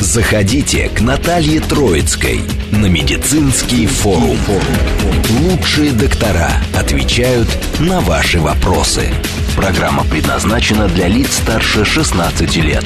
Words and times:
Заходите 0.00 0.88
к 0.88 1.02
Наталье 1.02 1.60
Троицкой 1.60 2.40
на 2.72 2.86
медицинский 2.86 3.86
форум. 3.86 4.38
Лучшие 5.42 5.92
доктора 5.92 6.50
отвечают 6.74 7.48
на 7.78 8.00
ваши 8.00 8.40
вопросы. 8.40 9.12
Программа 9.54 10.04
предназначена 10.04 10.88
для 10.88 11.06
лиц 11.06 11.34
старше 11.34 11.84
16 11.84 12.56
лет. 12.56 12.84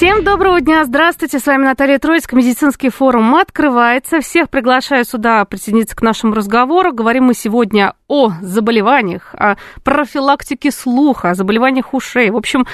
Всем 0.00 0.24
доброго 0.24 0.62
дня, 0.62 0.86
здравствуйте, 0.86 1.38
с 1.38 1.44
вами 1.44 1.64
Наталья 1.64 1.98
Троицкая, 1.98 2.40
медицинский 2.40 2.88
форум 2.88 3.34
открывается. 3.34 4.22
Всех 4.22 4.48
приглашаю 4.48 5.04
сюда 5.04 5.44
присоединиться 5.44 5.94
к 5.94 6.00
нашему 6.00 6.32
разговору. 6.32 6.94
Говорим 6.94 7.24
мы 7.24 7.34
сегодня 7.34 7.92
о 8.08 8.30
заболеваниях, 8.40 9.34
о 9.34 9.56
профилактике 9.84 10.70
слуха, 10.70 11.30
о 11.30 11.34
заболеваниях 11.34 11.92
ушей. 11.92 12.30
В 12.30 12.36
общем, 12.38 12.66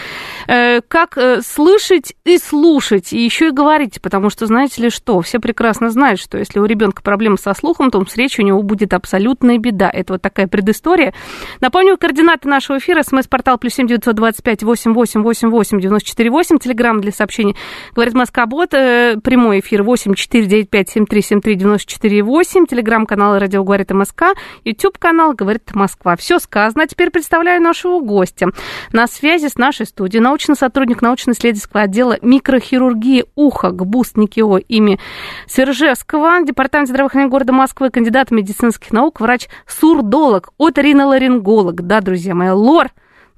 э, 0.47 0.81
как 0.87 1.19
э, 1.19 1.43
слышать 1.43 2.15
и 2.25 2.39
слушать, 2.39 3.13
и 3.13 3.25
еще 3.25 3.49
и 3.49 3.51
говорить, 3.51 4.01
потому 4.01 4.31
что, 4.31 4.47
знаете 4.47 4.83
ли 4.83 4.89
что, 4.89 5.21
все 5.21 5.41
прекрасно 5.41 5.91
знают, 5.91 6.21
что 6.21 6.39
если 6.39 6.61
у 6.61 6.65
ребенка 6.65 7.03
проблемы 7.03 7.39
со 7.39 7.55
слухом, 7.55 7.91
то 7.91 8.03
с 8.07 8.17
речью 8.17 8.45
у 8.45 8.47
него 8.47 8.63
будет 8.63 8.95
абсолютная 8.95 9.59
беда. 9.59 9.91
Это 9.93 10.13
вот 10.13 10.23
такая 10.23 10.47
предыстория. 10.47 11.13
Напомню, 11.61 11.99
координаты 11.99 12.49
нашего 12.49 12.79
эфира, 12.79 13.03
смс-портал 13.03 13.59
плюс 13.59 13.75
семь 13.75 13.89
девятьсот 13.89 14.15
двадцать 14.15 14.45
пять 14.45 14.63
восемь 14.63 14.93
восемь 14.93 15.23
восемь 15.23 15.49
восемь 15.49 15.81
девяносто 15.81 16.09
четыре 16.09 16.31
восемь, 16.31 16.59
телеграмм 16.59 17.01
для 17.01 17.16
сообщений. 17.17 17.57
Говорит 17.95 18.15
Москва, 18.15 18.47
бот, 18.47 18.75
э, 18.75 19.17
прямой 19.23 19.61
эфир 19.61 19.83
восемь 19.83 20.15
четыре 20.15 20.47
девять 20.47 20.71
пять 20.71 20.89
семь 20.89 21.07
три 21.07 21.23
семь 21.23 21.41
три 21.41 21.55
девяносто 21.55 21.91
четыре 21.91 22.23
восемь, 22.23 22.67
телеграмм-канал 22.67 23.39
радио 23.39 23.65
говорит 23.65 23.91
МСК, 23.91 24.35
YouTube 24.65 24.99
канал 24.99 25.33
говорит 25.33 25.75
Москва. 25.75 26.17
Все 26.17 26.39
сказано. 26.39 26.87
Теперь 26.87 27.11
представляю 27.11 27.61
нашего 27.63 28.01
гостя. 28.01 28.49
На 28.93 29.07
связи 29.07 29.49
с 29.49 29.57
нашей 29.57 29.87
студией 29.87 30.23
научный 30.23 30.55
сотрудник 30.57 31.03
научно-исследовательского 31.03 31.83
отдела 31.83 32.19
микрохирургии 32.23 33.25
уха 33.35 33.71
ГБУС 33.71 34.17
НИКИО 34.17 34.59
имени 34.59 34.99
Свержевского, 35.47 36.43
департамент 36.45 36.89
здравоохранения 36.89 37.31
города 37.31 37.53
Москвы, 37.53 37.91
кандидат 37.91 38.31
медицинских 38.31 38.93
наук, 38.93 39.21
врач-сурдолог, 39.21 40.51
оториноларинголог. 40.59 41.83
Да, 41.83 42.01
друзья 42.01 42.35
мои, 42.35 42.51
лор 42.51 42.89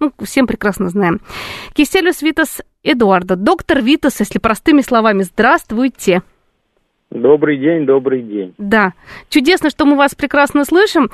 ну, 0.00 0.12
всем 0.22 0.46
прекрасно 0.46 0.88
знаем. 0.88 1.20
Киселюс 1.74 2.22
Витас 2.22 2.60
Эдуарда, 2.82 3.36
доктор 3.36 3.80
Витас, 3.80 4.20
если 4.20 4.38
простыми 4.38 4.80
словами, 4.80 5.22
здравствуйте. 5.22 6.22
Добрый 7.10 7.56
день, 7.56 7.86
добрый 7.86 8.20
день. 8.20 8.54
Да, 8.58 8.92
чудесно, 9.30 9.70
что 9.70 9.86
мы 9.86 9.96
вас 9.96 10.14
прекрасно 10.14 10.66
слышим. 10.66 11.10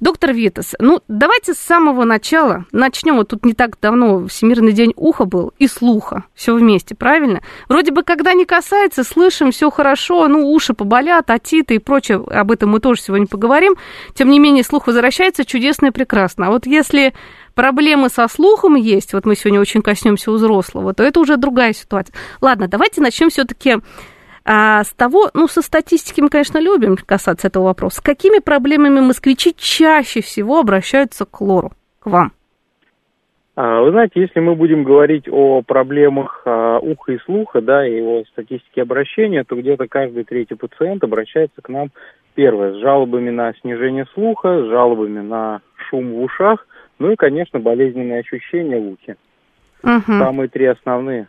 Доктор 0.00 0.32
Витас, 0.32 0.74
ну 0.78 1.00
давайте 1.06 1.52
с 1.52 1.58
самого 1.58 2.04
начала 2.04 2.64
начнем. 2.72 3.16
Вот 3.16 3.28
тут 3.28 3.44
не 3.44 3.52
так 3.52 3.78
давно 3.78 4.26
Всемирный 4.26 4.72
день 4.72 4.94
уха 4.96 5.26
был 5.26 5.52
и 5.58 5.66
слуха. 5.68 6.24
Все 6.34 6.54
вместе, 6.54 6.94
правильно? 6.94 7.42
Вроде 7.68 7.92
бы, 7.92 8.02
когда 8.04 8.32
не 8.32 8.46
касается, 8.46 9.04
слышим, 9.04 9.50
все 9.50 9.70
хорошо, 9.70 10.28
ну 10.28 10.50
уши 10.50 10.72
поболят, 10.72 11.28
атиты 11.28 11.74
и 11.74 11.78
прочее. 11.78 12.24
Об 12.26 12.50
этом 12.50 12.70
мы 12.70 12.80
тоже 12.80 13.02
сегодня 13.02 13.26
поговорим. 13.26 13.74
Тем 14.14 14.30
не 14.30 14.38
менее, 14.38 14.64
слух 14.64 14.86
возвращается 14.86 15.44
чудесно 15.44 15.88
и 15.88 15.90
прекрасно. 15.90 16.46
А 16.46 16.50
вот 16.52 16.66
если 16.66 17.12
проблемы 17.54 18.08
со 18.08 18.26
слухом 18.28 18.76
есть, 18.76 19.12
вот 19.12 19.26
мы 19.26 19.36
сегодня 19.36 19.60
очень 19.60 19.82
коснемся 19.82 20.32
у 20.32 20.36
взрослого, 20.36 20.94
то 20.94 21.02
это 21.02 21.20
уже 21.20 21.36
другая 21.36 21.74
ситуация. 21.74 22.14
Ладно, 22.40 22.66
давайте 22.66 23.02
начнем 23.02 23.28
все-таки 23.28 23.76
а 24.44 24.84
с 24.84 24.92
того, 24.92 25.30
ну, 25.32 25.48
со 25.48 25.62
статистики 25.62 26.20
мы, 26.20 26.28
конечно, 26.28 26.58
любим 26.58 26.96
касаться 26.96 27.48
этого 27.48 27.64
вопроса. 27.64 27.96
С 27.96 28.00
какими 28.00 28.40
проблемами 28.40 29.00
москвичи 29.00 29.54
чаще 29.56 30.20
всего 30.20 30.60
обращаются 30.60 31.24
к 31.24 31.40
лору, 31.40 31.72
к 32.00 32.06
вам? 32.06 32.32
А, 33.56 33.80
вы 33.80 33.92
знаете, 33.92 34.20
если 34.20 34.40
мы 34.40 34.54
будем 34.54 34.82
говорить 34.82 35.28
о 35.30 35.62
проблемах 35.62 36.42
а, 36.44 36.78
уха 36.78 37.12
и 37.12 37.18
слуха, 37.20 37.60
да, 37.62 37.86
и 37.86 38.00
о 38.02 38.24
статистике 38.32 38.82
обращения, 38.82 39.44
то 39.44 39.54
где-то 39.54 39.86
каждый 39.86 40.24
третий 40.24 40.56
пациент 40.56 41.04
обращается 41.04 41.62
к 41.62 41.68
нам, 41.68 41.90
первое, 42.34 42.72
с 42.72 42.76
жалобами 42.78 43.30
на 43.30 43.54
снижение 43.60 44.06
слуха, 44.12 44.60
с 44.60 44.66
жалобами 44.66 45.20
на 45.20 45.60
шум 45.88 46.14
в 46.14 46.22
ушах, 46.22 46.66
ну 46.98 47.12
и, 47.12 47.16
конечно, 47.16 47.60
болезненные 47.60 48.20
ощущения 48.20 48.78
в 48.78 48.88
ухе. 48.88 49.16
Угу. 49.84 50.18
Самые 50.18 50.48
три 50.48 50.66
основные. 50.66 51.28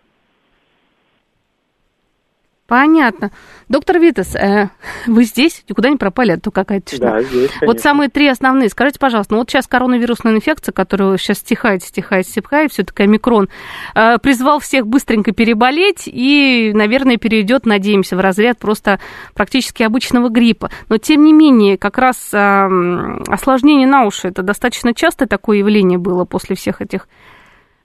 Понятно. 2.68 3.30
Доктор 3.70 4.00
Витас, 4.00 4.36
э, 4.36 4.70
вы 5.06 5.26
здесь? 5.26 5.64
Никуда 5.70 5.90
не 5.90 5.98
пропали, 5.98 6.32
а 6.32 6.40
то 6.40 6.50
какая-то 6.50 6.92
тишина. 6.92 7.12
Да, 7.12 7.22
здесь, 7.22 7.52
конечно. 7.52 7.68
Вот 7.68 7.80
самые 7.80 8.10
три 8.10 8.28
основные. 8.28 8.70
Скажите, 8.70 8.98
пожалуйста, 8.98 9.34
ну 9.34 9.40
вот 9.40 9.50
сейчас 9.52 9.68
коронавирусная 9.68 10.34
инфекция, 10.34 10.74
которая 10.74 11.18
сейчас 11.18 11.40
стихает, 11.40 11.84
стихает, 11.84 12.28
стихает, 12.28 12.72
все 12.72 12.84
таки 12.84 13.04
омикрон, 13.04 13.50
э, 13.94 14.18
призвал 14.18 14.60
всех 14.60 14.88
быстренько 14.88 15.32
переболеть 15.32 16.04
и, 16.08 16.72
наверное, 16.74 17.18
перейдет, 17.18 17.68
надеемся, 17.68 18.16
в 18.16 18.20
разряд 18.20 18.58
просто 18.58 19.00
практически 19.36 19.84
обычного 19.84 20.30
гриппа. 20.30 20.72
Но, 20.90 20.98
тем 20.98 21.24
не 21.24 21.34
менее, 21.34 21.78
как 21.78 22.00
раз 22.00 22.34
э, 22.34 23.18
осложнение 23.28 23.88
на 23.88 24.06
уши, 24.06 24.30
это 24.30 24.42
достаточно 24.42 24.96
часто 24.96 25.28
такое 25.28 25.60
явление 25.60 26.00
было 26.00 26.26
после 26.26 26.56
всех 26.56 26.82
этих 26.82 27.08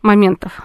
моментов? 0.00 0.62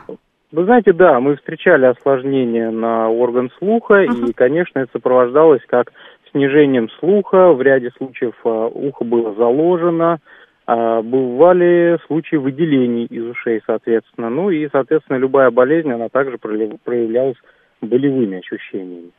Вы 0.56 0.64
знаете, 0.64 0.94
да, 0.94 1.20
мы 1.20 1.36
встречали 1.36 1.86
осложнения 1.86 2.72
на 2.72 3.10
орган 3.10 3.52
слуха, 3.58 4.06
uh-huh. 4.06 4.30
и, 4.30 4.32
конечно, 4.32 4.80
это 4.80 4.90
сопровождалось 4.94 5.62
как 5.68 5.92
снижением 6.32 6.90
слуха, 6.92 7.52
в 7.52 7.62
ряде 7.62 7.92
случаев 7.98 8.36
а, 8.46 8.68
ухо 8.68 9.04
было 9.04 9.36
заложено, 9.36 10.20
а, 10.66 11.02
бывали 11.02 12.00
случаи 12.08 12.38
выделений 12.38 13.04
из 13.04 13.26
ушей, 13.26 13.62
соответственно. 13.66 14.30
Ну 14.30 14.50
и, 14.50 14.70
соответственно, 14.72 15.18
любая 15.18 15.52
болезнь, 15.52 15.92
она 15.92 16.08
также 16.08 16.38
проявлялась 16.38 17.38
болевыми 17.82 18.38
ощущениями. 18.38 19.12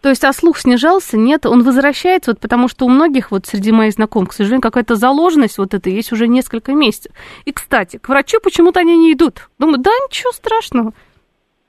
То 0.00 0.10
есть, 0.10 0.24
а 0.24 0.32
слух 0.32 0.58
снижался? 0.58 1.16
Нет, 1.16 1.46
он 1.46 1.62
возвращается, 1.62 2.32
вот 2.32 2.40
потому 2.40 2.68
что 2.68 2.84
у 2.84 2.88
многих, 2.88 3.30
вот 3.30 3.46
среди 3.46 3.72
моих 3.72 3.94
знакомых, 3.94 4.30
к 4.30 4.32
сожалению, 4.32 4.62
какая-то 4.62 4.94
заложенность 4.94 5.58
вот 5.58 5.74
это 5.74 5.90
есть 5.90 6.12
уже 6.12 6.28
несколько 6.28 6.72
месяцев. 6.72 7.12
И, 7.44 7.52
кстати, 7.52 7.96
к 7.96 8.08
врачу 8.08 8.38
почему-то 8.42 8.80
они 8.80 8.96
не 8.96 9.12
идут. 9.12 9.48
Думаю, 9.58 9.78
да, 9.78 9.90
ничего 10.08 10.32
страшного. 10.32 10.92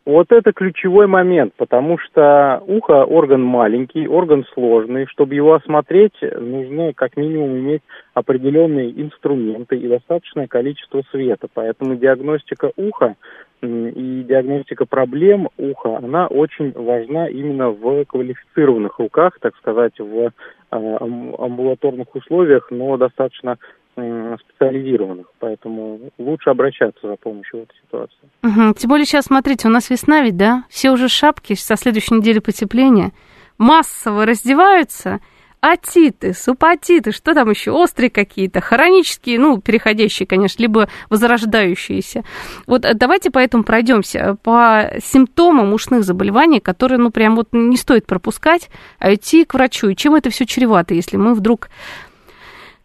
Вот 0.05 0.31
это 0.31 0.53
ключевой 0.53 1.05
момент, 1.05 1.53
потому 1.55 1.99
что 1.99 2.63
ухо 2.65 3.03
орган 3.03 3.43
маленький, 3.43 4.07
орган 4.07 4.43
сложный. 4.55 5.05
Чтобы 5.05 5.35
его 5.35 5.53
осмотреть, 5.53 6.15
нужно 6.21 6.93
как 6.93 7.15
минимум 7.15 7.59
иметь 7.59 7.83
определенные 8.15 8.89
инструменты 8.99 9.77
и 9.77 9.87
достаточное 9.87 10.47
количество 10.47 11.03
света. 11.11 11.47
Поэтому 11.53 11.95
диагностика 11.95 12.71
уха 12.75 13.17
и 13.61 14.23
диагностика 14.23 14.85
проблем 14.85 15.49
уха, 15.57 15.97
она 15.97 16.27
очень 16.27 16.71
важна 16.71 17.27
именно 17.27 17.69
в 17.69 18.05
квалифицированных 18.05 18.99
руках, 18.99 19.37
так 19.41 19.55
сказать, 19.57 19.99
в 19.99 20.31
а, 20.69 20.77
амбулаторных 20.77 22.15
условиях, 22.15 22.67
но 22.71 22.97
достаточно 22.97 23.57
специализированных, 23.95 25.27
поэтому 25.39 25.99
лучше 26.17 26.49
обращаться 26.49 27.07
за 27.07 27.15
помощью 27.17 27.59
в 27.59 27.63
этой 27.63 27.75
ситуации. 27.81 28.29
Угу. 28.43 28.73
Тем 28.75 28.89
более 28.89 29.05
сейчас, 29.05 29.25
смотрите, 29.25 29.67
у 29.67 29.71
нас 29.71 29.89
весна 29.89 30.21
ведь, 30.21 30.37
да? 30.37 30.63
Все 30.69 30.91
уже 30.91 31.09
шапки, 31.09 31.53
со 31.53 31.75
следующей 31.75 32.15
недели 32.15 32.39
потепления, 32.39 33.11
массово 33.57 34.25
раздеваются, 34.25 35.19
атиты, 35.61 36.33
супатиты, 36.33 37.11
что 37.11 37.33
там 37.33 37.49
еще, 37.49 37.71
острые 37.71 38.09
какие-то, 38.09 38.61
хронические, 38.61 39.39
ну, 39.39 39.59
переходящие, 39.59 40.25
конечно, 40.25 40.61
либо 40.61 40.89
возрождающиеся. 41.09 42.23
Вот 42.65 42.85
э, 42.85 42.93
давайте 42.93 43.29
поэтому 43.29 43.63
пройдемся 43.63 44.37
по 44.41 44.91
симптомам 45.03 45.73
ушных 45.73 46.03
заболеваний, 46.03 46.59
которые, 46.59 46.97
ну, 46.99 47.11
прям 47.11 47.35
вот 47.35 47.49
не 47.51 47.77
стоит 47.77 48.05
пропускать, 48.05 48.69
а 48.99 49.13
идти 49.13 49.43
к 49.43 49.53
врачу. 49.53 49.89
И 49.89 49.95
чем 49.95 50.15
это 50.15 50.29
все 50.29 50.45
чревато, 50.45 50.93
если 50.93 51.17
мы 51.17 51.33
вдруг 51.33 51.69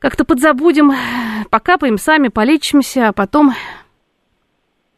как-то 0.01 0.25
подзабудем, 0.25 0.93
покапаем 1.51 1.97
сами, 1.97 2.29
полечимся, 2.29 3.09
а 3.09 3.13
потом 3.13 3.55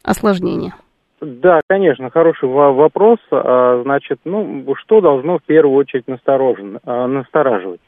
осложнение. 0.02 0.75
Да, 1.21 1.63
конечно, 1.67 2.11
хороший 2.11 2.49
вопрос. 2.49 3.19
А, 3.31 3.83
значит, 3.85 4.21
ну, 4.25 4.65
что 4.77 5.01
должно 5.01 5.39
в 5.39 5.43
первую 5.45 5.77
очередь 5.77 6.09
насторожен, 6.09 6.79
а, 6.85 7.07
настораживать? 7.07 7.81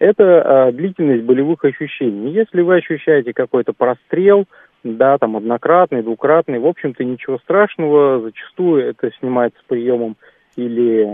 Это 0.00 0.42
а, 0.42 0.72
длительность 0.72 1.22
болевых 1.22 1.64
ощущений. 1.64 2.32
Если 2.32 2.60
вы 2.60 2.76
ощущаете 2.76 3.32
какой-то 3.32 3.72
прострел, 3.72 4.46
да, 4.82 5.16
там 5.18 5.36
однократный, 5.36 6.02
двукратный, 6.02 6.58
в 6.58 6.66
общем-то 6.66 7.04
ничего 7.04 7.38
страшного, 7.38 8.20
зачастую 8.20 8.84
это 8.88 9.12
снимается 9.20 9.60
приемом 9.68 10.16
или 10.56 11.08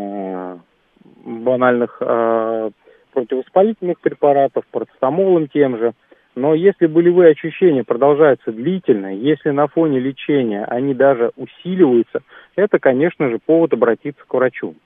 банальных 1.24 1.98
противовоспалительных 3.12 4.00
препаратов, 4.00 4.64
парацетамолом 4.70 5.48
тем 5.48 5.76
же. 5.76 5.92
Но 6.38 6.54
если 6.54 6.86
болевые 6.86 7.32
ощущения 7.32 7.82
продолжаются 7.82 8.52
длительно, 8.52 9.12
если 9.12 9.50
на 9.50 9.66
фоне 9.66 9.98
лечения 9.98 10.64
они 10.66 10.94
даже 10.94 11.32
усиливаются, 11.36 12.20
это, 12.54 12.78
конечно 12.78 13.28
же, 13.28 13.40
повод 13.44 13.72
обратиться 13.72 14.22
к 14.24 14.32
врачу. 14.32 14.76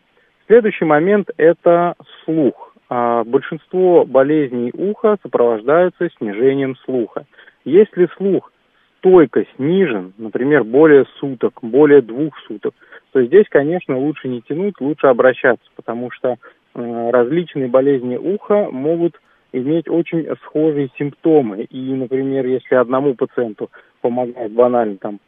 Следующий 0.47 0.87
момент– 0.87 1.29
это 1.37 1.95
слух. 2.25 2.75
А, 2.89 3.23
большинство 3.25 4.07
болезней 4.07 4.73
уха 4.73 5.19
сопровождаются 5.23 6.09
снижением 6.17 6.75
слуха. 6.87 7.27
Если 7.67 8.09
слух 8.17 8.51
стойко 8.99 9.45
снижен, 9.57 10.15
например, 10.17 10.65
более 10.65 11.05
суток, 11.21 11.59
более 11.61 12.01
двух 12.01 12.39
суток, 12.47 12.73
то 13.13 13.23
здесь, 13.23 13.47
конечно, 13.51 13.99
лучше 13.99 14.29
не 14.29 14.41
тянуть, 14.41 14.81
лучше 14.81 15.07
обращаться, 15.07 15.69
потому 15.77 16.11
что 16.13 16.37
э, 16.75 17.11
различные 17.11 17.69
болезни 17.69 18.17
уха 18.17 18.71
могут 18.71 19.21
иметь 19.53 19.89
очень 19.89 20.27
схожие 20.43 20.91
симптомы. 20.99 21.63
И, 21.65 21.93
например, 21.93 22.47
если 22.47 22.75
одному 22.75 23.15
пациенту 23.15 23.71
помогает 24.01 24.53
банально 24.53 24.97
там 24.97 25.21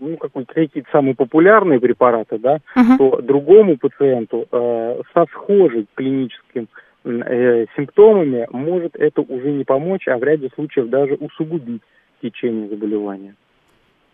ну, 0.00 0.16
какие-то 0.16 0.88
самые 0.92 1.14
популярные 1.14 1.80
препараты, 1.80 2.38
да, 2.38 2.60
uh-huh. 2.76 2.98
то 2.98 3.20
другому 3.20 3.76
пациенту 3.76 4.46
э, 4.50 5.02
со 5.12 5.26
схожим 5.32 5.86
клиническим 5.94 6.68
э, 7.04 7.66
симптомами 7.76 8.46
может 8.50 8.94
это 8.94 9.22
уже 9.22 9.50
не 9.50 9.64
помочь, 9.64 10.06
а 10.06 10.16
в 10.18 10.22
ряде 10.22 10.50
случаев 10.54 10.88
даже 10.88 11.14
усугубить 11.14 11.82
течение 12.22 12.68
заболевания. 12.68 13.34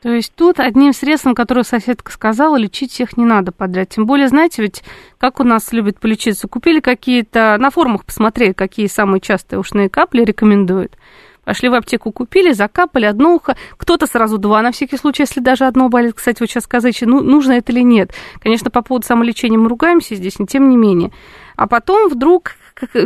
То 0.04 0.12
есть 0.12 0.34
тут 0.34 0.60
одним 0.60 0.92
средством, 0.92 1.34
которое 1.34 1.62
соседка 1.62 2.12
сказала, 2.12 2.56
лечить 2.56 2.92
всех 2.92 3.16
не 3.16 3.24
надо 3.24 3.52
подряд. 3.52 3.88
Тем 3.88 4.04
более, 4.04 4.28
знаете, 4.28 4.60
ведь 4.60 4.84
как 5.16 5.40
у 5.40 5.44
нас 5.44 5.72
любят 5.72 5.98
полечиться, 5.98 6.46
купили 6.46 6.80
какие-то, 6.80 7.56
на 7.58 7.70
форумах 7.70 8.04
посмотрели, 8.04 8.52
какие 8.52 8.86
самые 8.86 9.22
частые 9.22 9.58
ушные 9.58 9.88
капли 9.88 10.22
рекомендуют. 10.22 10.98
Пошли 11.44 11.70
в 11.70 11.74
аптеку, 11.74 12.12
купили, 12.12 12.52
закапали 12.52 13.06
одно 13.06 13.36
ухо, 13.36 13.56
кто-то 13.78 14.06
сразу 14.06 14.36
два, 14.36 14.60
на 14.60 14.72
всякий 14.72 14.98
случай, 14.98 15.22
если 15.22 15.40
даже 15.40 15.64
одно 15.64 15.88
болит. 15.88 16.16
Кстати, 16.16 16.40
вот 16.40 16.50
сейчас 16.50 16.64
сказать, 16.64 16.98
ну, 17.00 17.22
нужно 17.22 17.52
это 17.52 17.72
или 17.72 17.80
нет. 17.80 18.12
Конечно, 18.42 18.70
по 18.70 18.82
поводу 18.82 19.06
самолечения 19.06 19.56
мы 19.56 19.70
ругаемся 19.70 20.16
здесь, 20.16 20.38
но 20.38 20.44
тем 20.44 20.68
не 20.68 20.76
менее. 20.76 21.12
А 21.56 21.66
потом 21.66 22.10
вдруг 22.10 22.56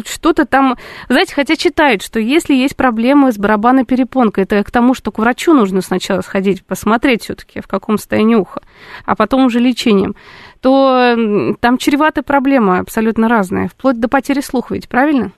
что-то 0.06 0.46
там, 0.46 0.76
знаете, 1.08 1.34
хотя 1.34 1.56
читают, 1.56 2.02
что 2.02 2.18
если 2.18 2.54
есть 2.54 2.76
проблемы 2.76 3.32
с 3.32 3.38
барабанной 3.38 3.84
перепонкой, 3.84 4.44
это 4.44 4.62
к 4.64 4.70
тому, 4.70 4.94
что 4.94 5.12
к 5.12 5.18
врачу 5.18 5.52
нужно 5.52 5.80
сначала 5.80 6.20
сходить, 6.22 6.64
посмотреть 6.64 7.22
все-таки, 7.22 7.60
в 7.60 7.66
каком 7.66 7.98
состоянии 7.98 8.34
уха, 8.34 8.62
а 9.04 9.14
потом 9.14 9.44
уже 9.44 9.60
лечением, 9.60 10.14
то 10.60 11.16
там 11.60 11.78
чреваты 11.78 12.22
проблемы 12.22 12.78
абсолютно 12.78 13.28
разные, 13.28 13.68
вплоть 13.68 14.00
до 14.00 14.08
потери 14.08 14.40
слуха 14.40 14.74
ведь, 14.74 14.88
правильно? 14.88 15.32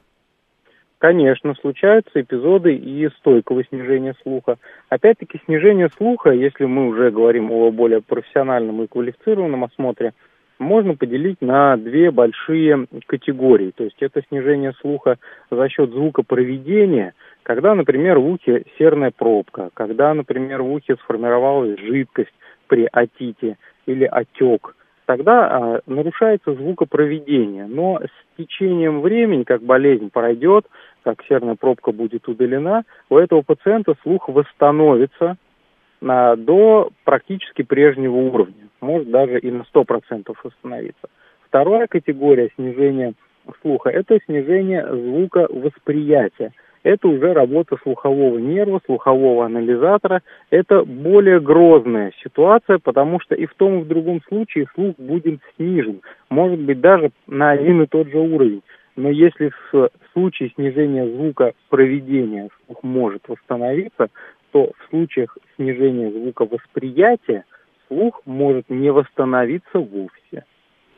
Конечно, 0.99 1.55
случаются 1.55 2.21
эпизоды 2.21 2.75
и 2.75 3.09
стойкого 3.17 3.65
снижения 3.65 4.15
слуха. 4.23 4.59
Опять-таки, 4.91 5.41
снижение 5.47 5.89
слуха, 5.97 6.31
если 6.31 6.67
мы 6.67 6.89
уже 6.89 7.11
говорим 7.11 7.51
о 7.51 7.71
более 7.71 8.03
профессиональном 8.03 8.83
и 8.83 8.87
квалифицированном 8.87 9.65
осмотре, 9.65 10.13
можно 10.61 10.95
поделить 10.95 11.41
на 11.41 11.77
две 11.77 12.11
большие 12.11 12.87
категории. 13.07 13.73
То 13.75 13.85
есть 13.85 13.97
это 14.01 14.23
снижение 14.29 14.73
слуха 14.81 15.17
за 15.51 15.69
счет 15.69 15.91
звукопроведения, 15.91 17.15
когда, 17.43 17.75
например, 17.75 18.19
в 18.19 18.29
ухе 18.29 18.65
серная 18.79 19.11
пробка, 19.11 19.71
когда, 19.75 20.15
например, 20.15 20.63
в 20.63 20.71
ухе 20.71 20.97
сформировалась 20.97 21.81
жидкость 21.81 22.35
при 22.69 22.87
отите 22.93 23.57
или 23.87 24.05
отек, 24.05 24.77
тогда 25.07 25.49
а, 25.49 25.81
нарушается 25.87 26.55
звукопроведение. 26.55 27.67
Но 27.67 28.01
с 28.01 28.37
течением 28.37 29.01
времени, 29.01 29.45
как 29.45 29.63
болезнь 29.63 30.11
пройдет, 30.11 30.67
как 31.03 31.25
серная 31.27 31.57
пробка 31.57 31.91
будет 31.91 32.29
удалена, 32.29 32.85
у 33.09 33.17
этого 33.17 33.41
пациента 33.41 33.95
слух 34.03 34.29
восстановится 34.29 35.37
на, 36.03 36.37
до 36.37 36.91
практически 37.05 37.63
прежнего 37.63 38.17
уровня, 38.17 38.70
может 38.81 39.11
даже 39.11 39.39
и 39.39 39.51
на 39.51 39.65
100% 39.73 40.35
восстановиться. 40.43 41.09
Вторая 41.47 41.87
категория 41.87 42.51
снижения 42.57 43.15
слуха– 43.63 43.91
это 43.91 44.19
снижение 44.27 44.87
звука 44.87 45.49
восприятия. 45.51 46.53
Это 46.83 47.09
уже 47.09 47.35
работа 47.35 47.77
слухового 47.83 48.39
нерва, 48.39 48.81
слухового 48.87 49.45
анализатора. 49.45 50.23
Это 50.51 50.85
более 50.85 51.41
грозная 51.41 52.13
ситуация, 52.23 52.79
потому 52.79 53.21
что 53.21 53.35
и 53.35 53.47
в 53.47 53.55
том, 53.55 53.81
и 53.81 53.83
в 53.83 53.89
другом 53.89 54.23
случае 54.29 54.67
слух 54.75 54.97
будет 54.97 55.41
снижен. 55.57 56.01
Может 56.31 56.61
быть, 56.61 56.81
даже 56.81 57.11
на 57.27 57.51
один 57.51 57.83
и 57.83 57.87
тот 57.87 58.09
же 58.09 58.19
уровень. 58.19 58.63
Но 58.97 59.11
если 59.11 59.51
в 59.73 59.91
случае 60.13 60.51
снижения 60.55 61.07
звука 61.07 61.53
проведения 61.69 62.49
слух 62.67 62.83
может 62.83 63.29
восстановиться, 63.29 64.09
то 64.53 64.71
в 64.77 64.91
случаях 64.91 65.37
снижения 65.57 66.11
звука 66.11 66.47
восприятия 66.47 67.45
слух 67.91 68.23
может 68.25 68.71
не 68.71 68.91
восстановиться 68.91 69.79
вовсе. 69.79 70.45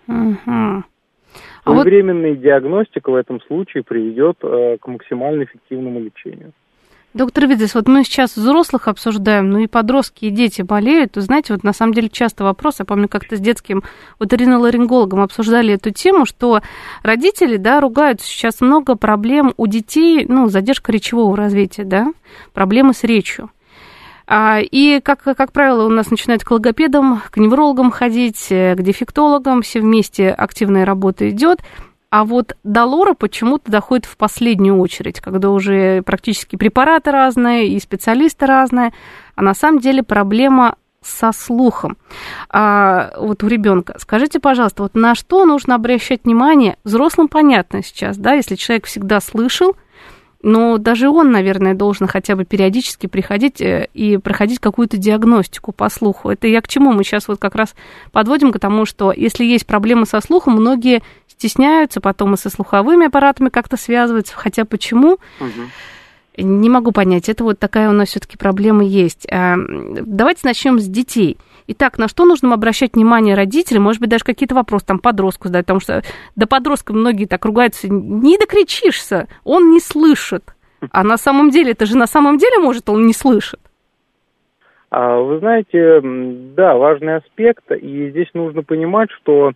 Угу. 0.06 0.34
А 0.46 0.84
Своевременная 1.64 2.34
вот... 2.34 2.40
диагностика 2.40 3.10
в 3.10 3.14
этом 3.14 3.40
случае 3.42 3.82
приведет 3.82 4.36
э, 4.42 4.76
к 4.78 4.86
максимально 4.86 5.44
эффективному 5.44 6.00
лечению. 6.00 6.52
Доктор 7.14 7.46
Видес, 7.46 7.74
вот 7.74 7.88
мы 7.88 8.04
сейчас 8.04 8.36
взрослых 8.36 8.88
обсуждаем, 8.88 9.50
ну 9.50 9.58
и 9.58 9.66
подростки, 9.66 10.24
и 10.24 10.30
дети 10.30 10.62
болеют. 10.62 11.12
Знаете, 11.14 11.52
вот 11.52 11.62
на 11.62 11.74
самом 11.74 11.92
деле 11.92 12.08
часто 12.08 12.42
вопрос, 12.42 12.76
я 12.78 12.86
помню, 12.86 13.06
как-то 13.06 13.36
с 13.36 13.40
детским 13.40 13.82
оториноларингологом 14.18 15.20
обсуждали 15.20 15.74
эту 15.74 15.90
тему, 15.90 16.24
что 16.24 16.62
родители, 17.02 17.58
да, 17.58 17.80
ругают 17.80 18.22
сейчас 18.22 18.62
много 18.62 18.96
проблем 18.96 19.52
у 19.58 19.66
детей, 19.66 20.24
ну, 20.26 20.48
задержка 20.48 20.90
речевого 20.90 21.36
развития, 21.36 21.84
да, 21.84 22.14
проблемы 22.54 22.94
с 22.94 23.04
речью. 23.04 23.50
А, 24.34 24.60
и, 24.62 25.00
как, 25.00 25.24
как 25.24 25.52
правило, 25.52 25.84
у 25.84 25.90
нас 25.90 26.10
начинают 26.10 26.42
к 26.42 26.50
логопедам, 26.50 27.20
к 27.30 27.36
неврологам 27.36 27.90
ходить, 27.90 28.46
э, 28.48 28.74
к 28.74 28.80
дефектологам, 28.80 29.60
все 29.60 29.80
вместе 29.80 30.30
активная 30.30 30.86
работа 30.86 31.28
идет. 31.28 31.58
А 32.08 32.24
вот 32.24 32.56
до 32.64 32.86
лора 32.86 33.12
почему-то 33.12 33.70
доходит 33.70 34.06
в 34.06 34.16
последнюю 34.16 34.78
очередь, 34.78 35.20
когда 35.20 35.50
уже 35.50 36.00
практически 36.00 36.56
препараты 36.56 37.10
разные 37.10 37.68
и 37.68 37.78
специалисты 37.78 38.46
разные. 38.46 38.94
А 39.34 39.42
на 39.42 39.52
самом 39.52 39.80
деле 39.80 40.02
проблема 40.02 40.76
со 41.02 41.32
слухом. 41.32 41.98
А, 42.48 43.12
вот 43.18 43.42
у 43.42 43.48
ребенка. 43.48 43.96
Скажите, 43.98 44.40
пожалуйста, 44.40 44.84
вот 44.84 44.94
на 44.94 45.14
что 45.14 45.44
нужно 45.44 45.74
обращать 45.74 46.24
внимание? 46.24 46.78
Взрослым 46.84 47.28
понятно 47.28 47.82
сейчас, 47.82 48.16
да, 48.16 48.32
если 48.32 48.54
человек 48.54 48.86
всегда 48.86 49.20
слышал, 49.20 49.76
но 50.42 50.78
даже 50.78 51.08
он, 51.08 51.30
наверное, 51.30 51.74
должен 51.74 52.08
хотя 52.08 52.34
бы 52.34 52.44
периодически 52.44 53.06
приходить 53.06 53.60
э, 53.60 53.88
и 53.94 54.16
проходить 54.16 54.58
какую-то 54.58 54.96
диагностику 54.96 55.72
по 55.72 55.88
слуху. 55.88 56.30
Это 56.30 56.48
я 56.48 56.60
к 56.60 56.68
чему? 56.68 56.92
Мы 56.92 57.04
сейчас 57.04 57.28
вот 57.28 57.38
как 57.38 57.54
раз 57.54 57.74
подводим 58.10 58.50
к 58.52 58.58
тому, 58.58 58.84
что 58.84 59.12
если 59.12 59.44
есть 59.44 59.66
проблемы 59.66 60.04
со 60.04 60.20
слухом, 60.20 60.54
многие 60.54 61.02
стесняются, 61.28 62.00
потом 62.00 62.34
и 62.34 62.36
со 62.36 62.50
слуховыми 62.50 63.06
аппаратами 63.06 63.50
как-то 63.50 63.76
связываются. 63.76 64.34
Хотя 64.36 64.64
почему? 64.64 65.18
Угу. 65.40 66.44
Не 66.44 66.68
могу 66.68 66.90
понять. 66.92 67.28
Это 67.28 67.44
вот 67.44 67.58
такая 67.58 67.88
у 67.88 67.92
нас 67.92 68.08
все-таки 68.08 68.36
проблема 68.36 68.84
есть. 68.84 69.26
А, 69.30 69.56
давайте 69.56 70.40
начнем 70.44 70.80
с 70.80 70.86
детей. 70.86 71.38
Итак, 71.68 71.98
на 71.98 72.08
что 72.08 72.24
нужно 72.24 72.52
обращать 72.54 72.94
внимание 72.94 73.34
родителям? 73.34 73.84
Может 73.84 74.00
быть, 74.00 74.10
даже 74.10 74.24
какие-то 74.24 74.54
вопросы 74.54 74.86
там 74.86 74.98
подростку 74.98 75.48
задать, 75.48 75.66
потому 75.66 75.80
что 75.80 76.02
до 76.36 76.46
подростка 76.46 76.92
многие 76.92 77.26
так 77.26 77.44
ругаются, 77.44 77.88
не 77.88 78.38
докричишься, 78.38 79.28
он 79.44 79.70
не 79.70 79.80
слышит. 79.80 80.54
А 80.90 81.04
на 81.04 81.16
самом 81.16 81.50
деле, 81.50 81.72
это 81.72 81.86
же 81.86 81.96
на 81.96 82.06
самом 82.06 82.38
деле, 82.38 82.58
может, 82.58 82.88
он 82.88 83.06
не 83.06 83.12
слышит. 83.12 83.60
А, 84.90 85.18
вы 85.18 85.38
знаете, 85.38 86.00
да, 86.02 86.74
важный 86.76 87.16
аспект, 87.16 87.70
и 87.70 88.10
здесь 88.10 88.28
нужно 88.34 88.62
понимать, 88.62 89.10
что 89.12 89.52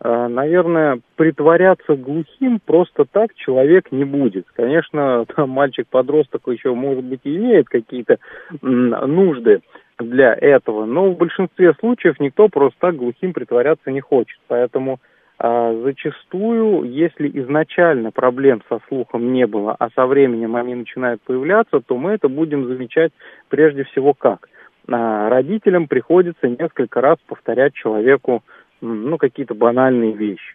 а, 0.00 0.28
наверное, 0.28 1.00
притворяться 1.16 1.96
глухим 1.96 2.60
просто 2.64 3.04
так 3.04 3.34
человек 3.34 3.90
не 3.90 4.04
будет. 4.04 4.46
Конечно, 4.54 5.24
мальчик-подросток 5.36 6.42
еще, 6.46 6.72
может 6.74 7.04
быть, 7.04 7.20
имеет 7.24 7.68
какие-то 7.68 8.18
нужды 8.62 9.60
для 9.98 10.34
этого, 10.34 10.84
но 10.84 11.10
в 11.10 11.16
большинстве 11.16 11.74
случаев 11.74 12.20
никто 12.20 12.48
просто 12.48 12.78
так 12.80 12.96
глухим 12.96 13.32
притворяться 13.32 13.90
не 13.90 14.00
хочет. 14.00 14.38
Поэтому 14.46 15.00
а, 15.38 15.72
зачастую, 15.82 16.84
если 16.84 17.28
изначально 17.40 18.10
проблем 18.10 18.62
со 18.68 18.80
слухом 18.88 19.32
не 19.32 19.46
было, 19.46 19.74
а 19.78 19.88
со 19.94 20.06
временем 20.06 20.56
они 20.56 20.74
начинают 20.74 21.22
появляться, 21.22 21.80
то 21.80 21.96
мы 21.96 22.12
это 22.12 22.28
будем 22.28 22.66
замечать 22.66 23.12
прежде 23.48 23.84
всего 23.84 24.14
как? 24.14 24.48
А, 24.90 25.28
родителям 25.28 25.86
приходится 25.86 26.48
несколько 26.48 27.00
раз 27.00 27.18
повторять 27.26 27.74
человеку 27.74 28.42
ну, 28.80 29.18
какие-то 29.18 29.54
банальные 29.54 30.12
вещи. 30.12 30.54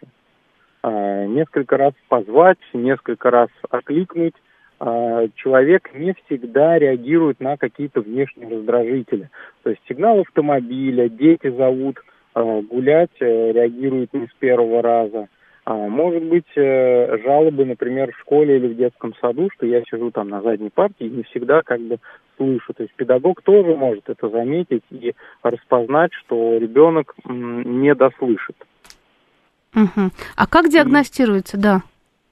А, 0.82 1.24
несколько 1.26 1.76
раз 1.76 1.94
позвать, 2.08 2.58
несколько 2.72 3.30
раз 3.30 3.48
окликнуть. 3.70 4.34
А, 4.80 5.26
человек 5.36 5.90
не 5.94 6.14
всегда 6.24 6.78
реагирует 6.78 7.40
на 7.40 7.56
какие-то 7.56 8.00
внешние 8.00 8.48
раздражители. 8.48 9.30
То 9.62 9.70
есть 9.70 9.82
сигнал 9.88 10.20
автомобиля, 10.20 11.08
дети 11.08 11.48
зовут 11.50 11.98
а, 12.34 12.60
гулять, 12.62 13.10
э, 13.20 13.52
реагирует 13.52 14.12
не 14.12 14.26
с 14.26 14.32
первого 14.38 14.82
раза. 14.82 15.28
А 15.64 15.74
может 15.74 16.22
быть, 16.24 16.50
э, 16.56 17.18
жалобы, 17.22 17.64
например, 17.64 18.12
в 18.12 18.18
школе 18.18 18.56
или 18.56 18.68
в 18.68 18.76
детском 18.76 19.14
саду, 19.20 19.48
что 19.54 19.64
я 19.64 19.82
сижу 19.88 20.10
там 20.10 20.28
на 20.28 20.42
задней 20.42 20.68
партии 20.68 21.06
и 21.06 21.10
не 21.10 21.22
всегда 21.22 21.62
как 21.62 21.80
бы 21.80 21.98
слышу. 22.36 22.74
То 22.74 22.82
есть 22.82 22.94
педагог 22.94 23.40
тоже 23.42 23.74
может 23.74 24.08
это 24.10 24.28
заметить 24.28 24.82
и 24.90 25.14
распознать, 25.42 26.12
что 26.12 26.58
ребенок 26.58 27.14
не 27.24 27.94
дослышит. 27.94 28.56
Угу. 29.74 30.10
А 30.36 30.46
как 30.46 30.68
диагностируется, 30.68 31.56
да, 31.56 31.82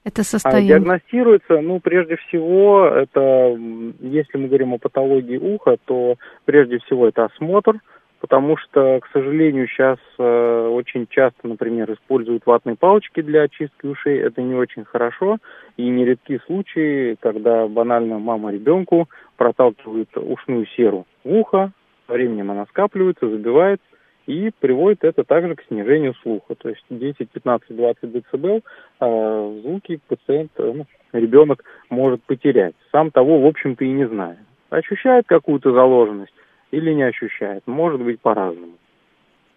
это 0.04 0.22
а 0.22 0.24
состояние? 0.24 0.68
Диагностируется, 0.68 1.60
ну, 1.60 1.80
прежде 1.80 2.16
всего, 2.16 2.86
это, 2.86 3.56
если 4.00 4.38
мы 4.38 4.48
говорим 4.48 4.74
о 4.74 4.78
патологии 4.78 5.36
уха, 5.36 5.76
то 5.84 6.16
прежде 6.44 6.78
всего 6.78 7.08
это 7.08 7.26
осмотр, 7.26 7.80
потому 8.20 8.56
что, 8.56 9.00
к 9.00 9.08
сожалению, 9.12 9.66
сейчас 9.68 9.98
э, 10.18 10.68
очень 10.72 11.06
часто, 11.08 11.46
например, 11.46 11.92
используют 11.92 12.46
ватные 12.46 12.76
палочки 12.76 13.20
для 13.20 13.42
очистки 13.42 13.86
ушей. 13.86 14.18
Это 14.20 14.42
не 14.42 14.54
очень 14.54 14.84
хорошо. 14.84 15.38
И 15.76 15.88
нередки 15.88 16.40
случаи, 16.46 17.16
когда 17.20 17.66
банально 17.66 18.18
мама 18.18 18.52
ребенку 18.52 19.08
проталкивает 19.36 20.08
ушную 20.16 20.66
серу 20.76 21.06
в 21.24 21.32
ухо, 21.32 21.72
со 22.06 22.12
временем 22.12 22.50
она 22.50 22.66
скапливается, 22.66 23.28
забивается, 23.28 23.84
и 24.26 24.50
приводит 24.60 25.04
это 25.04 25.24
также 25.24 25.54
к 25.54 25.64
снижению 25.68 26.14
слуха. 26.22 26.54
То 26.54 26.68
есть 26.68 26.84
10, 26.90 27.30
15, 27.30 27.76
20 27.76 28.12
дБ 28.12 28.62
э, 29.00 29.60
звуки 29.62 30.00
пациент, 30.08 30.52
э, 30.58 30.72
ну, 30.74 30.86
ребенок 31.12 31.64
может 31.90 32.22
потерять, 32.22 32.74
сам 32.90 33.10
того, 33.10 33.40
в 33.40 33.46
общем-то, 33.46 33.84
и 33.84 33.88
не 33.88 34.06
зная. 34.06 34.38
Ощущает 34.70 35.26
какую-то 35.26 35.72
заложенность, 35.72 36.34
или 36.70 36.92
не 36.92 37.02
ощущает. 37.02 37.62
Может 37.66 38.00
быть 38.00 38.20
по-разному. 38.20 38.74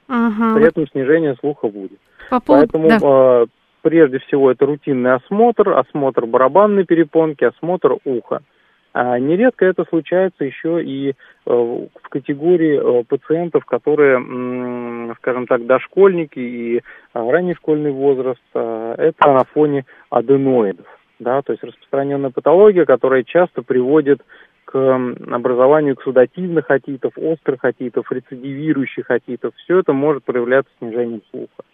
Угу. 0.07 0.55
При 0.55 0.67
этом 0.67 0.87
снижение 0.87 1.35
слуха 1.39 1.67
будет. 1.67 1.99
По 2.29 2.39
поводу... 2.39 2.67
Поэтому 2.71 2.89
да. 2.89 2.99
э, 3.01 3.45
прежде 3.81 4.19
всего 4.19 4.51
это 4.51 4.65
рутинный 4.65 5.13
осмотр, 5.13 5.69
осмотр 5.69 6.25
барабанной 6.25 6.85
перепонки, 6.85 7.43
осмотр 7.43 7.97
уха. 8.03 8.41
А 8.97 9.19
нередко 9.19 9.65
это 9.65 9.83
случается 9.89 10.45
еще 10.45 10.81
и 10.81 11.09
э, 11.09 11.13
в 11.45 12.09
категории 12.09 12.79
э, 12.79 13.03
пациентов, 13.03 13.65
которые, 13.65 14.17
скажем 15.17 15.47
так, 15.47 15.65
дошкольники 15.65 16.39
и 16.39 16.77
э, 16.77 16.81
ранний 17.13 17.55
школьный 17.55 17.91
возраст. 17.91 18.39
Э, 18.53 18.95
это 18.97 19.33
на 19.33 19.43
фоне 19.43 19.83
аденоидов. 20.09 20.85
Да, 21.19 21.41
то 21.41 21.51
есть 21.51 21.61
распространенная 21.61 22.29
патология, 22.29 22.85
которая 22.85 23.23
часто 23.23 23.63
приводит 23.63 24.21
к 24.63 24.73
образованию 25.29 25.95
эксудативных 25.95 26.71
отитов, 26.71 27.17
острых 27.17 27.65
отитов, 27.65 28.09
рецидивирующих 28.09 29.11
отитов. 29.11 29.53
Все 29.57 29.79
это 29.79 29.91
может 29.91 30.23
проявляться 30.23 30.71
снижением 30.79 31.21
слуха. 31.31 31.65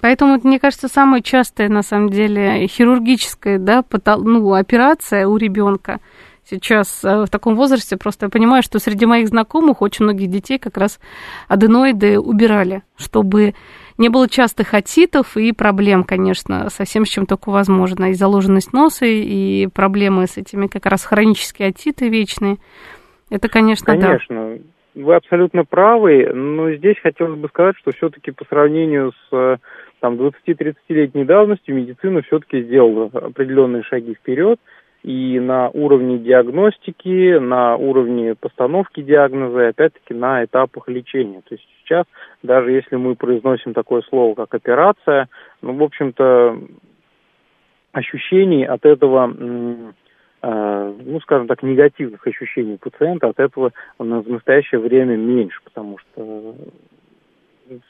Поэтому, 0.00 0.38
мне 0.42 0.58
кажется, 0.58 0.88
самая 0.88 1.22
частая, 1.22 1.68
на 1.68 1.82
самом 1.82 2.10
деле, 2.10 2.66
хирургическая 2.66 3.58
да, 3.58 3.84
ну, 4.18 4.52
операция 4.52 5.26
у 5.26 5.36
ребенка 5.36 6.00
сейчас 6.44 7.04
э, 7.04 7.24
в 7.24 7.28
таком 7.28 7.54
возрасте. 7.54 7.96
Просто 7.96 8.26
я 8.26 8.30
понимаю, 8.30 8.62
что 8.62 8.78
среди 8.78 9.06
моих 9.06 9.28
знакомых 9.28 9.80
очень 9.80 10.04
многих 10.04 10.28
детей 10.28 10.58
как 10.58 10.76
раз 10.76 10.98
аденоиды 11.48 12.18
убирали, 12.18 12.82
чтобы 12.96 13.54
не 13.98 14.08
было 14.08 14.28
частых 14.28 14.74
отитов 14.74 15.36
и 15.36 15.52
проблем, 15.52 16.04
конечно, 16.04 16.68
со 16.70 16.84
всем, 16.84 17.06
с 17.06 17.08
чем 17.08 17.26
только 17.26 17.50
возможно. 17.50 18.10
И 18.10 18.14
заложенность 18.14 18.72
носа, 18.72 19.06
и 19.06 19.68
проблемы 19.68 20.26
с 20.26 20.36
этими 20.36 20.66
как 20.66 20.86
раз 20.86 21.04
хронические 21.04 21.68
отиты 21.68 22.08
вечные. 22.08 22.58
Это, 23.30 23.48
конечно, 23.48 23.86
конечно. 23.86 24.56
да. 24.56 24.62
Вы 24.94 25.14
абсолютно 25.14 25.64
правы, 25.64 26.30
но 26.34 26.70
здесь 26.72 26.98
хотелось 27.02 27.38
бы 27.38 27.48
сказать, 27.48 27.76
что 27.78 27.92
все-таки 27.92 28.30
по 28.30 28.44
сравнению 28.44 29.12
с 29.30 29.58
там, 30.00 30.14
20-30-летней 30.14 31.24
давностью 31.24 31.76
медицина 31.76 32.20
все-таки 32.22 32.62
сделала 32.62 33.08
определенные 33.12 33.84
шаги 33.84 34.14
вперед 34.14 34.58
и 35.02 35.40
на 35.40 35.68
уровне 35.70 36.18
диагностики, 36.18 37.38
на 37.38 37.76
уровне 37.76 38.34
постановки 38.34 39.00
диагноза, 39.02 39.62
и 39.62 39.68
опять-таки 39.70 40.14
на 40.14 40.44
этапах 40.44 40.88
лечения. 40.88 41.40
То 41.40 41.54
есть 41.54 41.66
сейчас, 41.80 42.04
даже 42.42 42.70
если 42.70 42.96
мы 42.96 43.16
произносим 43.16 43.74
такое 43.74 44.02
слово, 44.02 44.34
как 44.34 44.54
операция, 44.54 45.28
ну, 45.60 45.74
в 45.74 45.82
общем-то, 45.82 46.58
ощущений 47.92 48.64
от 48.64 48.84
этого, 48.84 49.32
э, 49.36 49.92
ну, 50.42 51.20
скажем 51.20 51.46
так, 51.46 51.62
негативных 51.62 52.26
ощущений 52.26 52.76
пациента 52.76 53.28
от 53.28 53.38
этого 53.38 53.72
в 53.98 54.04
настоящее 54.04 54.80
время 54.80 55.16
меньше, 55.16 55.60
потому 55.62 55.98
что 55.98 56.56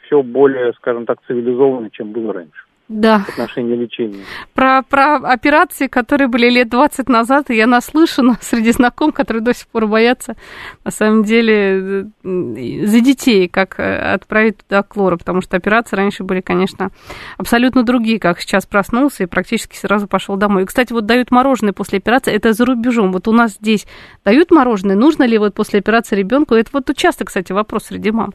все 0.02 0.22
более, 0.22 0.72
скажем 0.74 1.06
так, 1.06 1.18
цивилизованно, 1.26 1.90
чем 1.90 2.12
было 2.12 2.34
раньше 2.34 2.64
да. 2.88 3.20
в 3.20 3.28
отношении 3.30 3.74
лечения. 3.74 4.24
Про, 4.54 4.82
про 4.82 5.16
операции, 5.16 5.86
которые 5.86 6.28
были 6.28 6.50
лет 6.50 6.68
20 6.68 7.08
назад, 7.08 7.50
я 7.50 7.66
наслышана 7.66 8.38
среди 8.40 8.72
знакомых, 8.72 9.14
которые 9.14 9.42
до 9.42 9.54
сих 9.54 9.66
пор 9.68 9.86
боятся, 9.86 10.36
на 10.84 10.90
самом 10.90 11.24
деле, 11.24 12.06
за 12.22 13.00
детей, 13.00 13.48
как 13.48 13.78
э, 13.78 14.14
отправить 14.14 14.58
туда 14.58 14.82
клора, 14.82 15.16
потому 15.16 15.40
что 15.40 15.56
операции 15.56 15.96
раньше 15.96 16.24
были, 16.24 16.40
конечно, 16.40 16.90
абсолютно 17.38 17.82
другие, 17.82 18.18
как 18.18 18.40
сейчас 18.40 18.66
проснулся 18.66 19.22
и 19.22 19.26
практически 19.26 19.76
сразу 19.76 20.06
пошел 20.06 20.36
домой. 20.36 20.64
И, 20.64 20.66
кстати, 20.66 20.92
вот 20.92 21.06
дают 21.06 21.30
мороженое 21.30 21.72
после 21.72 21.98
операции, 21.98 22.32
это 22.32 22.52
за 22.52 22.64
рубежом. 22.64 23.12
Вот 23.12 23.28
у 23.28 23.32
нас 23.32 23.54
здесь 23.54 23.86
дают 24.24 24.50
мороженое, 24.50 24.96
нужно 24.96 25.24
ли 25.24 25.38
вот 25.38 25.54
после 25.54 25.78
операции 25.78 26.16
ребенку? 26.16 26.54
Это 26.54 26.70
вот 26.72 26.90
часто, 26.96 27.24
кстати, 27.24 27.52
вопрос 27.52 27.84
среди 27.84 28.10
мам. 28.10 28.34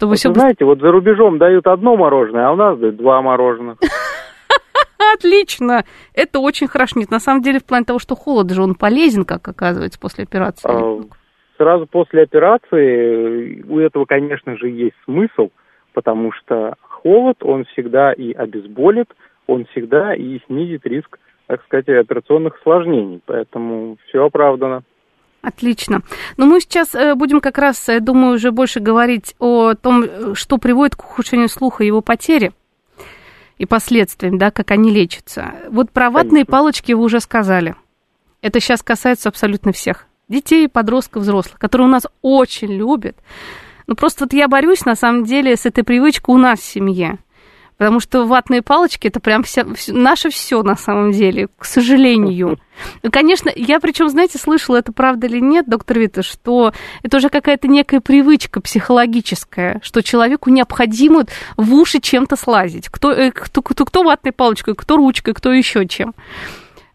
Чтобы 0.00 0.12
вот 0.12 0.18
все... 0.18 0.32
Знаете, 0.32 0.64
вот 0.64 0.80
за 0.80 0.90
рубежом 0.90 1.36
дают 1.36 1.66
одно 1.66 1.94
мороженое, 1.94 2.48
а 2.48 2.52
у 2.52 2.56
нас 2.56 2.78
дают 2.78 2.96
два 2.96 3.20
мороженых. 3.20 3.76
Отлично. 5.14 5.84
Это 6.14 6.38
очень 6.38 6.68
хорошо. 6.68 6.98
Нет, 6.98 7.10
на 7.10 7.20
самом 7.20 7.42
деле, 7.42 7.58
в 7.58 7.66
плане 7.66 7.84
того, 7.84 7.98
что 7.98 8.16
холод 8.16 8.50
же 8.50 8.62
он 8.62 8.74
полезен, 8.76 9.26
как 9.26 9.46
оказывается, 9.46 10.00
после 10.00 10.24
операции. 10.24 10.70
А, 10.72 11.02
сразу 11.58 11.86
после 11.86 12.22
операции 12.22 13.62
у 13.68 13.78
этого, 13.78 14.06
конечно 14.06 14.56
же, 14.56 14.70
есть 14.70 14.96
смысл, 15.04 15.50
потому 15.92 16.32
что 16.32 16.76
холод, 16.80 17.36
он 17.42 17.66
всегда 17.66 18.14
и 18.14 18.32
обезболит, 18.32 19.08
он 19.46 19.66
всегда 19.66 20.14
и 20.14 20.40
снизит 20.46 20.86
риск, 20.86 21.18
так 21.46 21.62
сказать, 21.64 21.90
операционных 21.90 22.56
осложнений. 22.56 23.20
Поэтому 23.26 23.98
все 24.08 24.24
оправдано. 24.24 24.82
Отлично. 25.42 26.02
Но 26.36 26.46
мы 26.46 26.60
сейчас 26.60 26.94
э, 26.94 27.14
будем 27.14 27.40
как 27.40 27.56
раз, 27.56 27.88
я 27.88 28.00
думаю, 28.00 28.34
уже 28.34 28.50
больше 28.50 28.80
говорить 28.80 29.34
о 29.38 29.74
том, 29.74 30.04
э, 30.04 30.34
что 30.34 30.58
приводит 30.58 30.96
к 30.96 31.04
ухудшению 31.04 31.48
слуха 31.48 31.82
и 31.82 31.86
его 31.86 32.02
потере 32.02 32.52
и 33.56 33.64
последствиям, 33.66 34.38
да, 34.38 34.50
как 34.50 34.70
они 34.70 34.90
лечатся. 34.90 35.52
Вот 35.70 35.90
про 35.90 36.10
ватные 36.10 36.44
Конечно. 36.44 36.52
палочки 36.52 36.92
вы 36.92 37.04
уже 37.04 37.20
сказали. 37.20 37.74
Это 38.42 38.60
сейчас 38.60 38.82
касается 38.82 39.28
абсолютно 39.28 39.72
всех. 39.72 40.06
Детей, 40.28 40.68
подростков, 40.68 41.22
взрослых, 41.22 41.58
которые 41.58 41.88
у 41.88 41.90
нас 41.90 42.06
очень 42.22 42.72
любят. 42.72 43.16
Ну, 43.86 43.96
просто 43.96 44.24
вот 44.24 44.32
я 44.32 44.46
борюсь, 44.46 44.84
на 44.84 44.94
самом 44.94 45.24
деле, 45.24 45.56
с 45.56 45.66
этой 45.66 45.84
привычкой 45.84 46.34
у 46.34 46.38
нас 46.38 46.60
в 46.60 46.64
семье. 46.64 47.18
Потому 47.80 47.98
что 47.98 48.26
ватные 48.26 48.60
палочки 48.60 49.06
это 49.06 49.20
прям 49.20 49.42
вся, 49.42 49.64
наше 49.88 50.28
все 50.28 50.62
на 50.62 50.76
самом 50.76 51.12
деле, 51.12 51.48
к 51.56 51.64
сожалению. 51.64 52.58
Конечно, 53.10 53.50
я 53.56 53.80
причем, 53.80 54.10
знаете, 54.10 54.36
слышала, 54.36 54.76
это 54.76 54.92
правда 54.92 55.26
или 55.26 55.40
нет, 55.40 55.66
доктор 55.66 55.98
Вита, 55.98 56.22
что 56.22 56.74
это 57.02 57.16
уже 57.16 57.30
какая-то 57.30 57.68
некая 57.68 58.00
привычка 58.00 58.60
психологическая, 58.60 59.80
что 59.82 60.02
человеку 60.02 60.50
необходимо 60.50 61.24
в 61.56 61.72
уши 61.72 62.00
чем-то 62.00 62.36
слазить. 62.36 62.90
Кто, 62.90 63.12
э, 63.12 63.30
кто, 63.30 63.62
кто, 63.62 63.86
кто 63.86 64.02
ватной 64.02 64.32
палочкой, 64.32 64.74
кто 64.74 64.98
ручкой, 64.98 65.32
кто 65.32 65.50
еще 65.50 65.88
чем. 65.88 66.14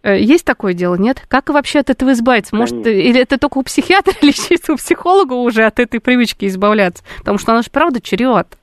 Э, 0.03 0.21
есть 0.21 0.45
такое 0.45 0.75
дело, 0.75 0.93
нет? 0.93 1.19
Как 1.27 1.49
вообще 1.49 1.79
от 1.79 1.89
этого 1.89 2.11
избавиться? 2.11 2.55
Может, 2.55 2.83
Конечно. 2.83 2.89
или 2.91 3.19
это 3.19 3.39
только 3.39 3.57
у 3.57 3.63
психиатра, 3.63 4.13
или 4.21 4.71
у 4.71 4.75
психолога 4.75 5.33
уже 5.33 5.63
от 5.65 5.79
этой 5.79 5.99
привычки 5.99 6.45
избавляться? 6.45 7.03
Потому 7.17 7.39
что 7.39 7.53
она 7.53 7.63
же 7.63 7.71
правда 7.71 7.99
чревата. 7.99 8.55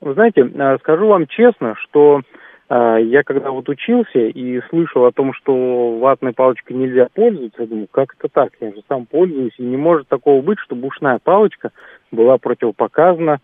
Вы 0.00 0.14
знаете, 0.14 0.42
э, 0.42 0.78
скажу 0.78 1.08
вам 1.08 1.26
честно, 1.26 1.74
что 1.76 2.20
э, 2.68 2.98
я 3.02 3.22
когда 3.24 3.50
вот 3.50 3.68
учился 3.68 4.20
и 4.20 4.60
слышал 4.68 5.04
о 5.04 5.12
том, 5.12 5.32
что 5.34 5.98
ватной 5.98 6.32
палочкой 6.32 6.76
нельзя 6.76 7.08
пользоваться, 7.12 7.62
я 7.62 7.66
думаю, 7.68 7.88
как 7.90 8.14
это 8.16 8.28
так? 8.28 8.52
Я 8.60 8.70
же 8.70 8.82
сам 8.88 9.06
пользуюсь, 9.06 9.54
и 9.58 9.62
не 9.62 9.76
может 9.76 10.06
такого 10.06 10.40
быть, 10.40 10.60
чтобы 10.60 10.86
ушная 10.86 11.18
палочка 11.18 11.72
была 12.12 12.38
противопоказана 12.38 13.40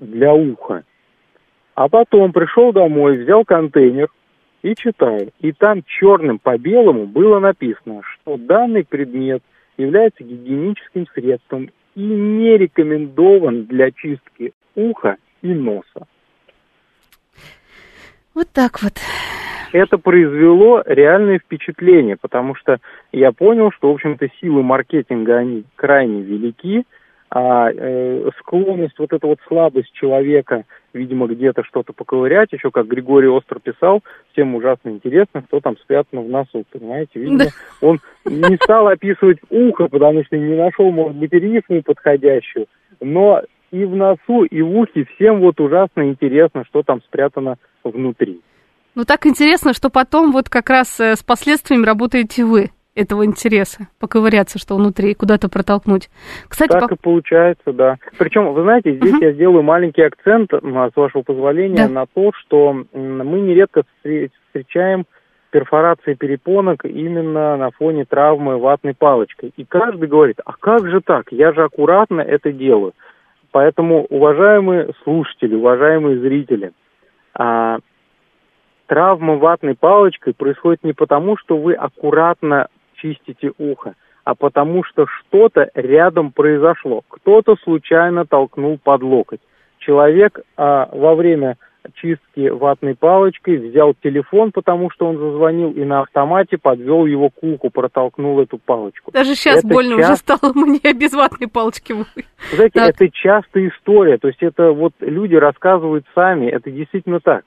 для 0.00 0.34
уха. 0.34 0.84
А 1.74 1.88
потом 1.88 2.32
пришел 2.32 2.72
домой, 2.72 3.16
взял 3.16 3.46
контейнер 3.46 4.08
и 4.60 4.74
читаю. 4.74 5.30
И 5.40 5.52
там 5.52 5.82
черным 5.82 6.38
по 6.38 6.58
белому 6.58 7.06
было 7.06 7.38
написано, 7.38 8.02
что 8.02 8.36
данный 8.36 8.84
предмет 8.84 9.42
является 9.78 10.24
гигиеническим 10.24 11.06
средством 11.14 11.70
и 11.94 12.02
не 12.02 12.58
рекомендован 12.58 13.64
для 13.64 13.90
чистки 13.92 14.52
уха 14.74 15.16
и 15.42 15.54
носа. 15.54 16.06
Вот 18.34 18.48
так 18.52 18.82
вот. 18.82 18.92
Это 19.72 19.98
произвело 19.98 20.82
реальное 20.84 21.38
впечатление, 21.38 22.16
потому 22.20 22.54
что 22.54 22.78
я 23.12 23.32
понял, 23.32 23.70
что, 23.70 23.90
в 23.90 23.94
общем-то, 23.94 24.28
силы 24.40 24.62
маркетинга, 24.62 25.38
они 25.38 25.64
крайне 25.76 26.22
велики, 26.22 26.84
А 27.32 27.70
э, 27.72 28.30
склонность, 28.40 28.98
вот 28.98 29.12
эта 29.12 29.24
вот 29.28 29.38
слабость 29.46 29.92
человека, 29.92 30.64
видимо, 30.92 31.28
где-то 31.28 31.62
что-то 31.62 31.92
поковырять, 31.92 32.52
еще 32.52 32.72
как 32.72 32.88
Григорий 32.88 33.28
Остр 33.28 33.60
писал, 33.60 34.02
всем 34.32 34.56
ужасно 34.56 34.88
интересно, 34.88 35.42
кто 35.42 35.60
там 35.60 35.76
спрятан 35.76 36.24
в 36.24 36.28
носу, 36.28 36.64
понимаете? 36.72 37.20
Видимо, 37.20 37.38
да. 37.38 37.50
он 37.80 38.00
не 38.24 38.56
стал 38.56 38.88
описывать 38.88 39.38
ухо, 39.48 39.86
потому 39.86 40.24
что 40.24 40.36
не 40.36 40.56
нашел, 40.56 40.90
может 40.90 41.16
быть, 41.16 41.32
рифму 41.32 41.82
подходящую, 41.84 42.66
но 43.00 43.42
и 43.70 43.84
в 43.84 43.94
носу, 43.94 44.44
и 44.44 44.62
в 44.62 44.76
ухе 44.76 45.06
всем 45.14 45.40
вот 45.40 45.60
ужасно 45.60 46.08
интересно, 46.08 46.64
что 46.64 46.82
там 46.82 47.00
спрятано 47.02 47.56
внутри. 47.84 48.40
Ну, 48.94 49.04
так 49.04 49.26
интересно, 49.26 49.72
что 49.72 49.88
потом 49.88 50.32
вот 50.32 50.48
как 50.48 50.68
раз 50.68 50.98
э, 51.00 51.14
с 51.14 51.22
последствиями 51.22 51.86
работаете 51.86 52.44
вы 52.44 52.70
этого 52.96 53.24
интереса, 53.24 53.88
поковыряться, 54.00 54.58
что 54.58 54.76
внутри, 54.76 55.14
куда-то 55.14 55.48
протолкнуть. 55.48 56.10
Кстати, 56.48 56.72
так 56.72 56.88
по... 56.88 56.94
и 56.94 56.96
получается, 57.00 57.72
да. 57.72 57.96
Причем, 58.18 58.52
вы 58.52 58.62
знаете, 58.62 58.96
здесь 58.96 59.14
uh-huh. 59.14 59.26
я 59.26 59.32
сделаю 59.32 59.62
маленький 59.62 60.02
акцент, 60.02 60.52
с 60.52 60.96
вашего 60.96 61.22
позволения, 61.22 61.86
да. 61.86 61.88
на 61.88 62.06
то, 62.06 62.32
что 62.32 62.72
мы 62.92 63.40
нередко 63.40 63.84
встречаем 64.48 65.06
перфорации 65.50 66.14
перепонок 66.14 66.84
именно 66.84 67.56
на 67.56 67.70
фоне 67.70 68.04
травмы 68.04 68.58
ватной 68.58 68.94
палочкой. 68.94 69.52
И 69.56 69.64
каждый 69.64 70.08
говорит, 70.08 70.40
а 70.44 70.52
как 70.52 70.88
же 70.88 71.00
так? 71.00 71.26
Я 71.30 71.52
же 71.52 71.62
аккуратно 71.62 72.20
это 72.20 72.52
делаю. 72.52 72.92
Поэтому, 73.52 74.06
уважаемые 74.10 74.92
слушатели, 75.02 75.54
уважаемые 75.54 76.18
зрители, 76.20 76.72
а, 77.34 77.78
травма 78.86 79.36
ватной 79.36 79.74
палочкой 79.74 80.34
происходит 80.34 80.84
не 80.84 80.92
потому, 80.92 81.36
что 81.36 81.56
вы 81.56 81.74
аккуратно 81.74 82.68
чистите 82.94 83.52
ухо, 83.58 83.94
а 84.24 84.34
потому 84.34 84.84
что 84.84 85.06
что-то 85.06 85.70
рядом 85.74 86.32
произошло. 86.32 87.02
Кто-то 87.08 87.56
случайно 87.64 88.24
толкнул 88.24 88.78
под 88.82 89.02
локоть. 89.02 89.40
Человек 89.78 90.40
а, 90.56 90.88
во 90.92 91.14
время 91.14 91.56
чистки 91.94 92.48
ватной 92.48 92.94
палочкой 92.94 93.56
взял 93.56 93.94
телефон, 94.02 94.52
потому 94.52 94.90
что 94.90 95.06
он 95.06 95.18
зазвонил, 95.18 95.70
и 95.72 95.84
на 95.84 96.00
автомате 96.00 96.58
подвел 96.58 97.06
его 97.06 97.30
к 97.30 97.42
уху, 97.42 97.70
протолкнул 97.70 98.40
эту 98.40 98.58
палочку. 98.58 99.10
Даже 99.12 99.34
сейчас 99.34 99.58
это 99.58 99.68
больно 99.68 99.96
часто... 99.96 100.12
уже 100.12 100.38
стало 100.38 100.52
мне 100.66 100.92
без 100.92 101.12
ватной 101.12 101.48
палочки. 101.48 101.94
Знаете, 102.52 102.80
так. 102.80 102.90
это 102.90 103.10
частая 103.10 103.68
история, 103.68 104.18
то 104.18 104.28
есть 104.28 104.42
это 104.42 104.72
вот 104.72 104.92
люди 105.00 105.34
рассказывают 105.34 106.04
сами, 106.14 106.46
это 106.46 106.70
действительно 106.70 107.20
так. 107.20 107.44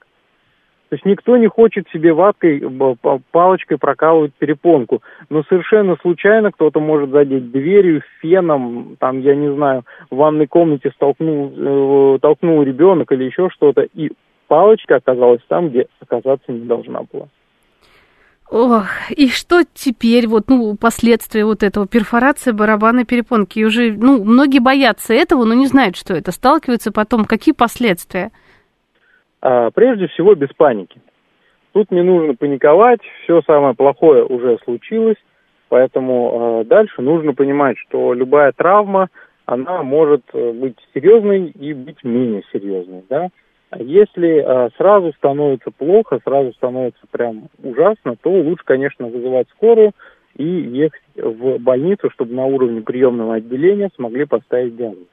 То 0.94 0.96
есть 0.96 1.06
никто 1.06 1.36
не 1.36 1.48
хочет 1.48 1.88
себе 1.92 2.12
ваткой, 2.12 2.62
палочкой 3.32 3.78
прокалывать 3.78 4.32
перепонку. 4.34 5.02
Но 5.28 5.42
совершенно 5.48 5.96
случайно 6.00 6.52
кто-то 6.52 6.78
может 6.78 7.10
задеть 7.10 7.50
дверью, 7.50 8.02
феном, 8.20 8.96
там, 9.00 9.20
я 9.20 9.34
не 9.34 9.52
знаю, 9.52 9.84
в 10.10 10.14
ванной 10.14 10.46
комнате 10.46 10.92
столкнул, 10.94 11.52
э, 11.56 12.18
толкнул 12.20 12.62
ребенок 12.62 13.10
или 13.10 13.24
еще 13.24 13.48
что-то, 13.50 13.82
и 13.82 14.12
палочка 14.46 14.96
оказалась 14.96 15.42
там, 15.48 15.70
где 15.70 15.86
оказаться 16.00 16.52
не 16.52 16.66
должна 16.66 17.00
была. 17.12 17.28
Ох, 18.50 18.86
и 19.10 19.28
что 19.28 19.62
теперь, 19.72 20.28
вот, 20.28 20.44
ну, 20.48 20.76
последствия 20.76 21.44
вот 21.44 21.62
этого, 21.62 21.88
перфорации 21.88 22.52
барабанной 22.52 23.04
перепонки, 23.04 23.58
и 23.58 23.64
уже, 23.64 23.92
ну, 23.92 24.22
многие 24.22 24.60
боятся 24.60 25.14
этого, 25.14 25.44
но 25.44 25.54
не 25.54 25.66
знают, 25.66 25.96
что 25.96 26.14
это, 26.14 26.30
сталкиваются 26.30 26.92
потом, 26.92 27.24
какие 27.24 27.54
последствия? 27.54 28.30
А, 29.40 29.70
прежде 29.70 30.08
всего, 30.08 30.34
без 30.34 30.48
паники. 30.56 31.00
Тут 31.72 31.90
не 31.90 32.02
нужно 32.02 32.34
паниковать, 32.34 33.00
все 33.24 33.42
самое 33.42 33.74
плохое 33.74 34.24
уже 34.24 34.58
случилось, 34.62 35.16
поэтому 35.68 36.60
э, 36.62 36.64
дальше 36.66 37.02
нужно 37.02 37.34
понимать, 37.34 37.76
что 37.78 38.12
любая 38.14 38.52
травма, 38.52 39.08
она 39.46 39.82
может 39.82 40.22
э, 40.32 40.52
быть 40.52 40.76
серьезной 40.94 41.46
и 41.50 41.72
быть 41.72 42.04
менее 42.04 42.42
серьезной, 42.52 43.04
да. 43.08 43.30
Если 43.76 44.38
э, 44.38 44.70
сразу 44.76 45.12
становится 45.14 45.70
плохо, 45.70 46.20
сразу 46.24 46.52
становится 46.52 47.02
прям 47.10 47.48
ужасно, 47.62 48.16
то 48.22 48.30
лучше, 48.30 48.64
конечно, 48.64 49.06
вызывать 49.06 49.48
скорую 49.50 49.92
и 50.36 50.44
ехать 50.44 51.02
в 51.16 51.58
больницу, 51.58 52.10
чтобы 52.10 52.34
на 52.34 52.46
уровне 52.46 52.82
приемного 52.82 53.36
отделения 53.36 53.90
смогли 53.96 54.26
поставить 54.26 54.76
диагноз 54.76 55.08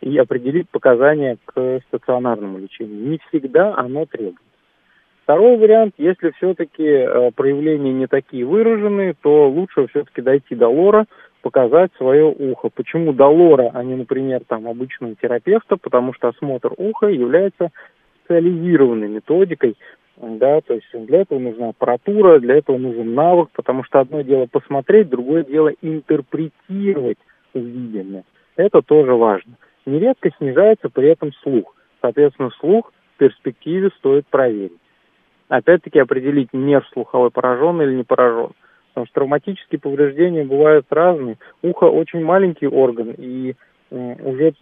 и 0.00 0.16
определить 0.18 0.68
показания 0.70 1.36
к 1.46 1.80
стационарному 1.88 2.58
лечению. 2.58 3.08
Не 3.08 3.18
всегда 3.28 3.74
оно 3.76 4.06
требуется. 4.06 4.42
Второй 5.22 5.56
вариант, 5.56 5.94
если 5.98 6.30
все-таки 6.36 6.84
э, 6.84 7.30
проявления 7.34 7.92
не 7.92 8.06
такие 8.06 8.44
выраженные, 8.44 9.14
то 9.20 9.48
лучше 9.48 9.88
все-таки 9.88 10.22
дойти 10.22 10.54
до 10.54 10.68
лора, 10.68 11.06
показать 11.42 11.90
свое 11.96 12.24
ухо. 12.24 12.68
Почему 12.72 13.12
до 13.12 13.26
лора, 13.26 13.70
а 13.74 13.82
не, 13.82 13.96
например, 13.96 14.42
там 14.46 14.68
обычного 14.68 15.16
терапевта? 15.20 15.76
Потому 15.76 16.12
что 16.14 16.28
осмотр 16.28 16.72
уха 16.76 17.08
является 17.08 17.70
специализированной 18.26 19.08
методикой, 19.08 19.76
да, 20.16 20.60
то 20.60 20.74
есть 20.74 20.86
для 20.92 21.22
этого 21.22 21.38
нужна 21.38 21.70
аппаратура, 21.70 22.38
для 22.40 22.56
этого 22.56 22.78
нужен 22.78 23.14
навык, 23.14 23.50
потому 23.54 23.84
что 23.84 24.00
одно 24.00 24.22
дело 24.22 24.46
посмотреть, 24.46 25.08
другое 25.08 25.44
дело 25.44 25.72
интерпретировать 25.82 27.18
увиденное. 27.54 28.24
Это 28.56 28.82
тоже 28.82 29.14
важно 29.14 29.56
нередко 29.86 30.30
снижается 30.36 30.90
при 30.90 31.08
этом 31.08 31.32
слух. 31.42 31.74
Соответственно, 32.02 32.50
слух 32.60 32.92
в 33.14 33.18
перспективе 33.18 33.90
стоит 33.98 34.26
проверить. 34.26 34.78
Опять-таки 35.48 35.98
определить, 35.98 36.52
нерв 36.52 36.86
слуховой 36.92 37.30
поражен 37.30 37.80
или 37.80 37.94
не 37.94 38.02
поражен. 38.02 38.50
Потому 38.88 39.06
что 39.06 39.14
травматические 39.14 39.78
повреждения 39.78 40.44
бывают 40.44 40.86
разные. 40.90 41.38
Ухо 41.62 41.84
очень 41.84 42.24
маленький 42.24 42.66
орган, 42.66 43.14
и 43.16 43.54
уже 43.90 44.54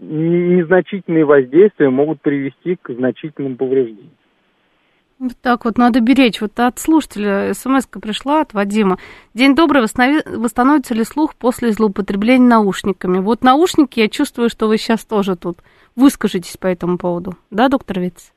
незначительные 0.00 1.24
воздействия 1.24 1.90
могут 1.90 2.20
привести 2.20 2.76
к 2.76 2.90
значительным 2.92 3.56
повреждениям. 3.56 4.10
Вот 5.18 5.32
так 5.42 5.66
вот 5.66 5.76
надо 5.76 6.00
беречь. 6.00 6.40
Вот 6.40 6.58
от 6.58 6.78
слушателя 6.78 7.52
смс 7.52 7.86
пришла 7.86 8.40
от 8.40 8.54
Вадима. 8.54 8.96
День 9.34 9.54
добрый, 9.54 9.82
восстановится 9.82 10.94
ли 10.94 11.04
слух 11.04 11.34
после 11.34 11.72
злоупотребления 11.72 12.48
наушниками? 12.48 13.18
Вот 13.18 13.44
наушники, 13.44 14.00
я 14.00 14.08
чувствую, 14.08 14.48
что 14.48 14.66
вы 14.66 14.78
сейчас 14.78 15.04
тоже 15.04 15.36
тут. 15.36 15.58
Выскажитесь 15.94 16.56
по 16.56 16.66
этому 16.68 16.96
поводу. 16.96 17.36
Да, 17.50 17.68
доктор 17.68 18.00
Виц? 18.00 18.32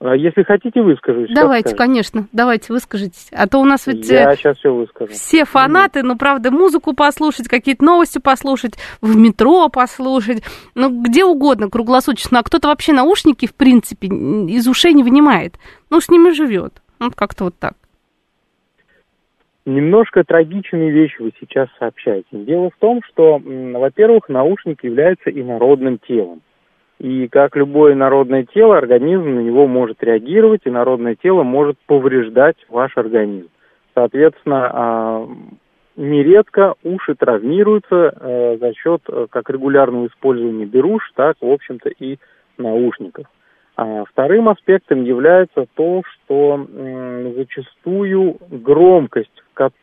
А 0.00 0.14
если 0.14 0.44
хотите, 0.44 0.80
выскажусь. 0.80 1.30
Давайте, 1.34 1.74
конечно, 1.74 2.28
давайте, 2.32 2.72
выскажитесь. 2.72 3.30
А 3.32 3.48
то 3.48 3.58
у 3.58 3.64
нас 3.64 3.88
ведь... 3.88 4.08
Я 4.08 4.36
сейчас 4.36 4.56
э, 4.56 4.58
все 4.60 4.72
выскажу. 4.72 5.12
Все 5.12 5.44
фанаты, 5.44 6.04
ну, 6.04 6.16
правда, 6.16 6.52
музыку 6.52 6.94
послушать, 6.94 7.48
какие-то 7.48 7.84
новости 7.84 8.20
послушать, 8.20 8.74
в 9.02 9.16
метро 9.16 9.68
послушать, 9.68 10.44
ну, 10.76 11.02
где 11.02 11.24
угодно, 11.24 11.68
круглосуточно. 11.68 12.38
А 12.38 12.42
кто-то 12.44 12.68
вообще 12.68 12.92
наушники, 12.92 13.46
в 13.46 13.56
принципе, 13.56 14.06
из 14.06 14.68
ушей 14.68 14.92
не 14.92 15.02
вынимает. 15.02 15.54
Ну, 15.90 16.00
с 16.00 16.08
ними 16.08 16.30
живет. 16.30 16.74
Вот 17.00 17.16
как-то 17.16 17.44
вот 17.44 17.58
так. 17.58 17.74
Немножко 19.66 20.22
трагичные 20.22 20.92
вещи 20.92 21.20
вы 21.20 21.32
сейчас 21.40 21.68
сообщаете. 21.78 22.28
Дело 22.30 22.70
в 22.70 22.78
том, 22.78 23.00
что, 23.02 23.38
во-первых, 23.38 24.28
наушник 24.28 24.82
является 24.84 25.28
инородным 25.28 25.98
телом. 25.98 26.40
И 26.98 27.28
как 27.28 27.54
любое 27.54 27.94
народное 27.94 28.44
тело, 28.44 28.76
организм 28.76 29.36
на 29.36 29.40
него 29.40 29.66
может 29.66 30.02
реагировать, 30.02 30.62
и 30.64 30.70
народное 30.70 31.14
тело 31.14 31.44
может 31.44 31.78
повреждать 31.86 32.56
ваш 32.68 32.96
организм. 32.96 33.48
Соответственно, 33.94 34.70
а, 34.72 35.28
нередко 35.96 36.74
уши 36.84 37.14
травмируются 37.14 38.12
э, 38.14 38.56
за 38.58 38.72
счет 38.74 39.02
э, 39.08 39.26
как 39.30 39.50
регулярного 39.50 40.06
использования 40.06 40.64
беруш, 40.64 41.02
так, 41.14 41.36
в 41.40 41.50
общем-то, 41.50 41.90
и 41.90 42.18
наушников. 42.56 43.26
А 43.76 44.04
вторым 44.04 44.48
аспектом 44.48 45.04
является 45.04 45.66
то, 45.74 46.02
что 46.04 46.66
зачастую 47.36 48.38
громкость, 48.50 49.42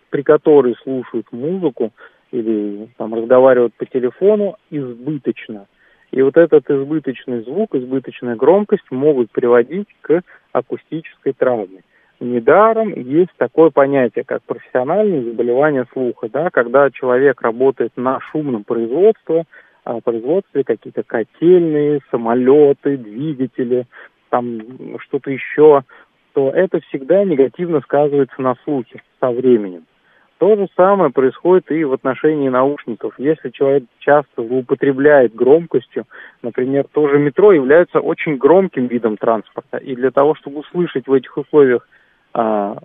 при 0.10 0.21
которой 0.21 0.75
слушают 0.84 1.28
музыку 1.32 1.91
или 2.32 2.89
там, 2.97 3.13
разговаривают 3.13 3.73
по 3.75 3.86
телефону, 3.86 4.56
избыточна. 4.69 5.67
И 6.12 6.22
вот 6.22 6.38
этот 6.38 6.70
избыточный 6.70 7.41
звук, 7.44 7.76
избыточная 7.76 8.36
громкость 8.36 8.89
могут 8.89 9.32
приводить 9.32 9.88
к 10.02 10.22
акустической 10.52 11.34
травме. 11.34 11.82
Недаром 12.20 12.94
есть 12.94 13.32
такое 13.38 13.72
понятие, 13.72 14.24
как 14.24 14.41
профессиональное 14.44 15.22
заболевание 15.24 15.86
слуха, 15.91 16.30
да, 16.30 16.50
когда 16.50 16.89
человек 16.89 17.41
работает 17.41 17.91
на 17.98 18.20
шумном 18.22 18.63
производстве, 18.63 19.44
а, 19.84 20.00
производстве 20.00 20.63
какие-то 20.63 21.04
котельные, 21.04 22.00
самолеты, 22.10 22.98
двигатели, 22.98 23.86
там 24.30 24.62
что-то 25.00 25.30
еще, 25.30 25.84
то 26.34 26.50
это 26.52 26.80
всегда 26.88 27.24
негативно 27.24 27.82
сказывается 27.82 28.41
на 28.41 28.56
слухе 28.63 29.02
со 29.20 29.32
временем. 29.32 29.86
То 30.38 30.58
же 30.58 30.67
самое 30.76 31.12
происходит 31.12 31.71
и 31.71 31.86
в 31.86 31.93
отношении 31.93 32.50
наушников. 32.50 33.13
Если 33.17 33.52
человек 33.52 33.86
часто 34.00 34.43
злоупотребляет 34.43 35.34
громкостью, 35.34 36.06
например, 36.41 36.86
тоже 36.91 37.19
метро 37.19 37.54
является 37.54 38.02
очень 38.02 38.36
громким 38.36 38.88
видом 38.88 39.15
транспорта, 39.15 39.78
и 39.78 39.95
для 39.95 40.12
того, 40.12 40.36
чтобы 40.36 40.60
услышать 40.60 41.08
в 41.08 41.13
этих 41.13 41.38
условиях 41.38 41.88
а, 42.34 42.78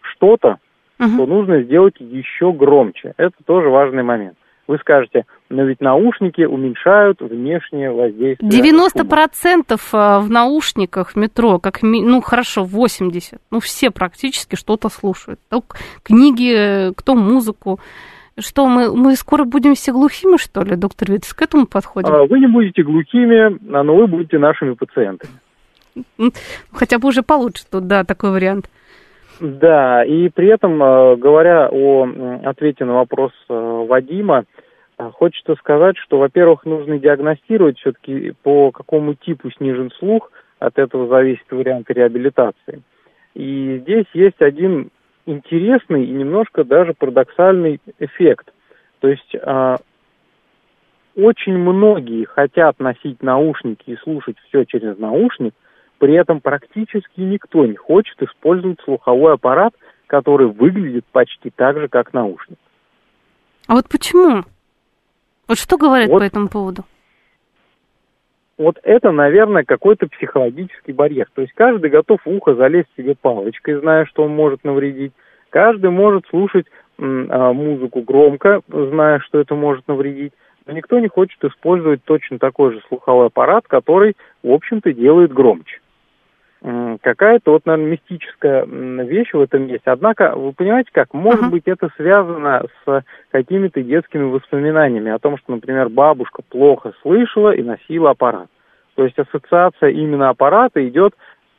что-то, 0.00 0.58
uh-huh. 0.98 1.16
то 1.16 1.26
нужно 1.26 1.62
сделать 1.62 1.96
еще 1.98 2.52
громче. 2.52 3.12
Это 3.18 3.36
тоже 3.44 3.68
важный 3.68 4.02
момент. 4.02 4.38
Вы 4.66 4.78
скажете, 4.78 5.26
но 5.50 5.64
ведь 5.64 5.80
наушники 5.80 6.42
уменьшают 6.42 7.20
внешнее 7.20 7.90
воздействие. 7.90 8.50
90% 8.50 9.78
шума. 9.78 10.20
в 10.20 10.30
наушниках 10.30 11.10
в 11.10 11.16
метро, 11.16 11.58
как, 11.58 11.82
ну 11.82 12.20
хорошо, 12.22 12.64
80%, 12.64 13.38
ну 13.50 13.60
все 13.60 13.90
практически 13.90 14.56
что-то 14.56 14.88
слушают. 14.88 15.38
То 15.50 15.62
книги, 16.02 16.92
кто 16.94 17.14
музыку. 17.14 17.78
Что, 18.36 18.66
мы, 18.66 18.92
мы 18.92 19.14
скоро 19.14 19.44
будем 19.44 19.74
все 19.74 19.92
глухими, 19.92 20.38
что 20.38 20.62
ли, 20.62 20.74
доктор 20.74 21.12
Витас, 21.12 21.32
к 21.34 21.42
этому 21.42 21.66
подходим? 21.66 22.12
А, 22.12 22.26
вы 22.26 22.40
не 22.40 22.48
будете 22.48 22.82
глухими, 22.82 23.56
но 23.60 23.94
вы 23.94 24.08
будете 24.08 24.38
нашими 24.38 24.72
пациентами. 24.72 25.34
Хотя 26.72 26.98
бы 26.98 27.08
уже 27.08 27.22
получше 27.22 27.64
тут, 27.70 27.86
да, 27.86 28.02
такой 28.02 28.32
вариант. 28.32 28.68
Да, 29.40 30.04
и 30.04 30.28
при 30.28 30.48
этом, 30.48 30.78
говоря 31.18 31.68
о 31.70 32.08
ответе 32.44 32.84
на 32.84 32.94
вопрос 32.94 33.32
Вадима, 33.48 34.44
хочется 35.14 35.54
сказать, 35.56 35.96
что, 35.98 36.18
во-первых, 36.18 36.64
нужно 36.64 36.98
диагностировать 36.98 37.78
все-таки, 37.78 38.32
по 38.42 38.70
какому 38.70 39.14
типу 39.14 39.50
снижен 39.50 39.90
слух, 39.98 40.30
от 40.58 40.78
этого 40.78 41.08
зависит 41.08 41.50
вариант 41.50 41.90
реабилитации. 41.90 42.82
И 43.34 43.78
здесь 43.82 44.06
есть 44.14 44.40
один 44.40 44.90
интересный 45.26 46.04
и 46.04 46.10
немножко 46.10 46.64
даже 46.64 46.94
парадоксальный 46.94 47.80
эффект. 47.98 48.52
То 49.00 49.08
есть 49.08 49.34
очень 51.16 51.58
многие 51.58 52.24
хотят 52.24 52.78
носить 52.80 53.22
наушники 53.22 53.90
и 53.90 53.96
слушать 53.96 54.36
все 54.48 54.64
через 54.64 54.98
наушник, 54.98 55.54
при 55.98 56.14
этом 56.14 56.40
практически 56.40 57.20
никто 57.20 57.66
не 57.66 57.76
хочет 57.76 58.20
использовать 58.22 58.80
слуховой 58.82 59.34
аппарат, 59.34 59.74
который 60.06 60.46
выглядит 60.48 61.04
почти 61.06 61.50
так 61.50 61.78
же, 61.78 61.88
как 61.88 62.12
наушник. 62.12 62.58
А 63.66 63.74
вот 63.74 63.88
почему? 63.88 64.44
Вот 65.48 65.58
что 65.58 65.76
говорят 65.76 66.08
вот, 66.08 66.20
по 66.20 66.24
этому 66.24 66.48
поводу? 66.48 66.84
Вот 68.56 68.78
это, 68.82 69.10
наверное, 69.10 69.64
какой-то 69.64 70.06
психологический 70.06 70.92
барьер. 70.92 71.28
То 71.34 71.42
есть 71.42 71.52
каждый 71.54 71.90
готов 71.90 72.20
в 72.24 72.28
ухо 72.28 72.54
залезть 72.54 72.88
себе 72.96 73.14
палочкой, 73.20 73.80
зная, 73.80 74.06
что 74.06 74.24
он 74.24 74.34
может 74.34 74.64
навредить. 74.64 75.12
Каждый 75.50 75.90
может 75.90 76.26
слушать 76.28 76.66
а, 76.98 77.52
музыку 77.52 78.02
громко, 78.02 78.62
зная, 78.68 79.18
что 79.20 79.40
это 79.40 79.54
может 79.54 79.86
навредить. 79.88 80.32
Но 80.66 80.72
никто 80.72 80.98
не 80.98 81.08
хочет 81.08 81.42
использовать 81.44 82.02
точно 82.04 82.38
такой 82.38 82.72
же 82.72 82.80
слуховой 82.88 83.26
аппарат, 83.26 83.64
который, 83.66 84.16
в 84.42 84.50
общем-то, 84.50 84.92
делает 84.92 85.32
громче 85.32 85.80
какая-то 87.02 87.52
вот, 87.52 87.66
наверное, 87.66 87.92
мистическая 87.92 88.64
вещь 88.64 89.34
в 89.34 89.40
этом 89.40 89.66
есть. 89.66 89.82
Однако, 89.84 90.34
вы 90.34 90.52
понимаете 90.52 90.88
как, 90.92 91.12
может 91.12 91.42
uh-huh. 91.42 91.50
быть, 91.50 91.64
это 91.66 91.90
связано 91.96 92.64
с 92.84 93.04
какими-то 93.30 93.82
детскими 93.82 94.22
воспоминаниями 94.22 95.10
о 95.10 95.18
том, 95.18 95.36
что, 95.36 95.52
например, 95.52 95.90
бабушка 95.90 96.42
плохо 96.48 96.94
слышала 97.02 97.50
и 97.54 97.62
носила 97.62 98.10
аппарат. 98.10 98.48
То 98.94 99.04
есть 99.04 99.18
ассоциация 99.18 99.90
именно 99.90 100.30
аппарата 100.30 100.86
идет 100.88 101.14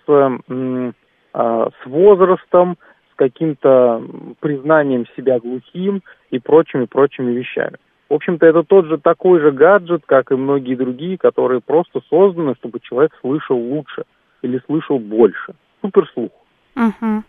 с, 0.07 0.39
э, 0.49 0.91
с 1.35 1.85
возрастом, 1.85 2.77
с 3.13 3.15
каким-то 3.15 4.01
признанием 4.39 5.05
себя 5.15 5.39
глухим 5.39 6.01
и 6.31 6.39
прочими-прочими 6.39 7.31
вещами. 7.31 7.77
В 8.09 8.13
общем-то, 8.15 8.45
это 8.45 8.63
тот 8.63 8.85
же 8.87 8.97
такой 8.97 9.39
же 9.39 9.51
гаджет, 9.51 10.01
как 10.07 10.31
и 10.31 10.35
многие 10.35 10.75
другие, 10.75 11.17
которые 11.19 11.61
просто 11.61 12.01
созданы, 12.09 12.55
чтобы 12.55 12.79
человек 12.79 13.11
слышал 13.21 13.57
лучше– 13.57 14.05
или 14.45 14.61
слышал 14.65 14.99
больше. 14.99 15.53
Суперслух. 15.81 16.31
Угу. 16.75 17.23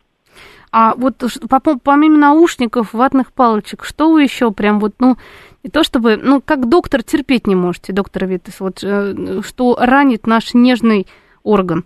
А 0.73 0.95
вот 0.97 1.23
помимо 1.83 2.19
наушников, 2.19 2.93
ватных 2.93 3.33
палочек, 3.33 3.85
что 3.85 4.13
вы 4.13 4.25
еще 4.25 4.53
прям 4.53 4.79
вот, 4.79 4.93
ну, 4.99 5.17
не 5.65 5.71
то 5.71 5.83
чтобы, 5.83 6.17
ну, 6.17 6.43
как 6.45 6.69
доктор 6.69 7.03
терпеть 7.03 7.47
не 7.47 7.55
можете, 7.55 7.93
доктор 7.93 8.27
Витес, 8.27 8.61
вот 8.61 8.85
э, 8.85 9.41
что 9.43 9.77
ранит 9.81 10.27
наш 10.27 10.53
нежный 10.55 11.07
орган, 11.43 11.85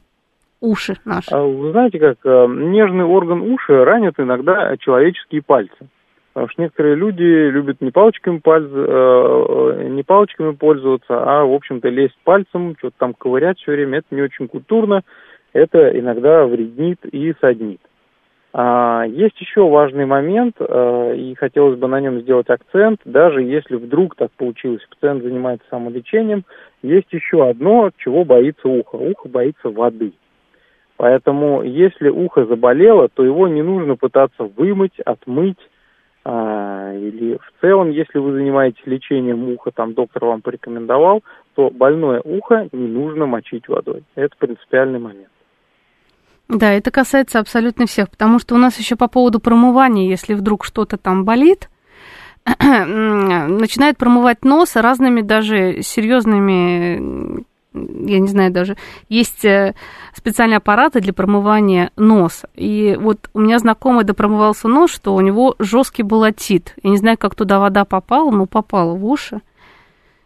уши 0.61 0.97
наши? 1.05 1.31
А 1.31 1.43
вы 1.43 1.71
знаете, 1.71 1.99
как 1.99 2.19
э, 2.25 2.47
нежный 2.49 3.05
орган 3.05 3.43
уши 3.43 3.85
ранит 3.85 4.19
иногда 4.19 4.77
человеческие 4.79 5.43
пальцы. 5.43 5.89
Потому 6.33 6.49
что 6.49 6.63
некоторые 6.63 6.95
люди 6.95 7.23
любят 7.23 7.81
не 7.81 7.91
палочками, 7.91 8.39
пальц, 8.39 8.69
э, 8.73 9.89
не 9.91 10.03
палочками 10.05 10.53
пользоваться, 10.53 11.09
а, 11.09 11.45
в 11.45 11.53
общем-то, 11.53 11.89
лезть 11.89 12.19
пальцем, 12.23 12.77
что-то 12.79 12.95
там 12.99 13.15
ковырять 13.15 13.59
все 13.59 13.73
время. 13.73 13.99
Это 13.99 14.15
не 14.15 14.23
очень 14.23 14.47
культурно, 14.47 15.03
это 15.53 15.99
иногда 15.99 16.47
вреднит 16.47 17.05
и 17.05 17.35
саднит. 17.41 17.81
А, 18.53 19.05
есть 19.07 19.41
еще 19.41 19.69
важный 19.69 20.07
момент, 20.07 20.57
а, 20.61 21.13
и 21.13 21.35
хотелось 21.35 21.79
бы 21.79 21.89
на 21.89 22.01
нем 22.01 22.21
сделать 22.21 22.49
акцент, 22.49 23.01
даже 23.05 23.43
если 23.43 23.77
вдруг 23.77 24.15
так 24.15 24.31
получилось, 24.33 24.87
пациент 24.89 25.25
занимается 25.25 25.67
самолечением, 25.69 26.45
есть 26.83 27.13
еще 27.13 27.49
одно, 27.49 27.91
чего 27.97 28.25
боится 28.25 28.69
ухо. 28.69 28.97
Ухо 28.97 29.29
боится 29.29 29.69
воды. 29.69 30.13
Поэтому, 30.97 31.63
если 31.63 32.09
ухо 32.09 32.45
заболело, 32.45 33.09
то 33.09 33.25
его 33.25 33.49
не 33.49 33.63
нужно 33.63 33.97
пытаться 33.97 34.45
вымыть, 34.45 34.99
отмыть, 35.01 35.59
а, 36.25 36.93
или 36.95 37.37
в 37.37 37.61
целом, 37.61 37.91
если 37.91 38.19
вы 38.19 38.33
занимаетесь 38.33 38.85
лечением 38.85 39.49
уха, 39.49 39.71
там 39.71 39.95
доктор 39.95 40.27
вам 40.27 40.43
порекомендовал, 40.43 41.23
то 41.55 41.71
больное 41.71 42.21
ухо 42.21 42.69
не 42.73 42.89
нужно 42.89 43.27
мочить 43.27 43.69
водой. 43.69 44.05
Это 44.15 44.35
принципиальный 44.39 44.99
момент. 44.99 45.29
Да, 46.49 46.73
это 46.73 46.91
касается 46.91 47.39
абсолютно 47.39 47.87
всех, 47.87 48.11
потому 48.11 48.39
что 48.39 48.55
у 48.55 48.59
нас 48.59 48.79
еще 48.79 48.97
по 48.97 49.09
поводу 49.09 49.39
промывания, 49.41 50.09
если 50.09 50.35
вдруг 50.35 50.65
что-то 50.65 50.99
там 50.99 51.25
болит, 51.25 51.71
начинает 52.45 53.97
промывать 53.97 54.45
нос 54.45 54.75
разными 54.75 55.21
даже 55.21 55.83
серьезными 55.83 57.45
я 57.73 58.19
не 58.19 58.29
знаю 58.29 58.53
даже, 58.53 58.77
есть 59.09 59.45
э, 59.45 59.75
специальные 60.13 60.59
аппараты 60.59 61.01
для 61.01 61.13
промывания 61.13 61.91
носа. 61.97 62.49
И 62.55 62.97
вот 62.99 63.19
у 63.35 63.41
меня 63.41 63.59
знакомый 63.59 64.05
допромывался 64.05 64.69
нос, 64.69 64.93
что 64.93 65.15
у 65.15 65.21
него 65.21 65.55
жесткий 65.59 66.03
был 66.03 66.25
отит. 66.25 66.75
Я 66.83 66.91
не 66.91 66.97
знаю, 66.97 67.17
как 67.19 67.35
туда 67.35 67.61
вода 67.61 67.85
попала, 67.85 68.31
но 68.31 68.47
попала 68.47 68.95
в 68.95 69.05
уши. 69.05 69.41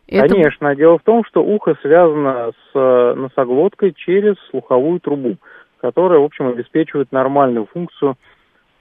Это... 0.07 0.29
Конечно. 0.29 0.75
Дело 0.77 0.99
в 0.99 1.03
том, 1.03 1.25
что 1.25 1.43
ухо 1.43 1.77
связано 1.83 2.53
с 2.53 2.71
э, 2.75 3.15
носоглоткой 3.15 3.93
через 3.93 4.37
слуховую 4.51 5.01
трубу, 5.01 5.37
которая, 5.81 6.21
в 6.21 6.25
общем, 6.25 6.49
обеспечивает 6.49 7.13
нормальную 7.13 7.67
функцию 7.73 8.17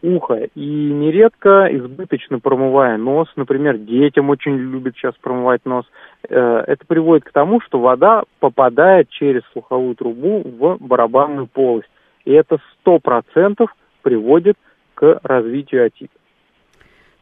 ухо. 0.04 0.50
И 0.54 0.66
нередко, 0.66 1.68
избыточно 1.72 2.40
промывая 2.40 2.98
нос, 2.98 3.28
например, 3.36 3.78
детям 3.78 4.30
очень 4.30 4.56
любят 4.56 4.96
сейчас 4.96 5.16
промывать 5.16 5.66
нос, 5.66 5.86
э, 6.30 6.64
это 6.68 6.86
приводит 6.86 7.24
к 7.24 7.32
тому, 7.32 7.62
что 7.62 7.80
вода 7.80 8.24
попадает 8.40 9.10
через 9.10 9.42
слуховую 9.54 9.96
трубу 9.96 10.44
в 10.44 10.78
барабанную 10.80 11.48
полость. 11.48 11.90
И 12.26 12.32
это 12.32 12.60
сто 12.74 13.00
процентов 13.00 13.74
приводит 14.02 14.58
к 14.94 15.20
развитию 15.24 15.86
отита. 15.86 16.14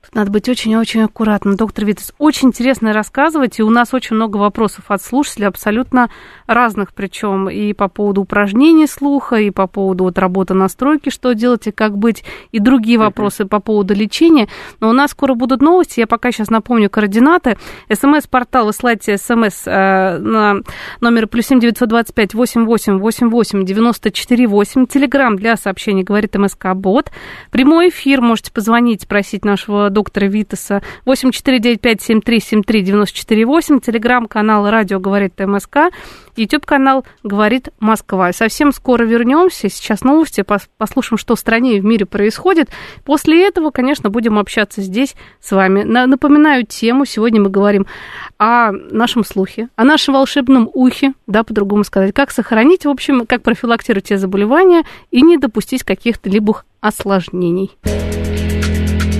Тут 0.03 0.15
надо 0.15 0.31
быть 0.31 0.49
очень-очень 0.49 1.03
аккуратным. 1.03 1.55
Доктор 1.55 1.85
Витас, 1.85 2.11
очень 2.17 2.47
интересно 2.47 2.91
рассказывать, 2.91 3.59
и 3.59 3.63
у 3.63 3.69
нас 3.69 3.93
очень 3.93 4.15
много 4.15 4.37
вопросов 4.37 4.85
от 4.87 5.03
слушателей, 5.03 5.47
абсолютно 5.47 6.09
разных, 6.47 6.95
причем 6.95 7.47
и 7.49 7.73
по 7.73 7.87
поводу 7.87 8.21
упражнений 8.21 8.87
слуха, 8.87 9.35
и 9.35 9.51
по 9.51 9.67
поводу 9.67 10.05
вот, 10.05 10.17
работы 10.17 10.55
настройки, 10.55 11.09
что 11.09 11.33
делать 11.33 11.67
и 11.67 11.71
как 11.71 11.99
быть, 11.99 12.23
и 12.51 12.57
другие 12.57 12.97
вопросы 12.97 13.45
по 13.45 13.59
поводу 13.59 13.93
лечения. 13.93 14.47
Но 14.79 14.89
у 14.89 14.93
нас 14.93 15.11
скоро 15.11 15.35
будут 15.35 15.61
новости, 15.61 15.99
я 15.99 16.07
пока 16.07 16.31
сейчас 16.31 16.49
напомню 16.49 16.89
координаты. 16.89 17.59
СМС-портал, 17.93 18.65
высылайте 18.65 19.17
смс 19.17 19.67
э, 19.67 20.17
на 20.17 20.61
номер 20.99 21.27
плюс 21.27 21.45
семь 21.45 21.59
девятьсот 21.59 21.89
двадцать 21.89 22.15
пять 22.15 22.33
восемь 22.33 22.65
восемь 22.65 22.97
восемь 22.97 23.29
восемь 23.29 23.63
девяносто 23.65 24.09
четыре 24.09 24.47
восемь. 24.47 24.87
Телеграмм 24.87 25.35
для 25.35 25.57
сообщений 25.57 26.01
говорит 26.01 26.35
МСК 26.35 26.73
Бот. 26.73 27.11
Прямой 27.51 27.89
эфир 27.89 28.21
можете 28.21 28.51
позвонить, 28.51 29.03
спросить 29.03 29.45
нашего 29.45 29.90
доктора 29.91 30.25
Витаса. 30.25 30.81
8495-7373-94-8. 31.05 33.81
Телеграм-канал 33.81 34.69
«Радио 34.69 34.99
говорит 34.99 35.39
МСК». 35.39 35.91
YouTube-канал 36.37 37.03
«Говорит 37.23 37.69
Москва». 37.79 38.31
Совсем 38.31 38.71
скоро 38.71 39.03
вернемся. 39.03 39.67
Сейчас 39.69 40.01
новости, 40.01 40.45
послушаем, 40.77 41.17
что 41.17 41.35
в 41.35 41.39
стране 41.39 41.77
и 41.77 41.81
в 41.81 41.85
мире 41.85 42.05
происходит. 42.05 42.69
После 43.03 43.45
этого, 43.45 43.71
конечно, 43.71 44.09
будем 44.09 44.39
общаться 44.39 44.81
здесь 44.81 45.15
с 45.41 45.51
вами. 45.51 45.83
Напоминаю 45.83 46.65
тему. 46.65 47.03
Сегодня 47.05 47.41
мы 47.41 47.49
говорим 47.49 47.85
о 48.37 48.71
нашем 48.71 49.25
слухе, 49.25 49.67
о 49.75 49.83
нашем 49.83 50.13
волшебном 50.13 50.69
ухе, 50.73 51.11
да, 51.27 51.43
по-другому 51.43 51.83
сказать. 51.83 52.13
Как 52.13 52.31
сохранить, 52.31 52.85
в 52.85 52.89
общем, 52.89 53.25
как 53.25 53.43
профилактировать 53.43 54.05
те 54.05 54.17
заболевания 54.17 54.85
и 55.11 55.21
не 55.21 55.37
допустить 55.37 55.83
каких-то 55.83 56.29
либо 56.29 56.63
осложнений. 56.79 57.71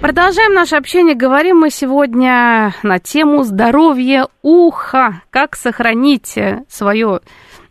Продолжаем 0.00 0.52
наше 0.52 0.76
общение. 0.76 1.14
Говорим 1.14 1.58
мы 1.58 1.70
сегодня 1.70 2.74
на 2.82 2.98
тему 2.98 3.44
здоровья 3.44 4.28
уха. 4.42 5.22
Как 5.30 5.56
сохранить 5.56 6.38
свое 6.68 7.20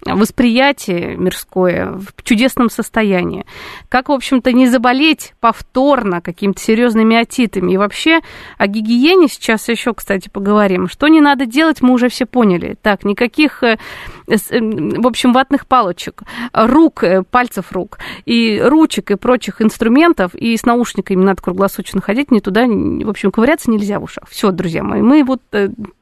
восприятие 0.05 1.17
мирское 1.17 1.91
в 1.93 2.23
чудесном 2.23 2.69
состоянии. 2.69 3.45
Как, 3.89 4.09
в 4.09 4.11
общем-то, 4.11 4.51
не 4.51 4.67
заболеть 4.67 5.33
повторно 5.39 6.21
какими-то 6.21 6.61
серьезными 6.61 7.15
отитами. 7.15 7.73
И 7.73 7.77
вообще 7.77 8.19
о 8.57 8.67
гигиене 8.67 9.27
сейчас 9.27 9.67
еще, 9.67 9.93
кстати, 9.93 10.29
поговорим. 10.29 10.87
Что 10.87 11.07
не 11.07 11.21
надо 11.21 11.45
делать, 11.45 11.81
мы 11.81 11.93
уже 11.93 12.09
все 12.09 12.25
поняли. 12.25 12.77
Так, 12.81 13.03
никаких, 13.03 13.63
э, 13.63 13.77
э, 14.24 14.24
в 14.27 15.07
общем, 15.07 15.33
ватных 15.33 15.67
палочек, 15.67 16.23
рук, 16.53 17.03
э, 17.03 17.23
пальцев 17.23 17.71
рук, 17.71 17.99
и 18.25 18.61
ручек, 18.63 19.11
и 19.11 19.15
прочих 19.15 19.61
инструментов, 19.61 20.33
и 20.35 20.55
с 20.55 20.65
наушниками 20.65 21.23
надо 21.23 21.41
круглосуточно 21.41 22.01
ходить, 22.01 22.31
не 22.31 22.41
туда, 22.41 22.65
в 22.65 23.09
общем, 23.09 23.31
ковыряться 23.31 23.69
нельзя 23.69 23.99
в 23.99 24.03
ушах. 24.03 24.27
Все, 24.29 24.51
друзья 24.51 24.83
мои, 24.83 25.01
мы 25.01 25.23
вот 25.23 25.41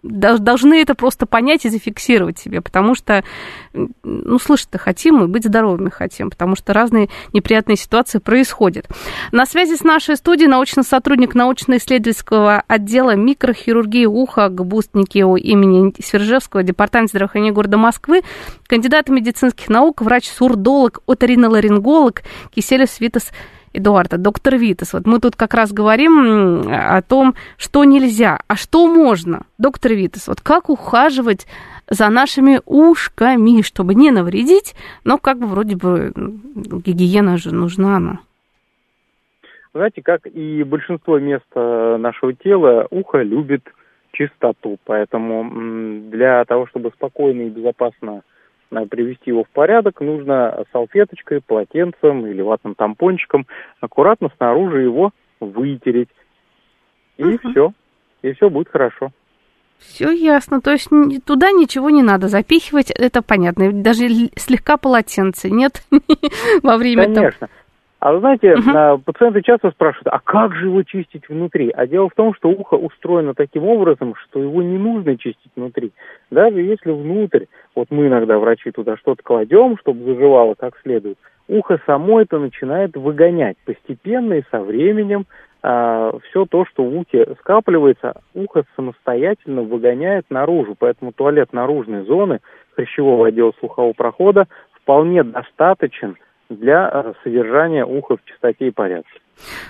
должны 0.04 0.82
это 0.82 0.96
просто 0.96 1.26
понять 1.26 1.66
и 1.66 1.70
зафиксировать 1.70 2.40
себе, 2.40 2.62
потому 2.62 2.96
что 2.96 3.24
ну, 4.04 4.40
слышать-то 4.40 4.78
хотим 4.78 5.24
и 5.24 5.28
быть 5.28 5.46
здоровыми 5.46 5.90
хотим, 5.90 6.30
потому 6.30 6.56
что 6.56 6.74
разные 6.74 7.10
неприятные 7.34 7.76
ситуации 7.76 8.20
происходят. 8.20 8.88
На 9.32 9.46
связи 9.46 9.76
с 9.76 9.84
нашей 9.84 10.16
студией 10.16 10.48
научный 10.48 10.84
сотрудник 10.84 11.34
научно-исследовательского 11.34 12.64
отдела 12.68 13.16
микрохирургии 13.16 14.06
уха 14.06 14.50
ГБУСТ-НИКИО 14.50 15.38
имени 15.38 15.94
Свержевского, 16.02 16.64
департамент 16.64 17.10
здравоохранения 17.10 17.52
города 17.52 17.78
Москвы, 17.78 18.13
кандидат 18.68 19.10
медицинских 19.10 19.70
наук, 19.70 20.02
врач-сурдолог, 20.02 21.00
оториноларинголог 21.08 22.22
Киселев 22.54 22.90
Свитас 22.90 23.32
Эдуарда, 23.74 24.18
доктор 24.18 24.56
Витас. 24.56 24.94
Вот 24.94 25.08
мы 25.08 25.20
тут 25.20 25.36
как 25.36 25.56
раз 25.56 25.74
говорим 25.74 26.68
о 26.70 27.02
том, 27.02 27.34
что 27.58 27.84
нельзя, 27.84 28.40
а 28.48 28.56
что 28.56 28.86
можно. 28.88 29.46
Доктор 29.58 29.94
Витас, 29.94 30.28
вот 30.28 30.42
как 30.42 30.70
ухаживать 30.70 31.48
за 31.90 32.10
нашими 32.10 32.62
ушками, 32.66 33.62
чтобы 33.62 33.96
не 33.96 34.12
навредить, 34.12 34.76
но 35.04 35.18
как 35.18 35.40
бы 35.40 35.48
вроде 35.48 35.76
бы 35.76 36.14
гигиена 36.16 37.38
же 37.38 37.54
нужна 37.54 37.98
она. 37.98 38.20
Знаете, 39.74 40.04
как 40.04 40.28
и 40.28 40.64
большинство 40.64 41.18
мест 41.18 41.48
нашего 41.56 42.34
тела, 42.34 42.86
ухо 42.92 43.24
любит 43.24 43.64
чистоту, 44.14 44.78
поэтому 44.86 46.10
для 46.10 46.46
того, 46.46 46.68
чтобы 46.68 46.92
спокойно 46.92 47.42
и 47.42 47.50
безопасно 47.50 48.22
э, 48.72 48.86
привести 48.86 49.32
его 49.32 49.44
в 49.44 49.50
порядок, 49.50 50.00
нужно 50.02 50.66
салфеточкой, 50.72 51.42
полотенцем 51.42 52.26
или 52.26 52.42
ватным 52.42 52.76
тампончиком 52.76 53.46
аккуратно 53.82 54.30
снаружи 54.38 54.82
его 54.82 55.12
вытереть. 55.40 56.10
И 57.18 57.24
uh-huh. 57.24 57.52
все. 57.52 57.74
И 58.22 58.34
все 58.34 58.50
будет 58.50 58.70
хорошо. 58.70 59.12
Все 59.80 60.12
ясно. 60.12 60.62
То 60.62 60.72
есть 60.72 60.90
туда 61.26 61.52
ничего 61.52 61.90
не 61.90 62.04
надо 62.04 62.28
запихивать, 62.28 62.92
это 62.92 63.22
понятно. 63.22 63.72
Даже 63.74 64.08
слегка 64.38 64.78
полотенце 64.78 65.50
нет 65.50 65.84
во 66.64 66.78
время 66.78 67.06
Конечно. 67.14 67.50
А 68.04 68.12
вы 68.12 68.20
знаете, 68.20 68.56
угу. 68.56 69.02
пациенты 69.06 69.42
часто 69.42 69.72
спрашивают, 69.72 70.08
а 70.08 70.20
как 70.20 70.54
же 70.56 70.66
его 70.66 70.84
чистить 70.84 71.30
внутри? 71.30 71.72
А 71.74 71.88
дело 71.88 72.10
в 72.10 72.16
том, 72.16 72.34
что 72.34 72.50
ухо 72.50 72.74
устроено 72.74 73.34
таким 73.34 73.64
образом, 73.64 74.14
что 74.16 74.42
его 74.42 74.62
не 74.62 74.78
нужно 74.78 75.18
чистить 75.18 75.52
внутри. 75.56 75.94
Даже 76.30 76.60
если 76.60 76.92
внутрь, 76.92 77.46
вот 77.74 77.88
мы 77.92 78.08
иногда, 78.08 78.40
врачи, 78.40 78.72
туда 78.72 78.98
что-то 78.98 79.24
кладем, 79.24 79.78
чтобы 79.78 80.04
заживало 80.04 80.54
как 80.56 80.78
следует, 80.84 81.18
ухо 81.48 81.80
само 81.86 82.20
это 82.20 82.40
начинает 82.40 82.98
выгонять 82.98 83.56
постепенно 83.64 84.34
и 84.34 84.44
со 84.52 84.60
временем 84.60 85.26
а, 85.62 86.14
все 86.28 86.46
то, 86.46 86.66
что 86.66 86.84
в 86.84 86.94
ухе 86.98 87.26
скапливается, 87.40 88.20
ухо 88.34 88.66
самостоятельно 88.76 89.62
выгоняет 89.62 90.26
наружу. 90.30 90.76
Поэтому 90.78 91.14
туалет 91.14 91.54
наружной 91.54 92.04
зоны 92.04 92.42
хрящевого 92.76 93.28
отдела 93.28 93.54
слухового 93.62 93.94
прохода 93.94 94.48
вполне 94.74 95.24
достаточен 95.24 96.18
для 96.50 96.90
э, 96.92 97.14
содержания 97.24 97.86
уха 97.86 98.18
в 98.18 98.26
чистоте 98.26 98.68
и 98.68 98.72
порядке. 98.72 99.20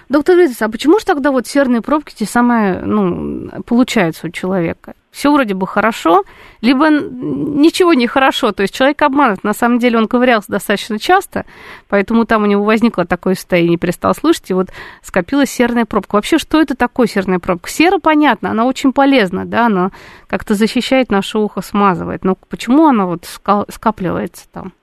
Доктор 0.10 0.38
Витас, 0.38 0.62
а 0.62 0.70
почему 0.70 1.00
же 1.00 1.06
тогда 1.06 1.32
вот 1.32 1.48
серные 1.48 1.82
пробки 1.82 2.14
те 2.14 2.26
самые, 2.26 2.80
ну, 2.80 3.50
получаются 3.66 4.28
у 4.28 4.30
человека? 4.30 4.94
Все 5.10 5.32
вроде 5.32 5.54
бы 5.54 5.68
хорошо, 5.68 6.24
либо 6.62 6.90
ничего 6.90 7.94
не 7.94 8.08
хорошо, 8.08 8.52
то 8.52 8.62
есть 8.64 8.74
человек 8.74 9.02
обманут. 9.04 9.44
На 9.44 9.54
самом 9.54 9.80
деле 9.80 10.00
он 10.00 10.08
ковырялся 10.08 10.52
достаточно 10.52 10.98
часто, 11.00 11.46
поэтому 11.88 12.26
там 12.26 12.44
у 12.44 12.46
него 12.48 12.64
возникло 12.64 13.06
такое 13.06 13.36
состояние, 13.36 13.78
перестал 13.78 14.16
слышать, 14.16 14.50
и 14.50 14.54
вот 14.54 14.70
скопилась 15.02 15.52
серная 15.52 15.86
пробка. 15.86 16.16
Вообще, 16.16 16.40
что 16.40 16.60
это 16.60 16.76
такое 16.76 17.08
серная 17.08 17.40
пробка? 17.40 17.70
Сера, 17.70 18.00
понятно, 18.00 18.50
она 18.52 18.66
очень 18.66 18.92
полезна, 18.92 19.46
да, 19.46 19.68
она 19.68 19.92
как-то 20.28 20.56
защищает 20.56 21.12
наше 21.12 21.38
ухо, 21.38 21.62
смазывает. 21.62 22.24
Но 22.24 22.36
почему 22.50 22.88
она 22.88 23.06
вот 23.06 23.26
скапливается 23.70 24.48
там? 24.52 24.74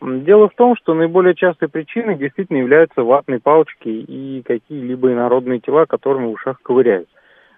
Дело 0.00 0.48
в 0.48 0.54
том, 0.54 0.76
что 0.76 0.94
наиболее 0.94 1.34
частой 1.34 1.68
причиной 1.68 2.16
действительно 2.16 2.58
являются 2.58 3.02
ватные 3.02 3.40
палочки 3.40 3.88
и 3.88 4.42
какие-либо 4.42 5.12
инородные 5.12 5.58
тела, 5.58 5.86
которыми 5.86 6.26
в 6.26 6.32
ушах 6.32 6.62
ковыряют. 6.62 7.08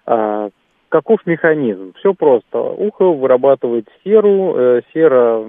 А, 0.07 0.49
каков 0.89 1.23
механизм? 1.27 1.93
Все 1.99 2.15
просто. 2.15 2.59
Ухо 2.59 3.13
вырабатывает 3.13 3.87
серу, 4.03 4.55
э, 4.57 4.81
сера 4.91 5.45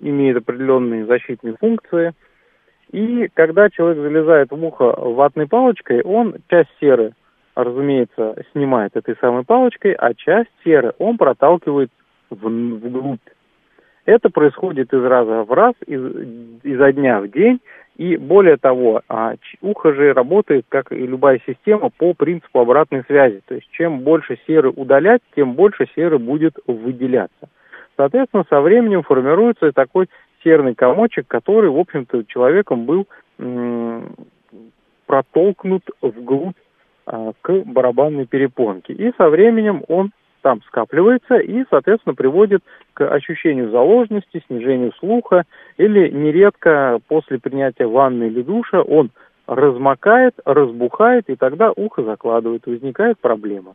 имеет 0.00 0.36
определенные 0.36 1.06
защитные 1.06 1.56
функции. 1.58 2.12
И 2.92 3.28
когда 3.34 3.68
человек 3.70 3.98
залезает 3.98 4.50
в 4.52 4.64
ухо 4.64 4.94
ватной 4.96 5.48
палочкой, 5.48 6.02
он 6.02 6.36
часть 6.48 6.70
серы, 6.80 7.14
разумеется, 7.56 8.36
снимает 8.52 8.96
этой 8.96 9.16
самой 9.20 9.44
палочкой, 9.44 9.92
а 9.94 10.14
часть 10.14 10.50
серы 10.62 10.92
он 10.98 11.16
проталкивает 11.16 11.90
в, 12.30 12.46
вглубь 12.46 13.18
это 14.04 14.30
происходит 14.30 14.92
из 14.92 15.04
раза 15.04 15.44
в 15.44 15.52
раз, 15.52 15.74
из, 15.86 16.02
изо 16.62 16.92
дня 16.92 17.20
в 17.20 17.28
день, 17.28 17.60
и 17.96 18.16
более 18.16 18.56
того, 18.56 19.02
а, 19.08 19.34
ухо 19.60 19.92
же 19.92 20.12
работает, 20.12 20.64
как 20.68 20.92
и 20.92 21.06
любая 21.06 21.40
система, 21.46 21.90
по 21.90 22.14
принципу 22.14 22.60
обратной 22.60 23.04
связи. 23.06 23.42
То 23.46 23.54
есть 23.54 23.68
чем 23.70 24.00
больше 24.00 24.38
серы 24.46 24.70
удалять, 24.70 25.20
тем 25.36 25.52
больше 25.54 25.86
серы 25.94 26.18
будет 26.18 26.56
выделяться. 26.66 27.48
Соответственно, 27.96 28.44
со 28.48 28.60
временем 28.60 29.02
формируется 29.02 29.72
такой 29.72 30.08
серный 30.42 30.74
комочек, 30.74 31.26
который, 31.28 31.70
в 31.70 31.78
общем-то, 31.78 32.24
человеком 32.24 32.86
был 32.86 33.06
м- 33.38 34.14
протолкнут 35.06 35.84
вглубь 36.00 36.56
а, 37.06 37.32
к 37.42 37.52
барабанной 37.66 38.26
перепонке. 38.26 38.94
И 38.94 39.12
со 39.18 39.28
временем 39.28 39.82
он 39.88 40.10
там 40.42 40.60
скапливается 40.66 41.36
и, 41.36 41.64
соответственно, 41.70 42.14
приводит 42.14 42.62
к 42.94 43.06
ощущению 43.08 43.70
заложенности, 43.70 44.42
снижению 44.46 44.92
слуха 44.98 45.44
или 45.78 46.08
нередко 46.10 47.00
после 47.08 47.38
принятия 47.38 47.86
ванны 47.86 48.24
или 48.24 48.42
душа 48.42 48.82
он 48.82 49.10
размокает, 49.46 50.34
разбухает, 50.44 51.28
и 51.28 51.36
тогда 51.36 51.72
ухо 51.74 52.02
закладывает, 52.02 52.66
возникает 52.66 53.18
проблема. 53.18 53.74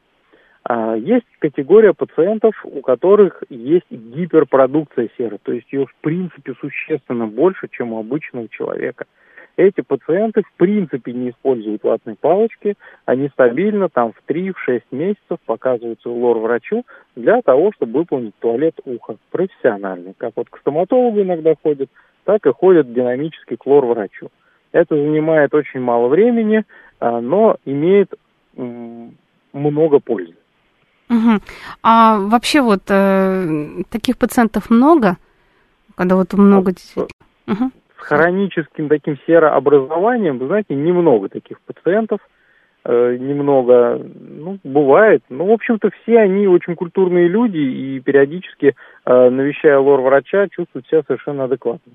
А, 0.63 0.95
есть 0.95 1.25
категория 1.39 1.93
пациентов, 1.93 2.53
у 2.63 2.82
которых 2.82 3.43
есть 3.49 3.89
гиперпродукция 3.89 5.10
серы, 5.17 5.39
то 5.41 5.51
есть 5.51 5.71
ее 5.71 5.86
в 5.86 5.95
принципе 6.01 6.53
существенно 6.60 7.27
больше, 7.27 7.67
чем 7.71 7.93
у 7.93 7.99
обычного 7.99 8.47
человека– 8.49 9.06
эти 9.58 9.82
пациенты 9.82 10.43
в 10.43 10.54
принципе 10.56 11.12
не 11.12 11.32
используют 11.32 11.84
ватные 11.84 12.15
палочки, 12.15 12.76
они 13.06 13.28
стабильно 13.30 13.89
там 13.89 14.13
в 14.13 14.30
3-6 14.30 14.84
месяцев 14.91 15.39
показываются 15.46 16.10
лор-врачу 16.10 16.86
для 17.15 17.41
того, 17.41 17.72
чтобы 17.76 18.00
выполнить 18.00 18.36
туалет 18.39 18.80
уха 18.86 19.17
профессиональный. 19.32 20.13
Как 20.17 20.34
вот 20.36 20.50
к 20.50 20.60
стоматологу 20.60 21.22
иногда 21.22 21.56
ходят, 21.62 21.89
так 22.24 22.46
и 22.46 22.54
ходят 22.54 22.93
динамически 22.93 23.56
к 23.56 23.65
лор-врачу. 23.65 24.30
Это 24.72 24.96
занимает 24.96 25.54
очень 25.56 25.80
мало 25.80 26.08
времени, 26.08 26.63
а, 27.00 27.20
но 27.20 27.58
имеет 27.65 28.13
много 28.56 30.00
пользы. 30.00 30.36
Угу. 31.10 31.39
А 31.84 32.20
вообще 32.20 32.62
вот 32.62 32.84
э, 32.89 33.84
таких 33.89 34.17
пациентов 34.17 34.70
много, 34.70 35.17
когда 35.96 36.15
вот 36.15 36.34
много 36.34 36.74
действительно. 36.74 37.08
Угу 37.48 37.72
с 38.00 38.04
хроническим 38.04 38.90
таким 38.90 39.18
серообразованием, 39.26 40.38
вы 40.38 40.48
знаете, 40.48 40.76
немного 40.76 41.30
таких 41.30 41.60
пациентов, 41.62 42.20
э, 42.86 43.18
немного, 43.20 44.00
ну, 44.16 44.60
бывает. 44.64 45.24
Ну, 45.30 45.46
в 45.46 45.52
общем-то, 45.52 45.90
все 46.02 46.20
они 46.20 46.48
очень 46.48 46.76
культурные 46.76 47.28
люди 47.28 47.58
и 47.58 48.00
периодически, 48.00 48.76
э, 49.06 49.30
навещая 49.30 49.80
лор-врача, 49.80 50.48
чувствуют 50.50 50.88
себя 50.88 51.02
совершенно 51.08 51.46
адекватно. 51.46 51.94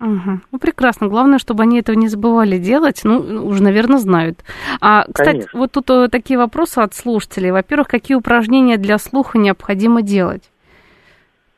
Угу. 0.00 0.40
Ну, 0.52 0.58
прекрасно. 0.58 1.08
Главное, 1.08 1.38
чтобы 1.38 1.62
они 1.62 1.78
этого 1.78 1.94
не 1.94 2.08
забывали 2.08 2.56
делать. 2.56 3.02
Ну, 3.04 3.46
уже, 3.46 3.62
наверное, 3.62 3.98
знают. 3.98 4.42
А, 4.80 5.04
кстати, 5.04 5.30
Конечно. 5.30 5.58
вот 5.58 5.72
тут 5.72 5.90
э, 5.90 6.08
такие 6.08 6.38
вопросы 6.38 6.78
от 6.78 6.94
слушателей. 6.94 7.50
Во-первых, 7.50 7.88
какие 7.88 8.16
упражнения 8.16 8.78
для 8.78 8.96
слуха 8.96 9.38
необходимо 9.38 10.02
делать? 10.02 10.50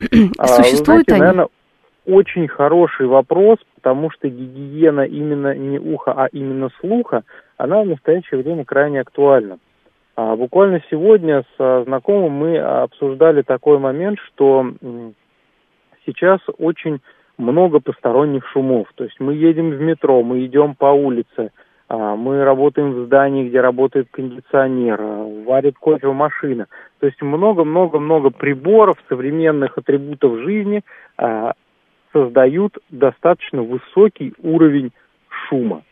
А, 0.39 0.47
Существуют 0.49 1.07
знаете, 1.07 1.13
они? 1.13 1.21
Наверное, 1.21 1.49
очень 2.07 2.49
хороший 2.49 3.07
вопрос, 3.07 3.59
потому 3.77 4.11
что 4.11 4.29
гигиена 4.29 5.03
именно 5.03 5.55
не 5.55 5.79
уха, 5.79 6.13
а 6.13 6.27
именно 6.27 6.71
слуха, 6.81 7.23
она 7.57 7.83
в 7.83 7.87
настоящее 7.87 8.43
время 8.43 8.65
крайне 8.65 9.01
актуальна. 9.01 9.59
А, 10.17 10.37
буквально 10.37 10.83
сегодня 10.91 11.43
с 11.43 11.55
а, 11.59 11.85
знакомым 11.85 12.33
мы 12.33 12.59
обсуждали 12.59 13.43
такой 13.43 13.79
момент, 13.79 14.19
что 14.21 14.73
сейчас 16.05 16.41
очень 16.59 17.01
много 17.39 17.81
посторонних 17.81 18.47
шумов. 18.49 18.89
То 18.95 19.05
есть 19.05 19.19
мы 19.21 19.35
едем 19.35 19.71
в 19.71 19.81
метро, 19.81 20.23
мы 20.23 20.45
идем 20.45 20.75
по 20.75 20.87
улице, 20.87 21.51
а, 21.89 22.17
мы 22.17 22.45
работаем 22.45 22.93
в 22.93 23.07
здании, 23.07 23.49
где 23.49 23.61
работает 23.61 24.09
кондиционер, 24.11 24.99
а, 25.01 25.45
варит 25.47 25.77
кофе 25.79 26.09
машина. 26.09 26.67
То 27.01 27.07
есть 27.07 27.21
много-много-много 27.21 28.31
приборов, 28.31 28.97
современных 29.09 29.77
атрибутов 29.79 30.39
жизни 30.41 30.83
а, 31.17 31.53
создают 32.13 32.79
достаточно 32.91 33.63
высокий 33.63 34.35
уровень 34.43 34.93
шума. 35.29 35.83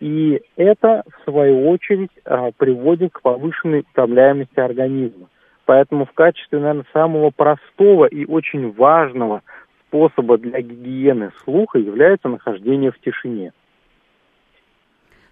И 0.00 0.40
это, 0.56 1.02
в 1.06 1.30
свою 1.30 1.68
очередь, 1.68 2.10
а, 2.24 2.50
приводит 2.56 3.12
к 3.12 3.22
повышенной 3.22 3.80
утомляемости 3.80 4.60
организма. 4.60 5.28
Поэтому 5.64 6.06
в 6.06 6.12
качестве, 6.12 6.60
наверное, 6.60 6.86
самого 6.92 7.30
простого 7.30 8.06
и 8.06 8.24
очень 8.24 8.72
важного 8.72 9.42
способа 9.86 10.38
для 10.38 10.60
гигиены 10.60 11.32
слуха 11.44 11.78
является 11.78 12.28
нахождение 12.28 12.92
в 12.92 12.98
тишине. 13.00 13.52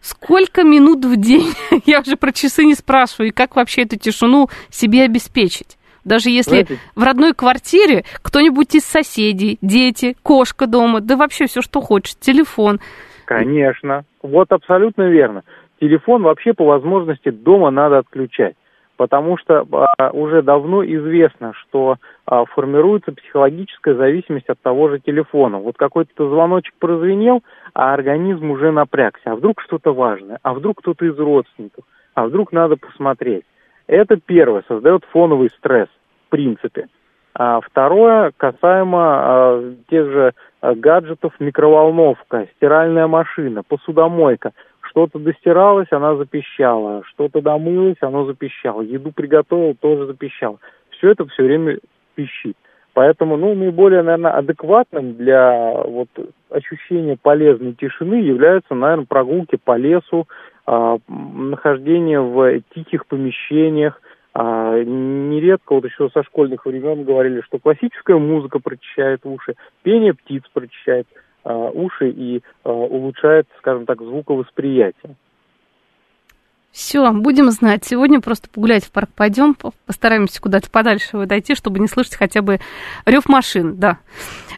Сколько 0.01 0.63
минут 0.63 1.05
в 1.05 1.17
день? 1.17 1.53
Я 1.87 2.01
уже 2.01 2.17
про 2.17 2.33
часы 2.33 2.65
не 2.65 2.75
спрашиваю. 2.75 3.29
И 3.29 3.33
как 3.33 3.57
вообще 3.57 3.83
эту 3.83 3.97
тишину 3.99 4.49
себе 4.69 5.05
обеспечить? 5.05 5.76
Даже 6.07 6.31
если 6.31 6.63
Знаете- 6.63 6.79
в 6.95 7.03
родной 7.03 7.35
квартире 7.35 8.05
кто-нибудь 8.23 8.75
из 8.77 8.85
соседей, 8.85 9.59
дети, 9.61 10.17
кошка 10.23 10.69
дома, 10.69 11.01
да 11.01 11.17
вообще 11.17 11.47
все, 11.47 11.61
что 11.61 11.81
хочешь, 11.81 12.15
телефон. 12.15 12.79
Конечно. 13.25 14.05
Вот 14.23 14.53
абсолютно 14.53 15.09
верно. 15.09 15.43
Телефон 15.81 16.23
вообще 16.23 16.55
по 16.55 16.65
возможности 16.65 17.31
дома 17.31 17.71
надо 17.71 17.99
отключать. 17.99 18.55
Потому 18.97 19.37
что 19.37 19.67
а, 19.99 20.11
уже 20.11 20.43
давно 20.43 20.83
известно, 20.85 21.53
что 21.55 21.97
а, 22.25 22.45
формируется 22.47 23.13
психологическая 23.13 23.95
зависимость 23.95 24.49
от 24.49 24.59
того 24.63 24.89
же 24.89 25.01
телефона. 25.01 25.59
Вот 25.59 25.77
какой-то 25.77 26.29
звоночек 26.31 26.73
прозвенел, 26.79 27.43
а 27.75 27.93
организм 27.93 28.53
уже 28.53 28.71
напрягся. 28.71 29.33
А 29.33 29.35
вдруг 29.35 29.61
что-то 29.61 29.93
важное? 29.93 30.39
А 30.43 30.55
вдруг 30.55 30.79
кто-то 30.79 31.05
из 31.05 31.19
родственников? 31.19 31.85
А 32.15 32.27
вдруг 32.27 32.53
надо 32.53 32.77
посмотреть? 32.77 33.45
Это 33.87 34.17
первое, 34.17 34.65
создает 34.67 35.05
фоновый 35.07 35.51
стресс, 35.59 35.89
в 36.27 36.31
принципе. 36.31 36.89
А 37.35 37.61
второе, 37.61 38.33
касаемо 38.37 38.99
а, 38.99 39.75
тех 39.89 40.07
же 40.07 40.33
а, 40.61 40.75
гаджетов, 40.75 41.35
микроволновка, 41.39 42.49
стиральная 42.57 43.07
машина, 43.07 43.63
посудомойка. 43.63 44.53
Что-то 44.81 45.19
достиралось, 45.19 45.89
она 45.91 46.17
запищала. 46.17 47.03
Что-то 47.05 47.43
домылось, 47.43 47.99
оно 48.01 48.25
запищало. 48.25 48.81
Еду 48.81 49.13
приготовил, 49.13 49.75
тоже 49.75 50.07
запищало. 50.07 50.59
Все 50.91 51.11
это 51.11 51.27
все 51.27 51.43
время 51.43 51.79
пищит. 52.15 52.57
Поэтому, 52.95 53.37
ну, 53.37 53.55
наиболее, 53.55 54.03
наверное, 54.03 54.33
адекватным 54.33 55.17
для 55.17 55.75
вот 55.85 56.09
ощущения 56.49 57.19
полезной 57.21 57.75
тишины 57.75 58.15
являются, 58.15 58.75
наверное, 58.75 59.05
прогулки 59.05 59.59
по 59.63 59.77
лесу, 59.77 60.27
нахождение 60.67 62.21
в 62.21 62.61
тихих 62.75 63.07
помещениях. 63.07 64.01
А, 64.39 64.79
нередко, 64.83 65.75
вот 65.75 65.87
еще 65.87 66.11
со 66.11 66.23
школьных 66.23 66.67
времен 66.67 67.05
говорили, 67.05 67.41
что 67.41 67.59
классическая 67.59 68.19
музыка 68.19 68.59
прочищает 68.59 69.21
уши, 69.25 69.55
пение 69.83 70.13
птиц 70.13 70.43
прочищает 70.53 71.07
а, 71.45 71.71
уши 71.71 72.11
и 72.11 72.43
а, 72.65 72.71
улучшает, 72.71 73.47
скажем 73.59 73.87
так, 73.87 74.03
звуковосприятие. 74.03 75.17
Все, 76.77 77.11
будем 77.11 77.51
знать. 77.53 77.87
Сегодня 77.87 78.21
просто 78.21 78.51
погулять 78.51 78.85
в 78.85 78.91
парк 78.91 79.09
пойдем, 79.17 79.55
по- 79.55 79.73
постараемся 79.87 80.43
куда-то 80.43 80.69
подальше 80.69 81.25
дойти, 81.25 81.55
чтобы 81.55 81.79
не 81.79 81.89
слышать 81.89 82.17
хотя 82.17 82.43
бы 82.43 82.61
рев 83.07 83.31
машин, 83.31 83.77
да. 83.79 83.97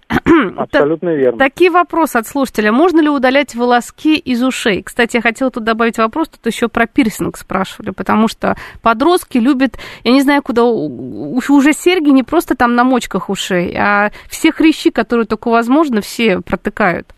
Абсолютно 0.57 1.11
верно. 1.15 1.39
Такие 1.39 1.71
вопросы 1.71 2.17
от 2.17 2.27
слушателя. 2.27 2.73
Можно 2.73 2.99
ли 3.03 3.09
удалять 3.09 3.55
волоски 3.55 4.17
из 4.17 4.43
ушей? 4.43 4.83
Кстати, 4.83 5.15
я 5.15 5.23
хотела 5.23 5.53
тут 5.53 5.63
добавить 5.63 5.99
вопрос, 5.99 6.29
тут 6.29 6.45
еще 6.45 6.67
про 6.67 6.89
пирсинг 6.89 7.37
спрашивали, 7.37 7.91
потому 7.91 8.27
что 8.27 8.57
подростки 8.83 9.39
любят, 9.39 9.79
я 10.03 10.11
не 10.11 10.23
знаю, 10.23 10.43
куда, 10.43 10.65
уже 10.65 11.73
серьги 11.73 12.11
не 12.11 12.25
просто 12.25 12.57
там 12.57 12.75
на 12.75 12.83
мочках 12.83 13.31
ушей, 13.31 13.73
а 13.79 14.11
все 14.29 14.51
хрящи, 14.51 14.91
которые 14.91 15.27
только 15.27 15.51
возможно, 15.51 16.01
все 16.01 16.41
протыкают. 16.41 17.15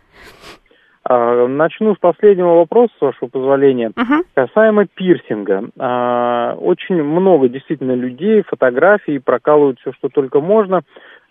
А, 1.13 1.49
Начну 1.49 1.97
с 1.97 1.99
последнего 1.99 2.55
вопроса, 2.55 2.93
с 2.97 3.01
вашего 3.01 3.29
позволения. 3.29 3.91
Мгм. 3.97 4.23
Касаемо 4.35 4.87
пирсинга. 4.87 5.65
А, 5.77 6.55
Очень 6.57 7.03
много 7.03 7.49
действительно 7.49 7.97
людей, 7.97 8.45
фотографий, 8.47 9.19
прокалывают 9.19 9.81
все, 9.81 9.93
что 9.95 10.09
только 10.09 10.41
можно. 10.41 10.83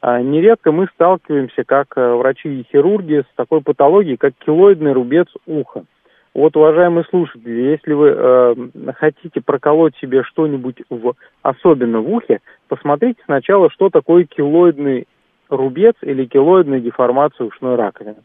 А, 0.02 0.22
Нередко 0.22 0.74
мы 0.74 0.88
сталкиваемся, 0.94 1.63
как 1.63 1.88
э, 1.96 2.13
врачи 2.13 2.60
и 2.60 2.65
хирурги, 2.70 3.22
с 3.22 3.36
такой 3.38 3.62
патологией, 3.62 4.18
как 4.18 4.34
килоидный 4.46 4.92
рубец 4.92 5.28
уха. 5.46 5.86
Вот, 6.34 6.58
уважаемые 6.58 7.06
слушатели, 7.06 7.72
если 7.72 7.94
вы 7.94 8.13
э, 8.13 8.56
хотите 8.98 9.39
проколоть 9.39 9.96
себе 10.02 10.24
что-нибудь 10.24 10.84
в, 10.89 11.13
особенно 11.42 12.02
в 12.02 12.12
ухе, 12.12 12.42
посмотрите 12.68 13.22
сначала, 13.24 13.70
что 13.72 13.89
такое 13.89 14.26
килоидный 14.26 15.08
рубец 15.48 15.96
или 16.02 16.26
килоидная 16.26 16.82
деформация 16.82 17.48
ушной 17.48 17.76
раковины. 17.76 18.18
А, 18.18 18.22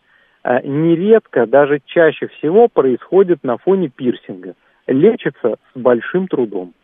нередко, 0.62 1.46
даже 1.46 1.80
чаще 1.84 2.28
всего 2.28 2.68
происходит 2.68 3.42
на 3.42 3.56
фоне 3.56 3.88
пирсинга. 3.88 4.54
Лечится 4.86 5.56
с 5.74 5.78
большим 5.78 6.28
трудом. 6.28 6.74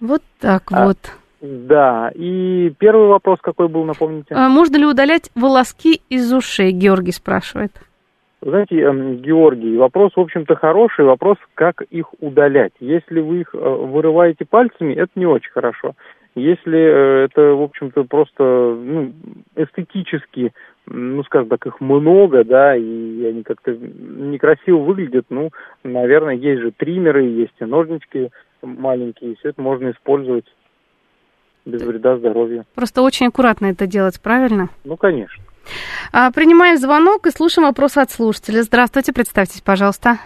Вот 0.00 0.22
так 0.40 0.62
А, 0.72 0.86
вот. 0.86 0.98
Да, 1.42 2.10
и 2.14 2.72
первый 2.78 3.08
вопрос 3.08 3.40
какой 3.42 3.68
был, 3.68 3.84
напомните? 3.84 4.34
А 4.34 4.48
Можно 4.48 4.76
ли 4.76 4.86
удалять 4.86 5.30
волоски 5.34 6.00
из 6.08 6.32
ушей? 6.32 6.70
Георгий 6.70 7.12
спрашивает. 7.12 7.72
Знаете, 8.40 8.80
эм, 8.80 9.18
Георгий, 9.18 9.76
вопрос, 9.76 10.12
в 10.16 10.20
общем-то, 10.20 10.56
хороший, 10.56 11.04
вопрос, 11.04 11.36
как 11.54 11.82
их 11.82 12.06
удалять. 12.20 12.72
Если 12.80 13.20
вы 13.20 13.42
их 13.42 13.54
э, 13.54 13.58
вырываете 13.58 14.44
пальцами, 14.44 14.94
это 14.94 15.10
не 15.14 15.26
очень 15.26 15.50
хорошо. 15.52 15.94
Если 16.34 16.78
э, 16.78 17.24
это, 17.24 17.54
в 17.54 17.62
общем-то, 17.62 18.04
просто 18.04 18.42
ну, 18.42 19.12
эстетически, 19.54 20.52
ну, 20.86 21.22
скажем 21.24 21.48
так, 21.48 21.66
их 21.66 21.80
много, 21.80 22.42
да, 22.44 22.74
и 22.74 23.24
они 23.24 23.42
как-то 23.42 23.72
некрасиво 23.72 24.78
выглядят, 24.78 25.26
ну, 25.28 25.50
наверное, 25.84 26.34
есть 26.34 26.62
же 26.62 26.70
триммеры, 26.72 27.24
есть 27.24 27.54
и 27.60 27.64
ножнички 27.64 28.30
маленькие, 28.62 29.36
все 29.36 29.50
это 29.50 29.60
можно 29.60 29.90
использовать 29.90 30.46
без 31.64 31.82
вреда 31.82 32.16
здоровью. 32.16 32.64
Просто 32.74 33.02
очень 33.02 33.26
аккуратно 33.26 33.66
это 33.66 33.86
делать, 33.86 34.20
правильно? 34.20 34.68
Ну, 34.84 34.96
конечно. 34.96 35.44
А, 36.12 36.30
принимаем 36.32 36.76
звонок 36.76 37.26
и 37.26 37.30
слушаем 37.30 37.68
вопрос 37.68 37.96
от 37.96 38.10
слушателя. 38.10 38.62
Здравствуйте, 38.62 39.12
представьтесь, 39.12 39.60
пожалуйста. 39.60 40.18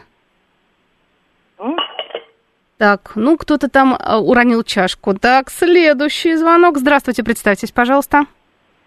Так, 2.79 3.13
ну 3.15 3.37
кто-то 3.39 3.69
там 3.71 3.97
а, 3.99 4.19
уронил 4.21 4.63
чашку. 4.63 5.15
Так, 5.15 5.51
следующий 5.51 6.35
звонок. 6.37 6.77
Здравствуйте, 6.77 7.25
представьтесь, 7.25 7.73
пожалуйста. 7.73 8.27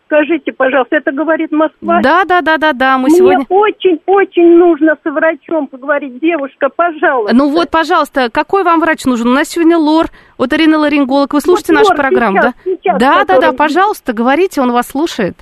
Скажите, 0.05 0.51
пожалуйста, 0.51 0.95
это 0.95 1.11
говорит 1.11 1.51
Москва? 1.51 1.99
Да, 2.01 2.23
да, 2.25 2.41
да, 2.41 2.57
да, 2.57 2.73
да. 2.73 2.97
Мы 2.97 3.09
Мне 3.09 3.17
сегодня. 3.17 3.45
очень-очень 3.49 4.57
нужно 4.57 4.95
с 5.03 5.09
врачом 5.09 5.67
поговорить. 5.67 6.19
Девушка, 6.19 6.69
пожалуйста. 6.75 7.35
Ну 7.35 7.49
вот, 7.51 7.69
пожалуйста, 7.69 8.29
какой 8.31 8.63
вам 8.63 8.79
врач 8.79 9.05
нужен? 9.05 9.27
У 9.27 9.33
нас 9.33 9.49
сегодня 9.49 9.77
лор, 9.77 10.07
вот 10.39 10.51
Арина 10.51 10.79
Ларинголог. 10.79 11.33
Вы 11.33 11.41
слушаете 11.41 11.73
Вот 11.73 11.79
нашу 11.79 11.89
лор 11.89 11.97
программу, 11.97 12.37
сейчас, 12.37 12.53
да? 12.53 12.61
сейчас, 12.63 12.99
да, 12.99 13.09
да, 13.15 13.25
да, 13.25 13.35
который- 13.35 13.55
пожалуйста, 13.55 14.13
говорите, 14.13 14.61
он 14.61 14.71
вас 14.71 14.87
слушает. 14.87 15.35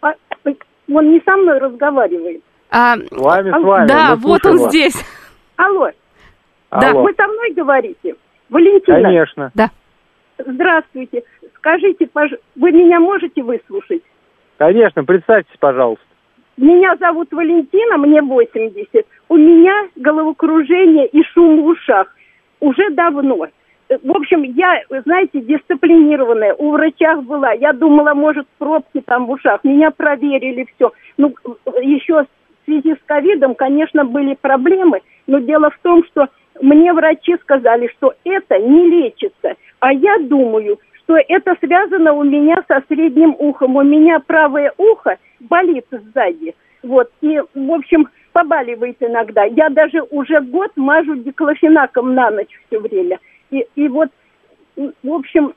А, 0.00 0.12
он 0.44 1.12
не 1.12 1.20
со 1.24 1.36
мной 1.36 1.58
разговаривает. 1.58 2.42
А, 2.70 2.96
С 2.96 3.00
вами, 3.12 3.50
с 3.50 3.62
вами. 3.64 3.86
да, 3.88 4.10
мы 4.10 4.16
вот 4.16 4.44
он 4.46 4.58
вас. 4.58 4.68
здесь. 4.68 4.94
Алло, 5.56 5.90
Да. 6.70 6.90
Алло. 6.90 7.02
вы 7.02 7.14
со 7.14 7.26
мной 7.26 7.52
говорите? 7.52 8.14
Валентина, 8.50 9.02
Конечно. 9.02 9.50
Да. 9.54 9.70
здравствуйте. 10.38 11.24
Скажите, 11.56 12.04
пож- 12.06 12.38
вы 12.56 12.72
меня 12.72 13.00
можете 13.00 13.42
выслушать? 13.42 14.02
Конечно, 14.58 15.04
представьтесь, 15.04 15.56
пожалуйста. 15.58 16.04
Меня 16.56 16.96
зовут 16.96 17.32
Валентина, 17.32 17.98
мне 17.98 18.20
80. 18.20 19.06
У 19.28 19.36
меня 19.36 19.88
головокружение 19.96 21.06
и 21.06 21.22
шум 21.22 21.62
в 21.62 21.66
ушах. 21.66 22.14
Уже 22.60 22.90
давно. 22.90 23.46
В 24.02 24.10
общем, 24.10 24.42
я, 24.42 24.82
знаете, 25.04 25.40
дисциплинированная. 25.40 26.54
У 26.54 26.72
врачах 26.72 27.22
была. 27.22 27.52
Я 27.52 27.72
думала, 27.72 28.12
может, 28.14 28.46
пробки 28.58 29.00
там 29.00 29.26
в 29.26 29.30
ушах. 29.30 29.62
Меня 29.64 29.90
проверили, 29.90 30.66
все. 30.74 30.92
Ну, 31.16 31.32
еще 31.80 32.24
в 32.24 32.26
связи 32.64 32.94
с 32.94 32.98
ковидом, 33.06 33.54
конечно, 33.54 34.04
были 34.04 34.34
проблемы. 34.40 35.00
Но 35.26 35.38
дело 35.38 35.70
в 35.70 35.78
том, 35.82 36.04
что 36.06 36.26
мне 36.60 36.92
врачи 36.92 37.36
сказали, 37.40 37.88
что 37.96 38.14
это 38.24 38.58
не 38.58 38.88
лечится. 38.88 39.54
А 39.80 39.92
я 39.92 40.18
думаю, 40.18 40.78
что 41.02 41.16
это 41.16 41.56
связано 41.60 42.12
у 42.12 42.24
меня 42.24 42.62
со 42.68 42.82
средним 42.88 43.34
ухом. 43.38 43.76
У 43.76 43.82
меня 43.82 44.20
правое 44.20 44.72
ухо 44.76 45.16
болит 45.40 45.86
сзади. 45.90 46.54
Вот. 46.82 47.10
И, 47.20 47.40
в 47.54 47.72
общем, 47.72 48.08
побаливает 48.32 48.96
иногда. 49.00 49.44
Я 49.44 49.68
даже 49.68 50.02
уже 50.10 50.40
год 50.40 50.70
мажу 50.76 51.16
диклофенаком 51.16 52.14
на 52.14 52.30
ночь 52.30 52.60
все 52.66 52.78
время. 52.78 53.18
И, 53.50 53.66
и 53.74 53.88
вот, 53.88 54.10
в 54.76 55.12
общем, 55.12 55.54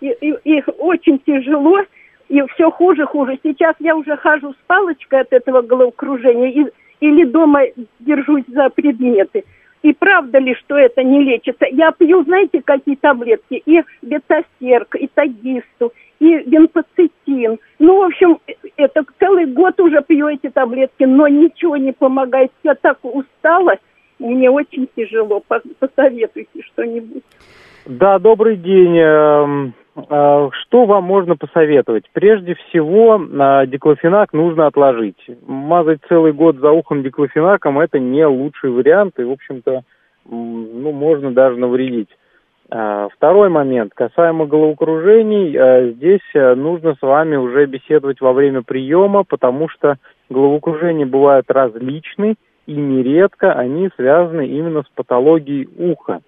и, 0.00 0.08
и, 0.20 0.34
и 0.44 0.62
очень 0.78 1.18
тяжело, 1.20 1.80
и 2.28 2.42
все 2.54 2.70
хуже, 2.70 3.06
хуже. 3.06 3.38
Сейчас 3.42 3.76
я 3.78 3.94
уже 3.94 4.16
хожу 4.16 4.52
с 4.52 4.56
палочкой 4.66 5.20
от 5.20 5.32
этого 5.32 5.62
головокружения 5.62 6.50
и, 6.50 6.66
или 7.00 7.24
дома 7.24 7.60
держусь 8.00 8.44
за 8.48 8.70
предметы. 8.70 9.44
И 9.84 9.92
правда 9.92 10.38
ли, 10.38 10.54
что 10.54 10.78
это 10.78 11.02
не 11.02 11.22
лечится? 11.22 11.66
Я 11.70 11.92
пью, 11.92 12.24
знаете, 12.24 12.62
какие 12.64 12.96
таблетки? 12.96 13.62
И 13.66 13.82
бетасерк, 14.00 14.96
и 14.96 15.08
тагисту, 15.08 15.92
и 16.20 16.38
венпоцитин. 16.38 17.58
Ну, 17.78 18.00
в 18.00 18.06
общем, 18.06 18.38
это 18.78 19.04
целый 19.20 19.44
год 19.44 19.78
уже 19.80 20.02
пью 20.02 20.28
эти 20.28 20.48
таблетки, 20.48 21.04
но 21.04 21.28
ничего 21.28 21.76
не 21.76 21.92
помогает. 21.92 22.50
Я 22.62 22.76
так 22.76 22.96
устала, 23.02 23.76
мне 24.18 24.50
очень 24.50 24.88
тяжело. 24.96 25.42
Посоветуйте 25.78 26.62
что-нибудь. 26.62 27.22
Да, 27.84 28.18
добрый 28.18 28.56
день. 28.56 29.74
Э, 29.96 30.50
что 30.52 30.86
вам 30.86 31.04
можно 31.04 31.36
посоветовать? 31.36 32.04
Прежде 32.12 32.54
всего, 32.54 33.16
э, 33.16 33.66
диклофенак 33.66 34.32
нужно 34.32 34.66
отложить. 34.66 35.24
Мазать 35.46 36.00
целый 36.08 36.32
год 36.32 36.56
за 36.56 36.70
ухом 36.70 37.02
диклофенаком– 37.02 37.78
это 37.80 37.98
не 37.98 38.26
лучший 38.26 38.70
вариант, 38.70 39.18
и, 39.18 39.24
в 39.24 39.30
общем-то, 39.30 39.82
ну, 40.28 40.92
можно 40.92 41.32
даже 41.32 41.56
навредить. 41.58 42.08
Э, 42.70 43.08
второй 43.14 43.50
момент, 43.50 43.92
касаемо 43.94 44.46
головокружений, 44.46 45.92
здесь 45.92 46.56
нужно 46.56 46.94
с 46.94 47.02
вами 47.02 47.36
уже 47.36 47.66
беседовать 47.66 48.20
во 48.20 48.32
время 48.32 48.62
приема, 48.62 49.22
потому 49.22 49.68
что 49.68 49.96
головокружения 50.28 51.06
бывают 51.06 51.48
различны, 51.50 52.34
и 52.66 52.72
нередко 52.72 53.52
они 53.52 53.90
связаны 53.94 54.48
именно 54.48 54.82
с 54.82 54.88
патологией 54.94 55.68
уха. 55.78 56.20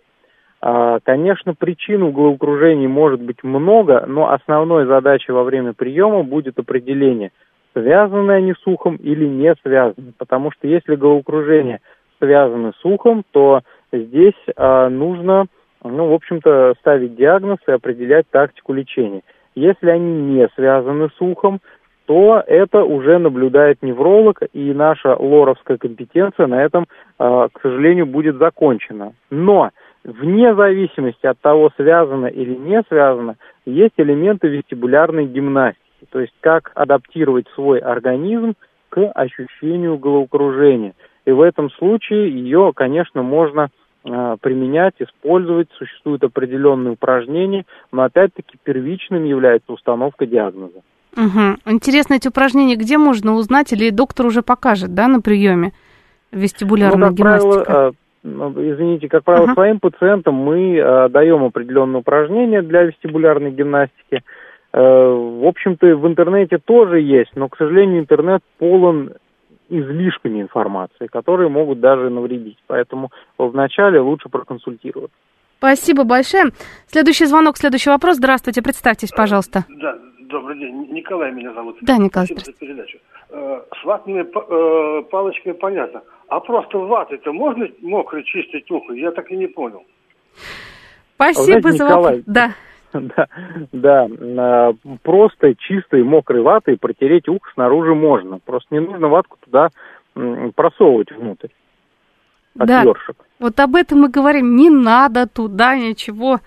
А, 0.68 0.98
конечно, 1.04 1.54
причин 1.54 2.02
у 2.02 2.10
головокружений 2.10 2.88
может 2.88 3.20
быть 3.20 3.44
много, 3.44 4.04
но 4.08 4.32
основной 4.32 4.84
задачей 4.86 5.30
во 5.30 5.44
время 5.44 5.74
приема 5.74 6.24
будет 6.24 6.58
определение, 6.58 7.30
связаны 7.72 8.32
они 8.32 8.52
с 8.52 8.66
ухом 8.66 8.96
или 8.96 9.26
не 9.26 9.54
связаны. 9.62 10.12
Потому 10.18 10.50
что 10.50 10.66
если 10.66 10.96
головокружение 10.96 11.82
связаны 12.18 12.72
с 12.80 12.84
ухом, 12.84 13.22
то 13.30 13.60
здесь 13.92 14.34
а, 14.56 14.88
нужно, 14.88 15.46
ну, 15.84 16.08
в 16.08 16.14
общем-то, 16.14 16.74
ставить 16.80 17.14
диагноз 17.14 17.58
и 17.68 17.70
определять 17.70 18.28
тактику 18.28 18.72
лечения. 18.72 19.22
Если 19.54 19.88
они 19.88 20.20
не 20.20 20.48
связаны 20.56 21.10
с 21.16 21.22
ухом, 21.22 21.60
то 22.06 22.42
это 22.44 22.82
уже 22.82 23.18
наблюдает 23.18 23.82
невролог, 23.82 24.40
и 24.52 24.72
наша 24.74 25.14
лоровская 25.14 25.76
компетенция 25.76 26.48
на 26.48 26.60
этом, 26.64 26.86
а, 27.20 27.50
к 27.52 27.60
сожалению, 27.62 28.06
будет 28.06 28.36
закончена. 28.38 29.12
Но 29.30 29.70
вне 30.06 30.54
зависимости 30.54 31.26
от 31.26 31.38
того, 31.40 31.70
связано 31.76 32.26
или 32.26 32.54
не 32.54 32.82
связано, 32.88 33.36
есть 33.64 33.94
элементы 33.96 34.48
вестибулярной 34.48 35.26
гимнастики, 35.26 36.06
то 36.10 36.20
есть 36.20 36.32
как 36.40 36.70
адаптировать 36.74 37.46
свой 37.54 37.78
организм 37.80 38.54
к 38.88 39.10
ощущению 39.10 39.98
головокружения. 39.98 40.94
И 41.24 41.32
в 41.32 41.40
этом 41.40 41.70
случае 41.72 42.30
ее, 42.30 42.72
конечно, 42.74 43.22
можно 43.22 43.68
э, 44.04 44.36
применять, 44.40 44.94
использовать, 45.00 45.68
существуют 45.76 46.22
определенные 46.22 46.92
упражнения, 46.92 47.64
но 47.90 48.02
опять-таки 48.02 48.58
первичным 48.62 49.24
является 49.24 49.72
установка 49.72 50.24
диагноза. 50.24 50.82
Угу. 51.16 51.72
Интересно, 51.72 52.14
эти 52.14 52.28
упражнения 52.28 52.76
где 52.76 52.96
можно 52.96 53.34
узнать, 53.34 53.72
или 53.72 53.90
доктор 53.90 54.26
уже 54.26 54.42
покажет, 54.42 54.94
да, 54.94 55.08
на 55.08 55.20
приеме 55.20 55.72
вестибулярная 56.30 57.10
ну, 57.10 57.16
гимнастика? 57.16 57.64
Правило, 57.64 57.94
извините, 58.26 59.08
как 59.08 59.24
правило, 59.24 59.46
uh-huh. 59.46 59.54
своим 59.54 59.80
пациентам 59.80 60.34
мы 60.34 60.76
э, 60.76 61.08
даем 61.08 61.44
определенные 61.44 62.00
упражнения 62.00 62.62
для 62.62 62.82
вестибулярной 62.82 63.50
гимнастики. 63.50 64.22
Э, 64.72 64.80
в 64.80 65.46
общем-то, 65.46 65.86
в 65.96 66.06
интернете 66.06 66.58
тоже 66.58 67.00
есть, 67.00 67.32
но, 67.34 67.48
к 67.48 67.56
сожалению, 67.56 68.00
интернет 68.00 68.42
полон 68.58 69.12
излишками 69.68 70.42
информации, 70.42 71.06
которые 71.06 71.48
могут 71.48 71.80
даже 71.80 72.10
навредить. 72.10 72.58
Поэтому 72.66 73.10
вначале 73.38 74.00
лучше 74.00 74.28
проконсультироваться. 74.28 75.16
Спасибо 75.58 76.04
большое. 76.04 76.52
Следующий 76.86 77.26
звонок, 77.26 77.56
следующий 77.56 77.90
вопрос. 77.90 78.16
Здравствуйте, 78.16 78.62
представьтесь, 78.62 79.10
пожалуйста. 79.10 79.64
Да, 79.68 79.98
добрый 80.28 80.58
день. 80.58 80.92
Николай 80.92 81.32
меня 81.32 81.52
зовут. 81.54 81.78
Да, 81.80 81.96
Николай. 81.96 82.26
Спасибо 82.26 82.44
за 82.44 82.52
передачу. 82.52 82.98
Э, 83.30 83.62
с 83.80 83.84
ватными 83.84 84.20
э, 84.20 85.02
палочками 85.10 85.54
понятно. 85.54 86.02
А 86.28 86.40
просто 86.40 86.78
ватой-то 86.78 87.32
можно 87.32 87.68
мокрый 87.82 88.24
чистить 88.24 88.70
ухо? 88.70 88.92
Я 88.94 89.12
так 89.12 89.30
и 89.30 89.36
не 89.36 89.46
понял. 89.46 89.84
Спасибо 91.14 91.70
знаете, 91.70 91.78
за 91.78 91.86
вопрос. 91.86 92.20
Да. 92.26 92.50
Да, 92.92 93.26
да, 93.72 94.08
а, 94.38 94.72
просто 95.02 95.54
чистой 95.54 96.02
мокрой 96.02 96.40
ватой 96.40 96.78
протереть 96.78 97.28
ухо 97.28 97.50
снаружи 97.52 97.94
можно. 97.94 98.38
Просто 98.44 98.74
не 98.74 98.80
нужно 98.80 99.08
ватку 99.08 99.36
туда 99.44 99.68
просовывать 100.54 101.10
внутрь. 101.12 101.48
От 102.58 102.68
да, 102.68 102.82
ёршик. 102.82 103.16
вот 103.38 103.60
об 103.60 103.76
этом 103.76 104.00
мы 104.00 104.08
говорим. 104.08 104.56
Не 104.56 104.70
надо 104.70 105.28
туда 105.28 105.76
ничего 105.76 106.38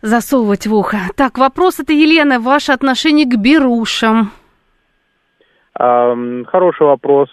засовывать 0.00 0.66
в 0.66 0.74
ухо. 0.74 0.96
Так, 1.16 1.36
вопрос 1.36 1.80
это 1.80 1.92
Елена. 1.92 2.40
Ваше 2.40 2.72
отношение 2.72 3.26
к 3.26 3.36
берушам? 3.36 4.30
Хороший 5.74 6.86
вопрос. 6.86 7.28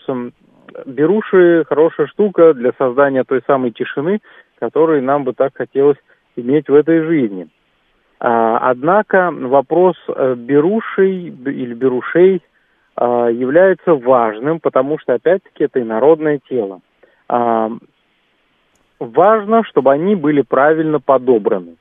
Беруши 0.86 1.66
хорошая 1.68 2.08
штука 2.08 2.54
для 2.54 2.72
создания 2.78 3.24
той 3.24 3.42
самой 3.46 3.72
тишины, 3.72 4.20
которой 4.60 5.02
нам 5.02 5.24
бы 5.24 5.34
так 5.34 5.56
хотелось 5.56 5.98
иметь 6.36 6.70
в 6.70 6.74
этой 6.74 7.02
жизни. 7.02 7.48
А, 8.20 8.70
однако 8.70 9.32
вопрос 9.32 9.96
э, 10.08 10.36
берушей 10.36 11.28
или 11.28 11.74
берушей 11.74 12.42
а, 12.96 13.28
является 13.28 13.94
важным, 13.94 14.60
потому 14.60 14.98
что, 15.00 15.14
опять-таки, 15.14 15.66
это 15.66 15.82
инородное 15.82 16.40
тело. 16.48 16.80
А, 17.28 17.70
важно, 19.00 19.64
чтобы 19.66 19.92
они 19.92 20.16
были 20.16 20.42
правильно 20.42 21.00
подобраны. 21.00 21.76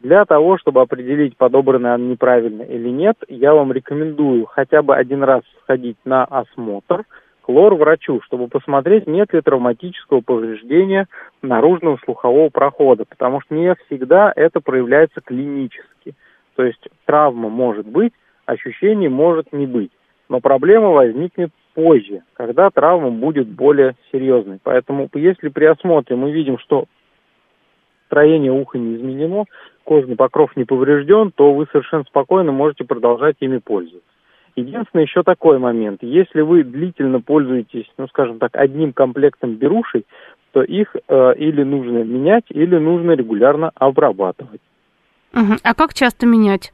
Для 0.00 0.24
того, 0.24 0.58
чтобы 0.58 0.82
определить, 0.82 1.36
подобраны 1.36 1.86
они 1.86 2.08
неправильно 2.08 2.62
или 2.62 2.90
нет, 2.90 3.16
я 3.28 3.54
вам 3.54 3.72
рекомендую 3.72 4.44
хотя 4.44 4.82
бы 4.82 4.94
один 4.94 5.22
раз 5.22 5.42
сходить 5.62 5.96
на 6.04 6.24
осмотр 6.24 7.04
к 7.46 7.48
лор-врачу, 7.48 8.20
чтобы 8.22 8.48
посмотреть, 8.48 9.06
нет 9.06 9.32
ли 9.32 9.40
травматического 9.40 10.20
повреждения 10.20 11.06
наружного 11.42 11.96
слухового 12.04 12.48
прохода, 12.48 13.04
потому 13.04 13.40
что 13.40 13.54
не 13.54 13.72
всегда 13.86 14.32
это 14.34 14.60
проявляется 14.60 15.20
клинически. 15.20 16.16
То 16.56 16.64
есть 16.64 16.88
травма 17.04 17.48
может 17.48 17.86
быть, 17.86 18.12
ощущений 18.46 19.06
может 19.06 19.52
не 19.52 19.66
быть, 19.66 19.92
но 20.28 20.40
проблема 20.40 20.88
возникнет 20.88 21.52
позже, 21.74 22.22
когда 22.32 22.68
травма 22.70 23.10
будет 23.10 23.46
более 23.46 23.94
серьезной. 24.10 24.58
Поэтому 24.60 25.08
если 25.14 25.48
при 25.48 25.66
осмотре 25.66 26.16
мы 26.16 26.32
видим, 26.32 26.58
что 26.58 26.86
строение 28.06 28.50
уха 28.50 28.76
не 28.76 28.96
изменено, 28.96 29.44
кожный 29.84 30.16
покров 30.16 30.56
не 30.56 30.64
поврежден, 30.64 31.30
то 31.30 31.54
вы 31.54 31.68
совершенно 31.70 32.02
спокойно 32.08 32.50
можете 32.50 32.82
продолжать 32.82 33.36
ими 33.38 33.58
пользоваться. 33.58 34.15
Единственное 34.56 35.04
еще 35.04 35.22
такой 35.22 35.58
момент. 35.58 36.02
Если 36.02 36.40
вы 36.40 36.64
длительно 36.64 37.20
пользуетесь, 37.20 37.86
ну, 37.98 38.08
скажем 38.08 38.38
так, 38.38 38.56
одним 38.56 38.94
комплектом 38.94 39.56
берушей, 39.56 40.06
то 40.52 40.62
их 40.62 40.96
э, 40.96 41.34
или 41.36 41.62
нужно 41.62 42.02
менять, 42.02 42.44
или 42.48 42.78
нужно 42.78 43.12
регулярно 43.12 43.70
обрабатывать. 43.74 44.62
Угу. 45.34 45.56
А 45.62 45.74
как 45.74 45.92
часто 45.92 46.26
менять? 46.26 46.72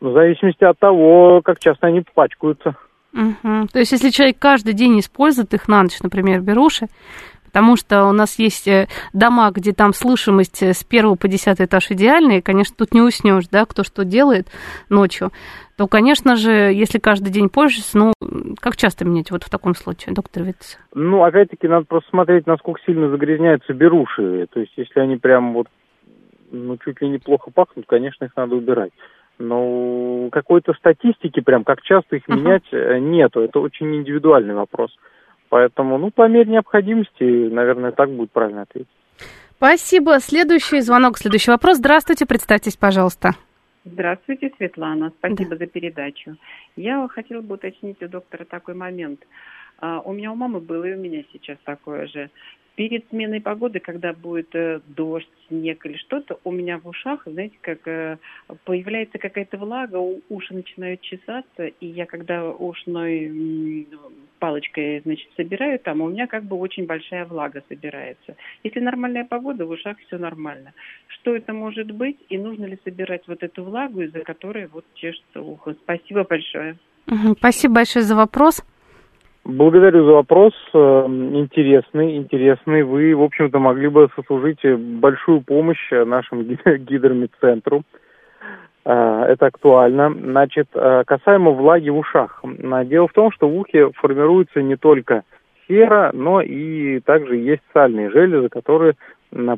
Ну, 0.00 0.10
в 0.10 0.12
зависимости 0.12 0.62
от 0.62 0.78
того, 0.78 1.40
как 1.42 1.58
часто 1.58 1.86
они 1.86 2.04
пачкаются. 2.14 2.76
Угу. 3.14 3.68
То 3.72 3.78
есть, 3.78 3.92
если 3.92 4.10
человек 4.10 4.38
каждый 4.38 4.74
день 4.74 5.00
использует 5.00 5.54
их 5.54 5.68
на 5.68 5.82
ночь, 5.82 6.00
например, 6.02 6.42
беруши, 6.42 6.88
Потому 7.52 7.76
что 7.76 8.04
у 8.04 8.12
нас 8.12 8.38
есть 8.38 8.68
э, 8.68 8.86
дома, 9.12 9.50
где 9.50 9.72
там 9.72 9.92
слышимость 9.92 10.62
э, 10.62 10.72
с 10.72 10.84
первого 10.84 11.16
по 11.16 11.26
десятый 11.26 11.66
этаж 11.66 11.90
идеальная, 11.90 12.38
и, 12.38 12.42
конечно, 12.42 12.76
тут 12.78 12.94
не 12.94 13.02
уснешь, 13.02 13.48
да, 13.50 13.64
кто 13.66 13.82
что 13.82 14.04
делает 14.04 14.46
ночью, 14.88 15.32
то, 15.76 15.88
конечно 15.88 16.36
же, 16.36 16.52
если 16.52 16.98
каждый 16.98 17.30
день 17.30 17.48
пользуешься, 17.48 17.98
ну, 17.98 18.12
как 18.60 18.76
часто 18.76 19.04
менять 19.04 19.30
вот 19.30 19.42
в 19.42 19.50
таком 19.50 19.74
случае, 19.74 20.14
доктор 20.14 20.44
Витц? 20.44 20.76
Ну, 20.94 21.24
опять-таки, 21.24 21.66
надо 21.66 21.86
просто 21.86 22.10
смотреть, 22.10 22.46
насколько 22.46 22.80
сильно 22.86 23.08
загрязняются 23.08 23.72
беруши. 23.72 24.46
То 24.52 24.60
есть, 24.60 24.72
если 24.76 25.00
они 25.00 25.16
прям 25.16 25.54
вот, 25.54 25.66
ну, 26.52 26.76
чуть 26.76 27.00
ли 27.00 27.08
неплохо 27.08 27.50
пахнут, 27.50 27.86
конечно, 27.88 28.26
их 28.26 28.36
надо 28.36 28.54
убирать. 28.54 28.92
Но 29.38 30.28
какой-то 30.30 30.74
статистики 30.74 31.40
прям, 31.40 31.64
как 31.64 31.80
часто 31.82 32.16
их 32.16 32.28
менять, 32.28 32.64
uh-huh. 32.70 33.00
нету. 33.00 33.40
Это 33.40 33.58
очень 33.58 33.96
индивидуальный 33.96 34.54
вопрос. 34.54 34.94
Поэтому, 35.50 35.98
ну, 35.98 36.10
по 36.10 36.28
мере 36.28 36.50
необходимости, 36.50 37.24
наверное, 37.52 37.90
так 37.90 38.08
будет 38.10 38.30
правильно 38.30 38.62
ответить. 38.62 38.88
Спасибо. 39.56 40.20
Следующий 40.20 40.80
звонок, 40.80 41.18
следующий 41.18 41.50
вопрос. 41.50 41.76
Здравствуйте, 41.76 42.24
представьтесь, 42.24 42.76
пожалуйста. 42.76 43.32
Здравствуйте, 43.84 44.52
Светлана. 44.56 45.12
Спасибо 45.18 45.50
да. 45.50 45.56
за 45.56 45.66
передачу. 45.66 46.36
Я 46.76 47.06
хотела 47.08 47.40
бы 47.40 47.56
уточнить 47.56 48.00
у 48.02 48.08
доктора 48.08 48.44
такой 48.44 48.74
момент. 48.74 49.20
А, 49.80 50.00
у 50.00 50.12
меня 50.12 50.30
у 50.30 50.36
мамы 50.36 50.60
было, 50.60 50.84
и 50.84 50.94
у 50.94 50.98
меня 50.98 51.24
сейчас 51.32 51.58
такое 51.64 52.06
же. 52.06 52.30
Перед 52.80 53.06
сменой 53.10 53.42
погоды, 53.42 53.78
когда 53.78 54.14
будет 54.14 54.54
э, 54.54 54.80
дождь, 54.86 55.28
снег 55.48 55.84
или 55.84 55.98
что-то, 55.98 56.40
у 56.44 56.50
меня 56.50 56.78
в 56.78 56.88
ушах, 56.88 57.24
знаете, 57.26 57.58
как 57.60 57.86
э, 57.86 58.16
появляется 58.64 59.18
какая-то 59.18 59.58
влага, 59.58 59.98
уши 60.30 60.54
начинают 60.54 61.02
чесаться, 61.02 61.66
и 61.66 61.86
я 61.86 62.06
когда 62.06 62.48
ушной 62.48 63.86
палочкой, 64.38 65.02
значит, 65.04 65.28
собираю 65.36 65.78
там, 65.78 66.00
у 66.00 66.08
меня 66.08 66.26
как 66.26 66.44
бы 66.44 66.56
очень 66.56 66.86
большая 66.86 67.26
влага 67.26 67.62
собирается. 67.68 68.36
Если 68.64 68.80
нормальная 68.80 69.26
погода, 69.26 69.66
в 69.66 69.70
ушах 69.70 69.98
все 70.06 70.16
нормально. 70.16 70.72
Что 71.08 71.36
это 71.36 71.52
может 71.52 71.90
быть, 71.90 72.16
и 72.30 72.38
нужно 72.38 72.64
ли 72.64 72.78
собирать 72.82 73.28
вот 73.28 73.42
эту 73.42 73.62
влагу, 73.62 74.00
из-за 74.00 74.20
которой 74.20 74.68
вот 74.68 74.86
чешется 74.94 75.42
ухо? 75.42 75.76
Спасибо 75.82 76.24
большое. 76.24 76.78
Спасибо 77.36 77.74
большое 77.74 78.06
за 78.06 78.16
вопрос. 78.16 78.62
Благодарю 79.44 80.04
за 80.04 80.12
вопрос. 80.12 80.52
Э, 80.74 81.06
интересный, 81.08 82.18
интересный. 82.18 82.82
Вы, 82.82 83.14
в 83.14 83.22
общем-то, 83.22 83.58
могли 83.58 83.88
бы 83.88 84.10
сослужить 84.14 84.60
большую 85.00 85.40
помощь 85.40 85.90
нашему 85.90 86.42
гидромедцентру. 86.78 87.82
Э, 88.84 89.24
это 89.28 89.46
актуально. 89.46 90.10
Значит, 90.10 90.68
э, 90.74 91.04
касаемо 91.06 91.52
влаги 91.52 91.88
в 91.88 91.96
ушах. 91.96 92.44
Дело 92.84 93.08
в 93.08 93.12
том, 93.14 93.32
что 93.32 93.48
в 93.48 93.56
ухе 93.56 93.90
формируется 93.94 94.60
не 94.60 94.76
только 94.76 95.22
сера, 95.66 96.10
но 96.12 96.42
и 96.42 97.00
также 97.00 97.36
есть 97.36 97.62
сальные 97.72 98.10
железы, 98.10 98.50
которые 98.50 98.94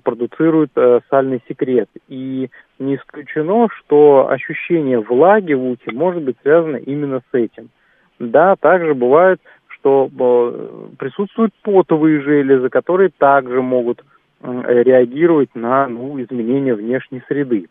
продуцируют 0.05 0.70
сальный 1.09 1.43
секрет. 1.49 1.89
И 2.07 2.51
не 2.78 2.97
исключено, 2.97 3.68
что 3.70 4.28
ощущение 4.28 5.01
влаги 5.01 5.55
в 5.55 5.64
ухе 5.64 5.91
может 5.93 6.22
быть 6.22 6.37
связано 6.43 6.76
именно 6.76 7.20
с 7.20 7.35
этим. 7.35 7.70
Да, 8.18 8.55
также 8.55 8.95
бывает, 8.95 9.41
что 9.83 10.09
э, 10.09 10.89
присутствуют 10.99 11.53
потовые 11.62 12.20
железы, 12.20 12.68
которые 12.68 13.11
также 13.11 13.61
могут 13.61 14.05
реагировать 14.43 15.51
на 15.55 15.87
ну, 15.87 16.20
изменения 16.20 16.74
внешней 16.74 17.22
среды. 17.28 17.68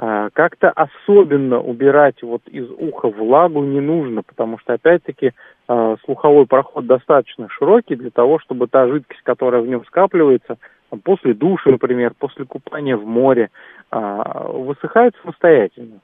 А, 0.00 0.30
как-то 0.30 0.70
особенно 0.70 1.60
убирать 1.60 2.22
вот 2.22 2.42
из 2.46 2.70
уха 2.70 3.08
влагу 3.08 3.64
не 3.64 3.80
нужно, 3.80 4.22
потому 4.22 4.58
что, 4.58 4.74
опять-таки, 4.74 5.32
а, 5.66 5.96
слуховой 6.04 6.46
проход 6.46 6.86
достаточно 6.86 7.48
широкий 7.48 7.96
для 7.96 8.10
того, 8.10 8.38
чтобы 8.38 8.68
та 8.68 8.86
жидкость, 8.86 9.22
которая 9.24 9.60
в 9.60 9.66
нем 9.66 9.84
скапливается, 9.86 10.58
после 11.02 11.34
душа, 11.34 11.70
например, 11.70 12.12
после 12.16 12.44
купания 12.44 12.96
в 12.96 13.06
море, 13.06 13.50
а, 13.90 14.48
высыхает 14.52 15.14
самостоятельно. 15.20 15.98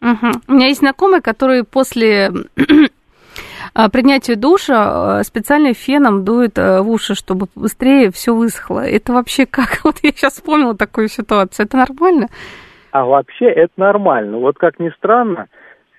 Угу. 0.00 0.30
У 0.48 0.52
меня 0.52 0.66
есть 0.68 0.80
знакомый, 0.80 1.20
который 1.20 1.64
после 1.64 2.30
принятию 3.90 4.36
душа 4.36 5.20
э, 5.20 5.24
специально 5.24 5.74
феном 5.74 6.24
дует 6.24 6.58
э, 6.58 6.80
в 6.80 6.88
уши, 6.88 7.14
чтобы 7.14 7.46
быстрее 7.56 8.10
все 8.12 8.34
высохло. 8.34 8.86
Это 8.86 9.12
вообще 9.12 9.46
как? 9.46 9.80
Вот 9.84 9.96
я 10.02 10.10
сейчас 10.10 10.34
вспомнила 10.34 10.76
такую 10.76 11.08
ситуацию. 11.08 11.66
Это 11.66 11.76
нормально? 11.76 12.28
А 12.92 13.04
вообще 13.04 13.46
это 13.46 13.72
нормально. 13.76 14.38
Вот 14.38 14.56
как 14.58 14.78
ни 14.78 14.90
странно, 14.90 15.48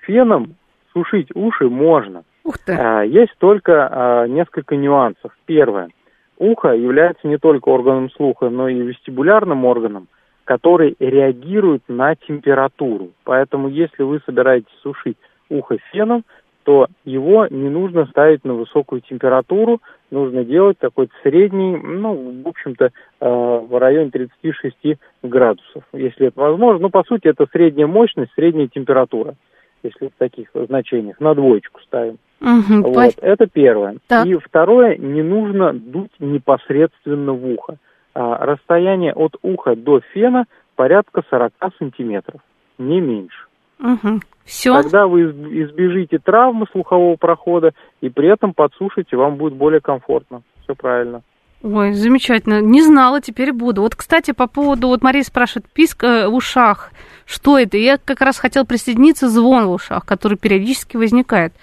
феном 0.02 0.56
сушить 0.94 1.28
уши 1.36 1.68
можно. 1.70 2.24
Ух 2.46 2.58
ты. 2.60 2.74
А, 2.74 3.02
есть 3.02 3.36
только 3.40 3.90
а, 3.92 4.28
несколько 4.28 4.78
нюансов. 4.78 5.32
Первое. 5.46 5.90
Ухо 6.38 6.70
является 6.70 7.28
не 7.28 7.38
только 7.38 7.70
органом 7.70 8.10
слуха, 8.12 8.50
но 8.50 8.70
и 8.70 8.76
вестибулярным 8.76 9.66
органом, 9.66 10.08
который 10.46 10.96
реагирует 11.00 11.84
на 11.88 12.16
температуру. 12.16 13.12
Поэтому 13.24 13.68
если 13.68 14.04
вы 14.04 14.22
собираетесь 14.26 14.72
сушить 14.82 15.18
ухо 15.50 15.78
феном, 15.92 16.24
то 16.66 16.88
его 17.06 17.48
не 17.48 17.70
нужно 17.70 18.08
ставить 18.08 18.44
на 18.44 18.56
высокую 18.56 19.02
температуру, 19.02 19.82
нужно 20.10 20.44
делать 20.44 20.80
такой 20.80 21.10
средний, 21.22 21.78
ну, 21.78 22.42
в 22.44 22.48
общем-то, 22.48 22.86
э, 22.86 22.90
в 23.22 23.80
районе 23.80 24.10
36 24.10 24.98
градусов, 25.22 25.84
если 25.94 26.28
это 26.28 26.40
возможно. 26.42 26.82
Ну, 26.82 26.90
по 26.90 27.04
сути, 27.04 27.28
это 27.28 27.46
средняя 27.52 27.86
мощность, 27.86 28.32
средняя 28.34 28.68
температура, 28.68 29.36
если 29.84 30.08
в 30.08 30.18
таких 30.18 30.50
значениях, 30.54 31.20
на 31.20 31.36
двоечку 31.36 31.80
ставим. 31.82 32.18
Угу, 32.42 32.92
вот, 32.94 33.14
это 33.22 33.46
первое. 33.46 33.98
Так. 34.08 34.26
И 34.26 34.34
второе, 34.34 34.98
не 34.98 35.22
нужно 35.22 35.72
дуть 35.72 36.12
непосредственно 36.20 37.34
в 37.34 37.48
ухо. 37.48 37.78
А, 38.16 38.44
расстояние 38.44 39.14
от 39.14 39.36
уха 39.44 39.76
до 39.76 40.00
фена 40.14 40.46
порядка 40.76 41.22
40 41.30 41.54
сантиметров, 41.78 42.42
не 42.80 43.00
меньше. 43.02 43.46
Угу. 43.80 44.20
Все. 44.46 44.82
Тогда 44.82 45.08
вы 45.08 45.24
избежите 45.24 46.20
травмы 46.20 46.68
слухового 46.72 47.16
прохода 47.16 47.74
и 48.02 48.10
при 48.10 48.32
этом 48.32 48.54
подсушите, 48.54 49.18
вам 49.18 49.36
будет 49.36 49.54
более 49.54 49.82
комфортно. 49.82 50.44
Все 50.64 50.76
правильно. 50.76 51.24
Ой, 51.64 51.94
замечательно. 51.94 52.62
Не 52.62 52.84
знала, 52.84 53.22
теперь 53.22 53.52
буду. 53.52 53.82
Вот, 53.82 53.96
кстати, 53.96 54.34
по 54.34 54.46
поводу, 54.46 54.88
вот 54.88 55.02
Мария 55.02 55.24
спрашивает, 55.24 55.68
писк 55.72 56.04
э, 56.04 56.28
в 56.28 56.36
ушах. 56.36 56.92
Что 57.26 57.58
это? 57.58 57.78
Я 57.78 57.98
как 57.98 58.22
раз 58.22 58.38
хотела 58.38 58.66
присоединиться, 58.66 59.30
звон 59.30 59.66
в 59.66 59.72
ушах, 59.72 60.06
который 60.06 60.38
периодически 60.38 60.96
возникает. 60.96 61.54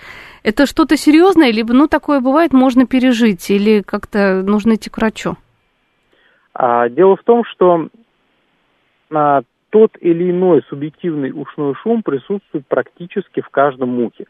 Это 0.42 0.66
что-то 0.66 0.96
серьезное, 0.96 1.52
либо, 1.52 1.72
ну, 1.72 1.86
такое 1.86 2.18
бывает, 2.18 2.52
можно 2.52 2.84
пережить, 2.84 3.48
или 3.48 3.80
как-то 3.80 4.42
нужно 4.42 4.74
идти 4.74 4.90
к 4.90 4.96
врачу? 4.96 5.36
А, 6.52 6.88
дело 6.88 7.14
в 7.16 7.22
том, 7.22 7.44
что 7.44 7.86
а, 9.12 9.42
тот 9.72 9.92
или 10.00 10.30
иной 10.30 10.62
субъективный 10.68 11.32
ушной 11.34 11.74
шум 11.82 12.02
присутствует 12.02 12.66
практически 12.68 13.40
в 13.40 13.48
каждом 13.48 13.98
ухе. 14.00 14.26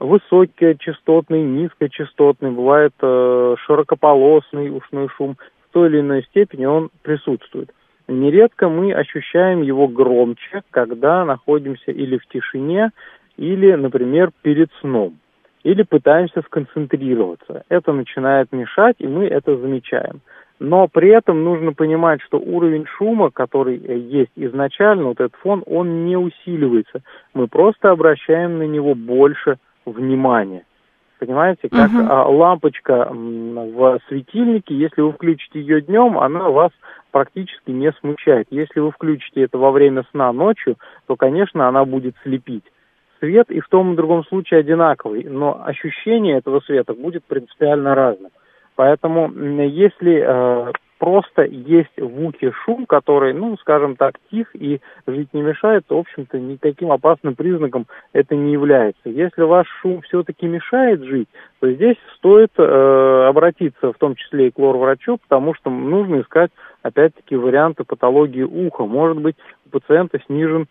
Высокочастотный, 0.00 1.42
низкочастотный, 1.42 2.50
бывает 2.50 2.92
э, 3.00 3.54
широкополосный 3.64 4.76
ушной 4.76 5.08
шум. 5.16 5.36
В 5.68 5.72
той 5.72 5.88
или 5.88 6.00
иной 6.00 6.24
степени 6.24 6.64
он 6.64 6.90
присутствует. 7.02 7.70
Нередко 8.08 8.68
мы 8.68 8.92
ощущаем 8.92 9.62
его 9.62 9.86
громче, 9.86 10.62
когда 10.72 11.24
находимся 11.24 11.92
или 11.92 12.18
в 12.18 12.26
тишине, 12.26 12.90
или, 13.36 13.72
например, 13.74 14.32
перед 14.42 14.70
сном, 14.80 15.18
или 15.62 15.84
пытаемся 15.84 16.42
сконцентрироваться. 16.42 17.62
Это 17.68 17.92
начинает 17.92 18.50
мешать, 18.50 18.96
и 18.98 19.06
мы 19.06 19.26
это 19.26 19.56
замечаем. 19.56 20.20
Но 20.62 20.86
при 20.86 21.08
этом 21.08 21.42
нужно 21.42 21.72
понимать, 21.72 22.22
что 22.22 22.38
уровень 22.38 22.86
шума, 22.86 23.32
который 23.32 23.78
э, 23.78 23.98
есть 23.98 24.30
изначально, 24.36 25.06
вот 25.06 25.18
этот 25.18 25.34
фон, 25.40 25.64
он 25.66 26.04
не 26.04 26.16
усиливается. 26.16 27.02
Мы 27.34 27.48
просто 27.48 27.90
обращаем 27.90 28.58
на 28.58 28.62
него 28.62 28.94
больше 28.94 29.56
внимания. 29.84 30.64
Понимаете, 31.18 31.68
как 31.68 31.90
uh-huh. 31.90 32.32
лампочка 32.32 33.08
в 33.10 33.98
светильнике, 34.06 34.76
если 34.76 35.00
вы 35.00 35.10
включите 35.10 35.60
ее 35.60 35.80
днем, 35.80 36.16
она 36.16 36.48
вас 36.48 36.70
практически 37.10 37.72
не 37.72 37.90
смущает. 37.98 38.46
Если 38.50 38.78
вы 38.78 38.92
включите 38.92 39.42
это 39.42 39.58
во 39.58 39.72
время 39.72 40.04
сна 40.12 40.32
ночью, 40.32 40.76
то, 41.08 41.16
конечно, 41.16 41.66
она 41.66 41.84
будет 41.84 42.14
слепить. 42.22 42.64
Свет 43.18 43.50
и 43.50 43.58
в 43.58 43.68
том 43.68 43.94
и 43.94 43.96
другом 43.96 44.24
случае 44.26 44.60
одинаковый, 44.60 45.24
но 45.24 45.60
ощущение 45.64 46.38
этого 46.38 46.60
света 46.60 46.94
будет 46.94 47.24
принципиально 47.24 47.96
разным. 47.96 48.30
Поэтому 48.76 49.30
если 49.30 50.24
э, 50.24 50.72
просто 50.98 51.42
есть 51.42 51.90
в 51.98 52.24
ухе 52.24 52.52
шум, 52.64 52.86
который, 52.86 53.32
ну, 53.32 53.56
скажем 53.56 53.96
так, 53.96 54.14
тих 54.30 54.54
и 54.54 54.80
жить 55.06 55.34
не 55.34 55.42
мешает, 55.42 55.84
то, 55.88 55.96
в 55.96 56.00
общем-то, 56.00 56.38
никаким 56.38 56.92
опасным 56.92 57.34
признаком 57.34 57.86
это 58.12 58.36
не 58.36 58.52
является. 58.52 59.08
Если 59.08 59.42
ваш 59.42 59.66
шум 59.80 60.02
все-таки 60.02 60.46
мешает 60.46 61.02
жить, 61.02 61.28
то 61.60 61.70
здесь 61.72 61.96
стоит 62.16 62.52
э, 62.56 63.26
обратиться 63.28 63.92
в 63.92 63.98
том 63.98 64.14
числе 64.14 64.46
и 64.46 64.50
к 64.52 64.58
лор-врачу, 64.58 65.18
потому 65.18 65.54
что 65.54 65.70
нужно 65.70 66.20
искать, 66.20 66.52
опять-таки, 66.82 67.34
варианты 67.34 67.82
патологии 67.82 68.44
уха. 68.44 68.84
Может 68.84 69.20
быть, 69.20 69.36
у 69.66 69.70
пациента 69.70 70.20
снижен 70.26 70.66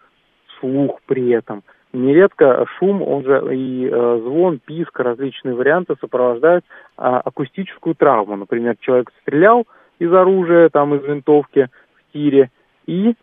слух 0.59 1.01
при 1.05 1.29
этом– 1.31 1.63
Нередко 1.93 2.65
шум, 2.77 3.01
он 3.01 3.23
же 3.23 3.53
и 3.53 3.85
э, 3.85 4.19
звон, 4.23 4.59
писк, 4.59 4.97
различные 4.99 5.55
варианты 5.55 5.95
сопровождают 5.99 6.63
э, 6.65 7.01
акустическую 7.01 7.95
травму. 7.95 8.37
Например, 8.37 8.75
человек 8.79 9.11
стрелял 9.21 9.67
из 9.99 10.11
оружия, 10.13 10.69
там 10.69 10.95
из 10.95 11.03
винтовки 11.03 11.67
в 11.95 12.13
тире, 12.13 12.49
и 12.85 13.13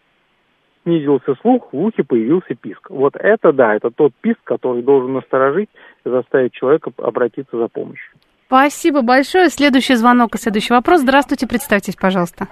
снизился 0.83 1.35
слух, 1.41 1.73
в 1.73 1.79
ухе 1.79 2.05
появился 2.05 2.55
писк. 2.55 2.91
Вот 2.91 3.17
это 3.17 3.53
да, 3.53 3.75
это 3.75 3.91
тот 3.91 4.13
писк, 4.21 4.41
который 4.45 4.83
должен 4.83 5.15
насторожить 5.15 5.71
и 6.05 6.09
заставить 6.09 6.53
человека 6.53 6.91
обратиться 6.99 7.57
за 7.57 7.69
помощью. 7.69 8.13
Спасибо 8.47 9.03
большое. 9.03 9.49
Следующий 9.49 9.95
звонок 9.95 10.35
и 10.35 10.39
следующий 10.39 10.73
вопрос. 10.73 11.01
Здравствуйте, 11.01 11.47
представьтесь, 11.47 11.97
пожалуйста. 11.97 12.49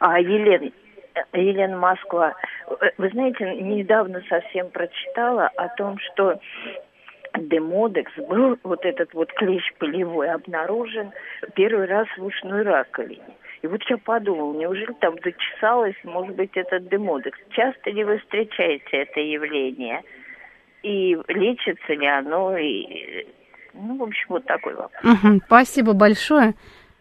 А, 0.00 0.18
Елена, 0.18 0.70
Елена 1.32 1.76
Москва. 1.76 2.34
Вы 2.98 3.08
знаете, 3.10 3.44
недавно 3.56 4.22
совсем 4.28 4.70
прочитала 4.70 5.50
о 5.56 5.68
том, 5.76 5.98
что 5.98 6.38
демодекс 7.38 8.12
был, 8.28 8.58
вот 8.62 8.84
этот 8.84 9.12
вот 9.14 9.32
клещ 9.32 9.64
полевой, 9.78 10.30
обнаружен 10.30 11.12
первый 11.54 11.86
раз 11.86 12.06
в 12.16 12.24
ушной 12.24 12.62
раковине. 12.62 13.22
И 13.62 13.66
вот 13.66 13.80
я 13.88 13.96
подумала, 13.96 14.54
неужели 14.54 14.92
там 15.00 15.14
зачесалось, 15.22 15.94
может 16.04 16.34
быть, 16.34 16.50
этот 16.54 16.88
демодекс. 16.88 17.38
Часто 17.50 17.90
ли 17.90 18.02
вы 18.04 18.18
встречаете 18.18 18.84
это 18.90 19.20
явление? 19.20 20.02
И 20.82 21.16
лечится 21.28 21.92
ли 21.94 22.06
оно? 22.06 22.56
И, 22.56 23.26
ну, 23.72 23.98
в 23.98 24.02
общем, 24.02 24.26
вот 24.30 24.44
такой 24.46 24.74
вопрос. 24.74 25.04
Угу, 25.04 25.42
спасибо 25.46 25.92
большое. 25.92 26.54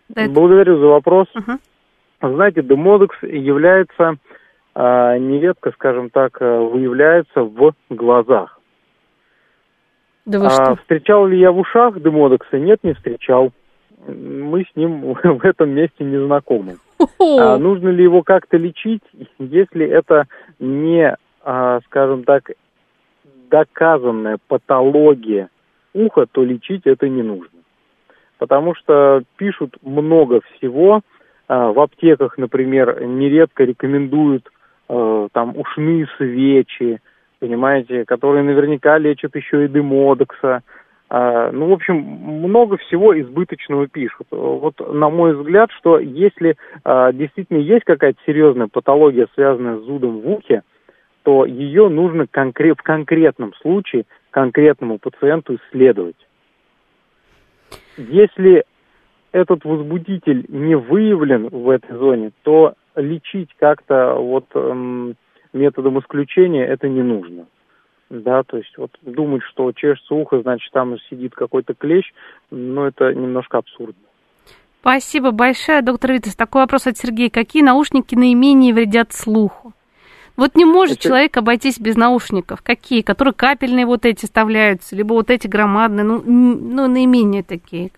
Да, 0.09 0.27
Благодарю 0.27 0.77
за 0.77 0.85
вопрос. 0.85 1.27
Угу. 1.35 1.57
Знаете, 2.21 2.61
демодекс 2.61 3.15
является 3.23 4.17
э, 4.75 5.17
нередко, 5.17 5.71
скажем 5.71 6.09
так, 6.09 6.39
выявляется 6.39 7.41
в 7.41 7.73
глазах. 7.89 8.59
Да 10.25 10.39
вы 10.39 10.49
что? 10.49 10.63
А, 10.63 10.75
встречал 10.75 11.27
ли 11.27 11.39
я 11.39 11.51
в 11.51 11.57
ушах 11.57 11.99
демодекса? 12.01 12.59
Нет, 12.59 12.79
не 12.83 12.93
встречал. 12.93 13.51
Мы 14.07 14.63
с 14.63 14.75
ним 14.75 15.13
в 15.23 15.45
этом 15.45 15.71
месте 15.71 16.03
не 16.03 16.17
знакомы. 16.17 16.77
А, 17.19 17.57
нужно 17.57 17.89
ли 17.89 18.03
его 18.03 18.21
как-то 18.21 18.57
лечить, 18.57 19.03
если 19.39 19.85
это 19.85 20.27
не, 20.59 21.15
а, 21.43 21.79
скажем 21.85 22.23
так, 22.23 22.51
доказанная 23.49 24.37
патология 24.47 25.49
уха, 25.93 26.25
то 26.31 26.43
лечить 26.43 26.83
это 26.85 27.09
не 27.09 27.23
нужно. 27.23 27.59
Потому 28.37 28.75
что 28.75 29.23
пишут 29.35 29.75
много 29.81 30.41
всего. 30.41 31.01
А, 31.51 31.73
в 31.73 31.81
аптеках, 31.81 32.37
например, 32.37 33.03
нередко 33.03 33.65
рекомендуют 33.65 34.49
а, 34.87 35.27
там 35.33 35.57
ушные 35.57 36.07
свечи, 36.15 37.01
понимаете, 37.41 38.05
которые 38.05 38.41
наверняка 38.41 38.97
лечат 38.97 39.35
еще 39.35 39.65
и 39.65 39.67
демодекса. 39.67 40.61
А, 41.09 41.51
ну, 41.51 41.67
в 41.67 41.73
общем, 41.73 41.97
много 41.97 42.77
всего 42.77 43.19
избыточного 43.19 43.89
пишут. 43.89 44.27
Вот, 44.31 44.75
на 44.93 45.09
мой 45.09 45.35
взгляд, 45.35 45.71
что 45.77 45.99
если 45.99 46.55
а, 46.85 47.11
действительно 47.11 47.57
есть 47.57 47.83
какая-то 47.83 48.19
серьезная 48.25 48.69
патология, 48.71 49.27
связанная 49.35 49.75
с 49.75 49.81
зудом 49.81 50.21
в 50.21 50.29
ухе, 50.29 50.61
то 51.23 51.43
ее 51.43 51.89
нужно 51.89 52.27
конкрет, 52.31 52.79
в 52.79 52.83
конкретном 52.83 53.53
случае 53.55 54.05
конкретному 54.29 54.99
пациенту 54.99 55.55
исследовать. 55.57 56.15
Если 57.97 58.63
этот 59.31 59.63
возбудитель 59.65 60.45
не 60.49 60.75
выявлен 60.75 61.47
в 61.49 61.69
этой 61.69 61.97
зоне, 61.97 62.31
то 62.43 62.73
лечить 62.95 63.49
как-то 63.57 64.15
вот 64.15 64.45
эм, 64.53 65.15
методом 65.53 65.99
исключения 65.99 66.65
это 66.65 66.89
не 66.89 67.01
нужно. 67.01 67.45
Да, 68.09 68.43
то 68.43 68.57
есть 68.57 68.77
вот 68.77 68.91
думать, 69.03 69.41
что 69.43 69.71
чешется 69.71 70.13
ухо, 70.13 70.41
значит 70.41 70.69
там 70.73 70.97
сидит 71.09 71.33
какой-то 71.33 71.73
клещ, 71.73 72.11
ну 72.49 72.83
это 72.83 73.13
немножко 73.13 73.59
абсурдно. 73.59 74.03
Спасибо 74.81 75.31
большое, 75.31 75.81
доктор 75.81 76.13
Витас. 76.13 76.35
Такой 76.35 76.63
вопрос 76.63 76.87
от 76.87 76.97
Сергея. 76.97 77.29
Какие 77.29 77.63
наушники 77.63 78.15
наименее 78.15 78.73
вредят 78.73 79.13
слуху? 79.13 79.73
Вот 80.35 80.55
не 80.55 80.65
может 80.65 80.97
Это... 80.97 81.03
человек 81.03 81.37
обойтись 81.37 81.79
без 81.79 81.95
наушников. 81.95 82.63
Какие? 82.63 83.01
Которые 83.01 83.33
капельные 83.33 83.85
вот 83.85 84.05
эти 84.05 84.25
вставляются, 84.25 84.95
либо 84.95 85.13
вот 85.13 85.29
эти 85.29 85.47
громадные, 85.47 86.03
ну, 86.03 86.21
ну 86.25 86.87
наименее 86.87 87.43
такие. 87.43 87.91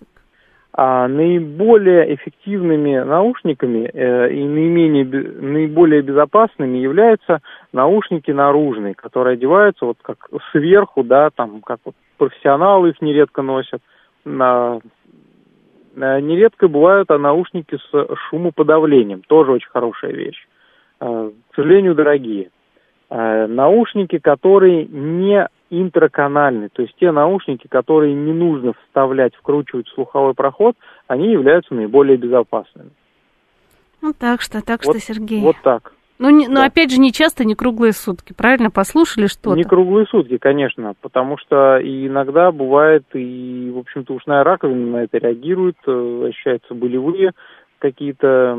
А 0.76 1.08
наиболее 1.08 2.16
эффективными 2.16 2.98
наушниками 2.98 3.92
э, 3.94 4.34
и 4.34 4.44
наименее, 4.44 5.06
наиболее 5.06 6.02
безопасными 6.02 6.80
являются 6.80 7.42
наушники 7.72 8.32
наружные, 8.32 8.96
которые 8.96 9.34
одеваются 9.34 9.86
вот 9.86 9.98
как 10.02 10.30
сверху, 10.52 11.04
да, 11.04 11.30
там, 11.30 11.62
как 11.62 11.80
вот 11.86 11.94
профессионалы 12.18 12.90
их 12.90 13.02
нередко 13.04 13.44
носят. 13.44 13.84
На, 14.26 14.80
на, 15.96 16.20
нередко 16.20 16.68
бывают 16.68 17.12
а 17.12 17.20
наушники 17.20 17.78
с 17.78 18.08
шумоподавлением, 18.30 19.22
тоже 19.28 19.52
очень 19.52 19.70
хорошая 19.70 20.12
вещь. 20.12 20.48
А, 21.00 21.30
к 21.30 21.56
сожалению, 21.56 21.94
дорогие. 21.94 22.50
А, 23.12 23.46
наушники, 23.46 24.18
которые 24.18 24.86
не 24.86 25.48
интраканальные, 25.82 26.70
то 26.70 26.82
есть 26.82 26.96
те 27.00 27.12
наушники, 27.12 27.68
которые 27.68 28.14
не 28.14 28.34
нужно 28.34 28.74
вставлять, 28.74 29.36
вкручивать 29.36 29.88
в 29.88 29.94
слуховой 29.94 30.34
проход, 30.34 30.76
они 31.08 31.32
являются 31.32 31.74
наиболее 31.74 32.18
безопасными. 32.18 32.92
Ну 34.02 34.14
так 34.14 34.42
что, 34.42 34.62
так 34.62 34.86
вот, 34.86 34.98
что, 34.98 35.14
Сергей. 35.14 35.42
Вот 35.42 35.56
так. 35.64 35.94
Ну, 36.20 36.30
не, 36.30 36.48
да. 36.48 36.54
но 36.54 36.62
опять 36.64 36.92
же, 36.92 37.00
не 37.00 37.12
часто, 37.12 37.44
не 37.44 37.56
круглые 37.56 37.92
сутки, 37.92 38.34
правильно? 38.34 38.70
Послушали 38.70 39.28
что-то? 39.28 39.56
Не 39.56 39.64
круглые 39.64 40.06
сутки, 40.06 40.38
конечно, 40.38 40.94
потому 41.02 41.38
что 41.38 41.80
иногда 41.82 42.52
бывает, 42.52 43.04
и, 43.14 43.72
в 43.74 43.80
общем-то, 43.80 44.14
ушная 44.14 44.44
раковина 44.44 44.92
на 44.92 45.04
это 45.04 45.18
реагирует, 45.18 45.78
э, 45.88 46.26
ощущаются 46.30 46.74
болевые 46.74 47.32
какие-то 47.80 48.58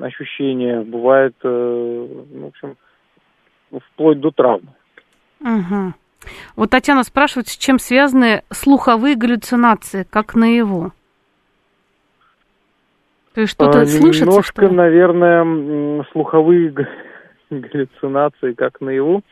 ощущения, 0.00 0.80
бывает, 0.80 1.34
э, 1.44 2.08
в 2.32 2.46
общем, 2.46 2.76
вплоть 3.92 4.18
до 4.20 4.30
травмы. 4.30 4.70
Угу. 5.40 5.94
Вот 6.56 6.70
Татьяна 6.70 7.04
спрашивает, 7.04 7.48
с 7.48 7.56
чем 7.56 7.78
связаны 7.78 8.42
слуховые 8.50 9.16
галлюцинации, 9.16 10.06
как 10.08 10.34
наяву? 10.34 10.92
То 13.34 13.42
есть 13.42 13.52
что-то 13.52 13.82
а, 13.82 13.86
слышится? 13.86 14.26
Немножко, 14.26 14.66
что 14.66 14.74
наверное, 14.74 16.04
слуховые 16.12 16.74
галлюцинации, 17.50 18.52
как 18.52 18.80
наяву. 18.80 19.22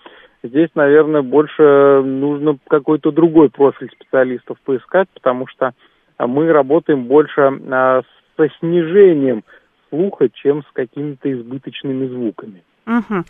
Здесь, 0.42 0.68
наверное, 0.74 1.22
больше 1.22 2.02
нужно 2.04 2.56
какой-то 2.68 3.10
другой 3.10 3.50
профиль 3.50 3.90
специалистов 3.90 4.58
поискать, 4.64 5.08
потому 5.12 5.48
что 5.48 5.72
мы 6.18 6.52
работаем 6.52 7.04
больше 7.04 7.40
а, 7.40 8.02
со 8.36 8.48
снижением 8.60 9.42
слуха, 9.88 10.28
чем 10.28 10.62
с 10.62 10.72
какими-то 10.72 11.32
избыточными 11.32 12.06
звуками. 12.06 12.62
Угу. 12.86 13.24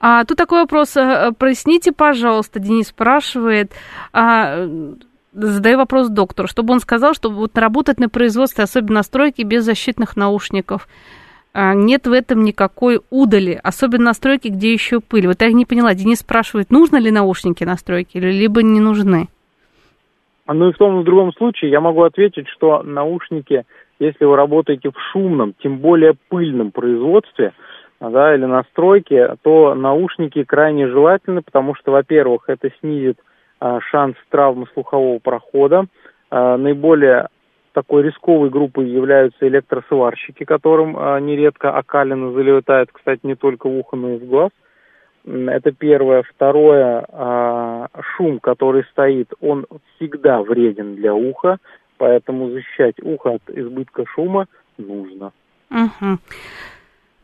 А, 0.00 0.24
тут 0.24 0.36
такой 0.36 0.60
вопрос. 0.60 0.96
Э, 0.96 1.32
проясните, 1.36 1.92
пожалуйста, 1.92 2.60
Денис 2.60 2.88
спрашивает. 2.88 3.72
А, 4.12 4.68
задаю 5.32 5.78
вопрос 5.78 6.08
доктору, 6.08 6.48
чтобы 6.48 6.74
он 6.74 6.80
сказал, 6.80 7.14
что 7.14 7.30
вот 7.30 7.56
работать 7.56 7.98
на 8.00 8.08
производстве, 8.08 8.64
особенно 8.64 8.96
на 8.96 9.02
стройке, 9.02 9.44
без 9.44 9.64
защитных 9.64 10.16
наушников, 10.16 10.88
а, 11.54 11.74
нет 11.74 12.06
в 12.06 12.12
этом 12.12 12.44
никакой 12.44 13.00
удали, 13.10 13.58
особенно 13.62 14.06
на 14.06 14.14
стройке, 14.14 14.50
где 14.50 14.72
еще 14.72 15.00
пыль. 15.00 15.26
Вот 15.26 15.40
я 15.40 15.52
не 15.52 15.64
поняла, 15.64 15.94
Денис 15.94 16.18
спрашивает, 16.18 16.70
нужно 16.70 16.96
ли 16.96 17.10
наушники 17.10 17.64
на 17.64 17.76
стройке, 17.76 18.20
либо 18.20 18.62
не 18.62 18.80
нужны? 18.80 19.28
Ну 20.46 20.68
и 20.68 20.72
в 20.72 20.78
том 20.78 20.98
и 20.98 21.02
в 21.02 21.04
другом 21.04 21.32
случае 21.32 21.70
я 21.70 21.80
могу 21.80 22.02
ответить, 22.02 22.48
что 22.48 22.82
наушники, 22.82 23.64
если 23.98 24.24
вы 24.24 24.36
работаете 24.36 24.90
в 24.90 24.98
шумном, 25.12 25.54
тем 25.62 25.78
более 25.78 26.14
пыльном 26.28 26.70
производстве, 26.70 27.52
да, 28.00 28.34
или 28.34 28.44
настройки, 28.44 29.28
то 29.42 29.74
наушники 29.74 30.44
крайне 30.44 30.88
желательны, 30.88 31.42
потому 31.42 31.74
что, 31.74 31.90
во-первых, 31.92 32.44
это 32.48 32.70
снизит 32.80 33.18
а, 33.60 33.80
шанс 33.80 34.16
травмы 34.30 34.66
слухового 34.72 35.18
прохода. 35.18 35.86
А, 36.30 36.56
наиболее 36.56 37.28
такой 37.72 38.02
рисковой 38.02 38.50
группой 38.50 38.88
являются 38.88 39.46
электросварщики, 39.46 40.44
которым 40.44 40.96
а, 40.96 41.18
нередко 41.18 41.76
окалина 41.76 42.32
залетает, 42.32 42.90
кстати, 42.92 43.20
не 43.24 43.34
только 43.34 43.68
в 43.68 43.76
ухо, 43.76 43.96
но 43.96 44.10
и 44.14 44.18
в 44.18 44.26
глаз. 44.26 44.50
Это 45.24 45.72
первое. 45.72 46.22
Второе, 46.22 47.04
а, 47.08 47.88
шум, 48.16 48.38
который 48.38 48.84
стоит, 48.90 49.32
он 49.40 49.66
всегда 49.96 50.42
вреден 50.42 50.94
для 50.94 51.14
уха, 51.14 51.58
поэтому 51.98 52.50
защищать 52.50 52.94
ухо 53.02 53.34
от 53.34 53.42
избытка 53.48 54.04
шума 54.06 54.46
нужно. 54.78 55.32
Угу. 55.70 56.18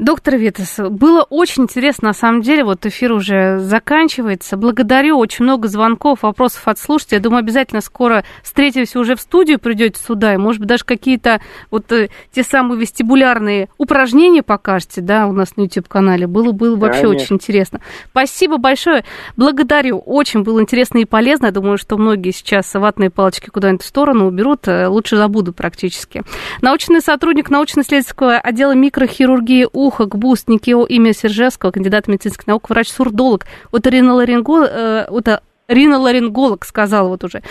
Доктор 0.04 0.36
Витас, 0.36 0.78
было 0.90 1.22
очень 1.22 1.62
интересно, 1.62 2.08
на 2.08 2.12
самом 2.12 2.42
деле, 2.42 2.62
вот 2.62 2.84
эфир 2.84 3.10
уже 3.10 3.58
заканчивается. 3.58 4.58
Благодарю, 4.58 5.16
очень 5.16 5.44
много 5.44 5.66
звонков, 5.66 6.24
вопросов 6.24 6.68
от 6.68 6.78
слушателей. 6.78 7.16
Я 7.16 7.22
думаю, 7.22 7.38
обязательно 7.38 7.80
скоро 7.80 8.22
встретимся 8.42 9.00
уже 9.00 9.16
в 9.16 9.20
студию, 9.22 9.58
придете 9.58 9.98
сюда, 9.98 10.34
и, 10.34 10.36
может 10.36 10.60
быть, 10.60 10.68
даже 10.68 10.84
какие-то 10.84 11.40
вот 11.70 11.90
э, 11.90 12.10
те 12.32 12.42
самые 12.42 12.78
вестибулярные 12.78 13.70
упражнения 13.78 14.42
покажете, 14.42 15.00
да, 15.00 15.26
у 15.26 15.32
нас 15.32 15.56
на 15.56 15.62
YouTube-канале. 15.62 16.26
Было, 16.26 16.52
было 16.52 16.76
вообще 16.76 17.04
Конечно. 17.04 17.24
очень 17.24 17.36
интересно. 17.36 17.80
Спасибо 18.10 18.58
большое, 18.58 19.06
благодарю, 19.38 20.00
очень 20.00 20.42
было 20.42 20.60
интересно 20.60 20.98
и 20.98 21.06
полезно. 21.06 21.46
Я 21.46 21.52
думаю, 21.52 21.78
что 21.78 21.96
многие 21.96 22.32
сейчас 22.32 22.74
ватные 22.74 23.08
палочки 23.08 23.48
куда-нибудь 23.48 23.82
в 23.82 23.88
сторону 23.88 24.26
уберут, 24.26 24.68
э, 24.68 24.86
лучше 24.86 25.16
забуду 25.16 25.54
практически. 25.54 26.24
Научный 26.60 27.00
сотрудник 27.00 27.48
научно-исследовательского 27.48 28.36
отдела 28.36 28.72
микрохирургии 28.72 29.66
у 29.72 29.93
уха, 29.94 30.06
ГБУС, 30.06 30.48
Никио 30.48 30.84
имя 30.84 31.12
Сержевского, 31.12 31.70
кандидат 31.70 32.08
медицинских 32.08 32.46
наук, 32.46 32.68
врач-сурдолог, 32.68 33.46
оториноларинголог, 33.72 34.68
э, 34.70 35.38
риноларинголог 35.68 36.64
сказал 36.64 37.08
вот 37.08 37.24
уже. 37.24 37.42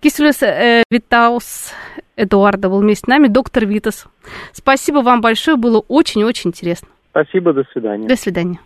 Кисулес 0.00 0.42
э, 0.42 0.82
Витаус 0.90 1.72
Эдуарда 2.16 2.68
был 2.68 2.80
вместе 2.80 3.04
с 3.04 3.06
нами, 3.06 3.28
доктор 3.28 3.66
Витас. 3.66 4.06
Спасибо 4.52 4.98
вам 4.98 5.20
большое, 5.20 5.56
было 5.56 5.80
очень-очень 5.80 6.50
интересно. 6.50 6.88
Спасибо, 7.10 7.52
до 7.52 7.64
свидания. 7.72 8.08
До 8.08 8.16
свидания. 8.16 8.58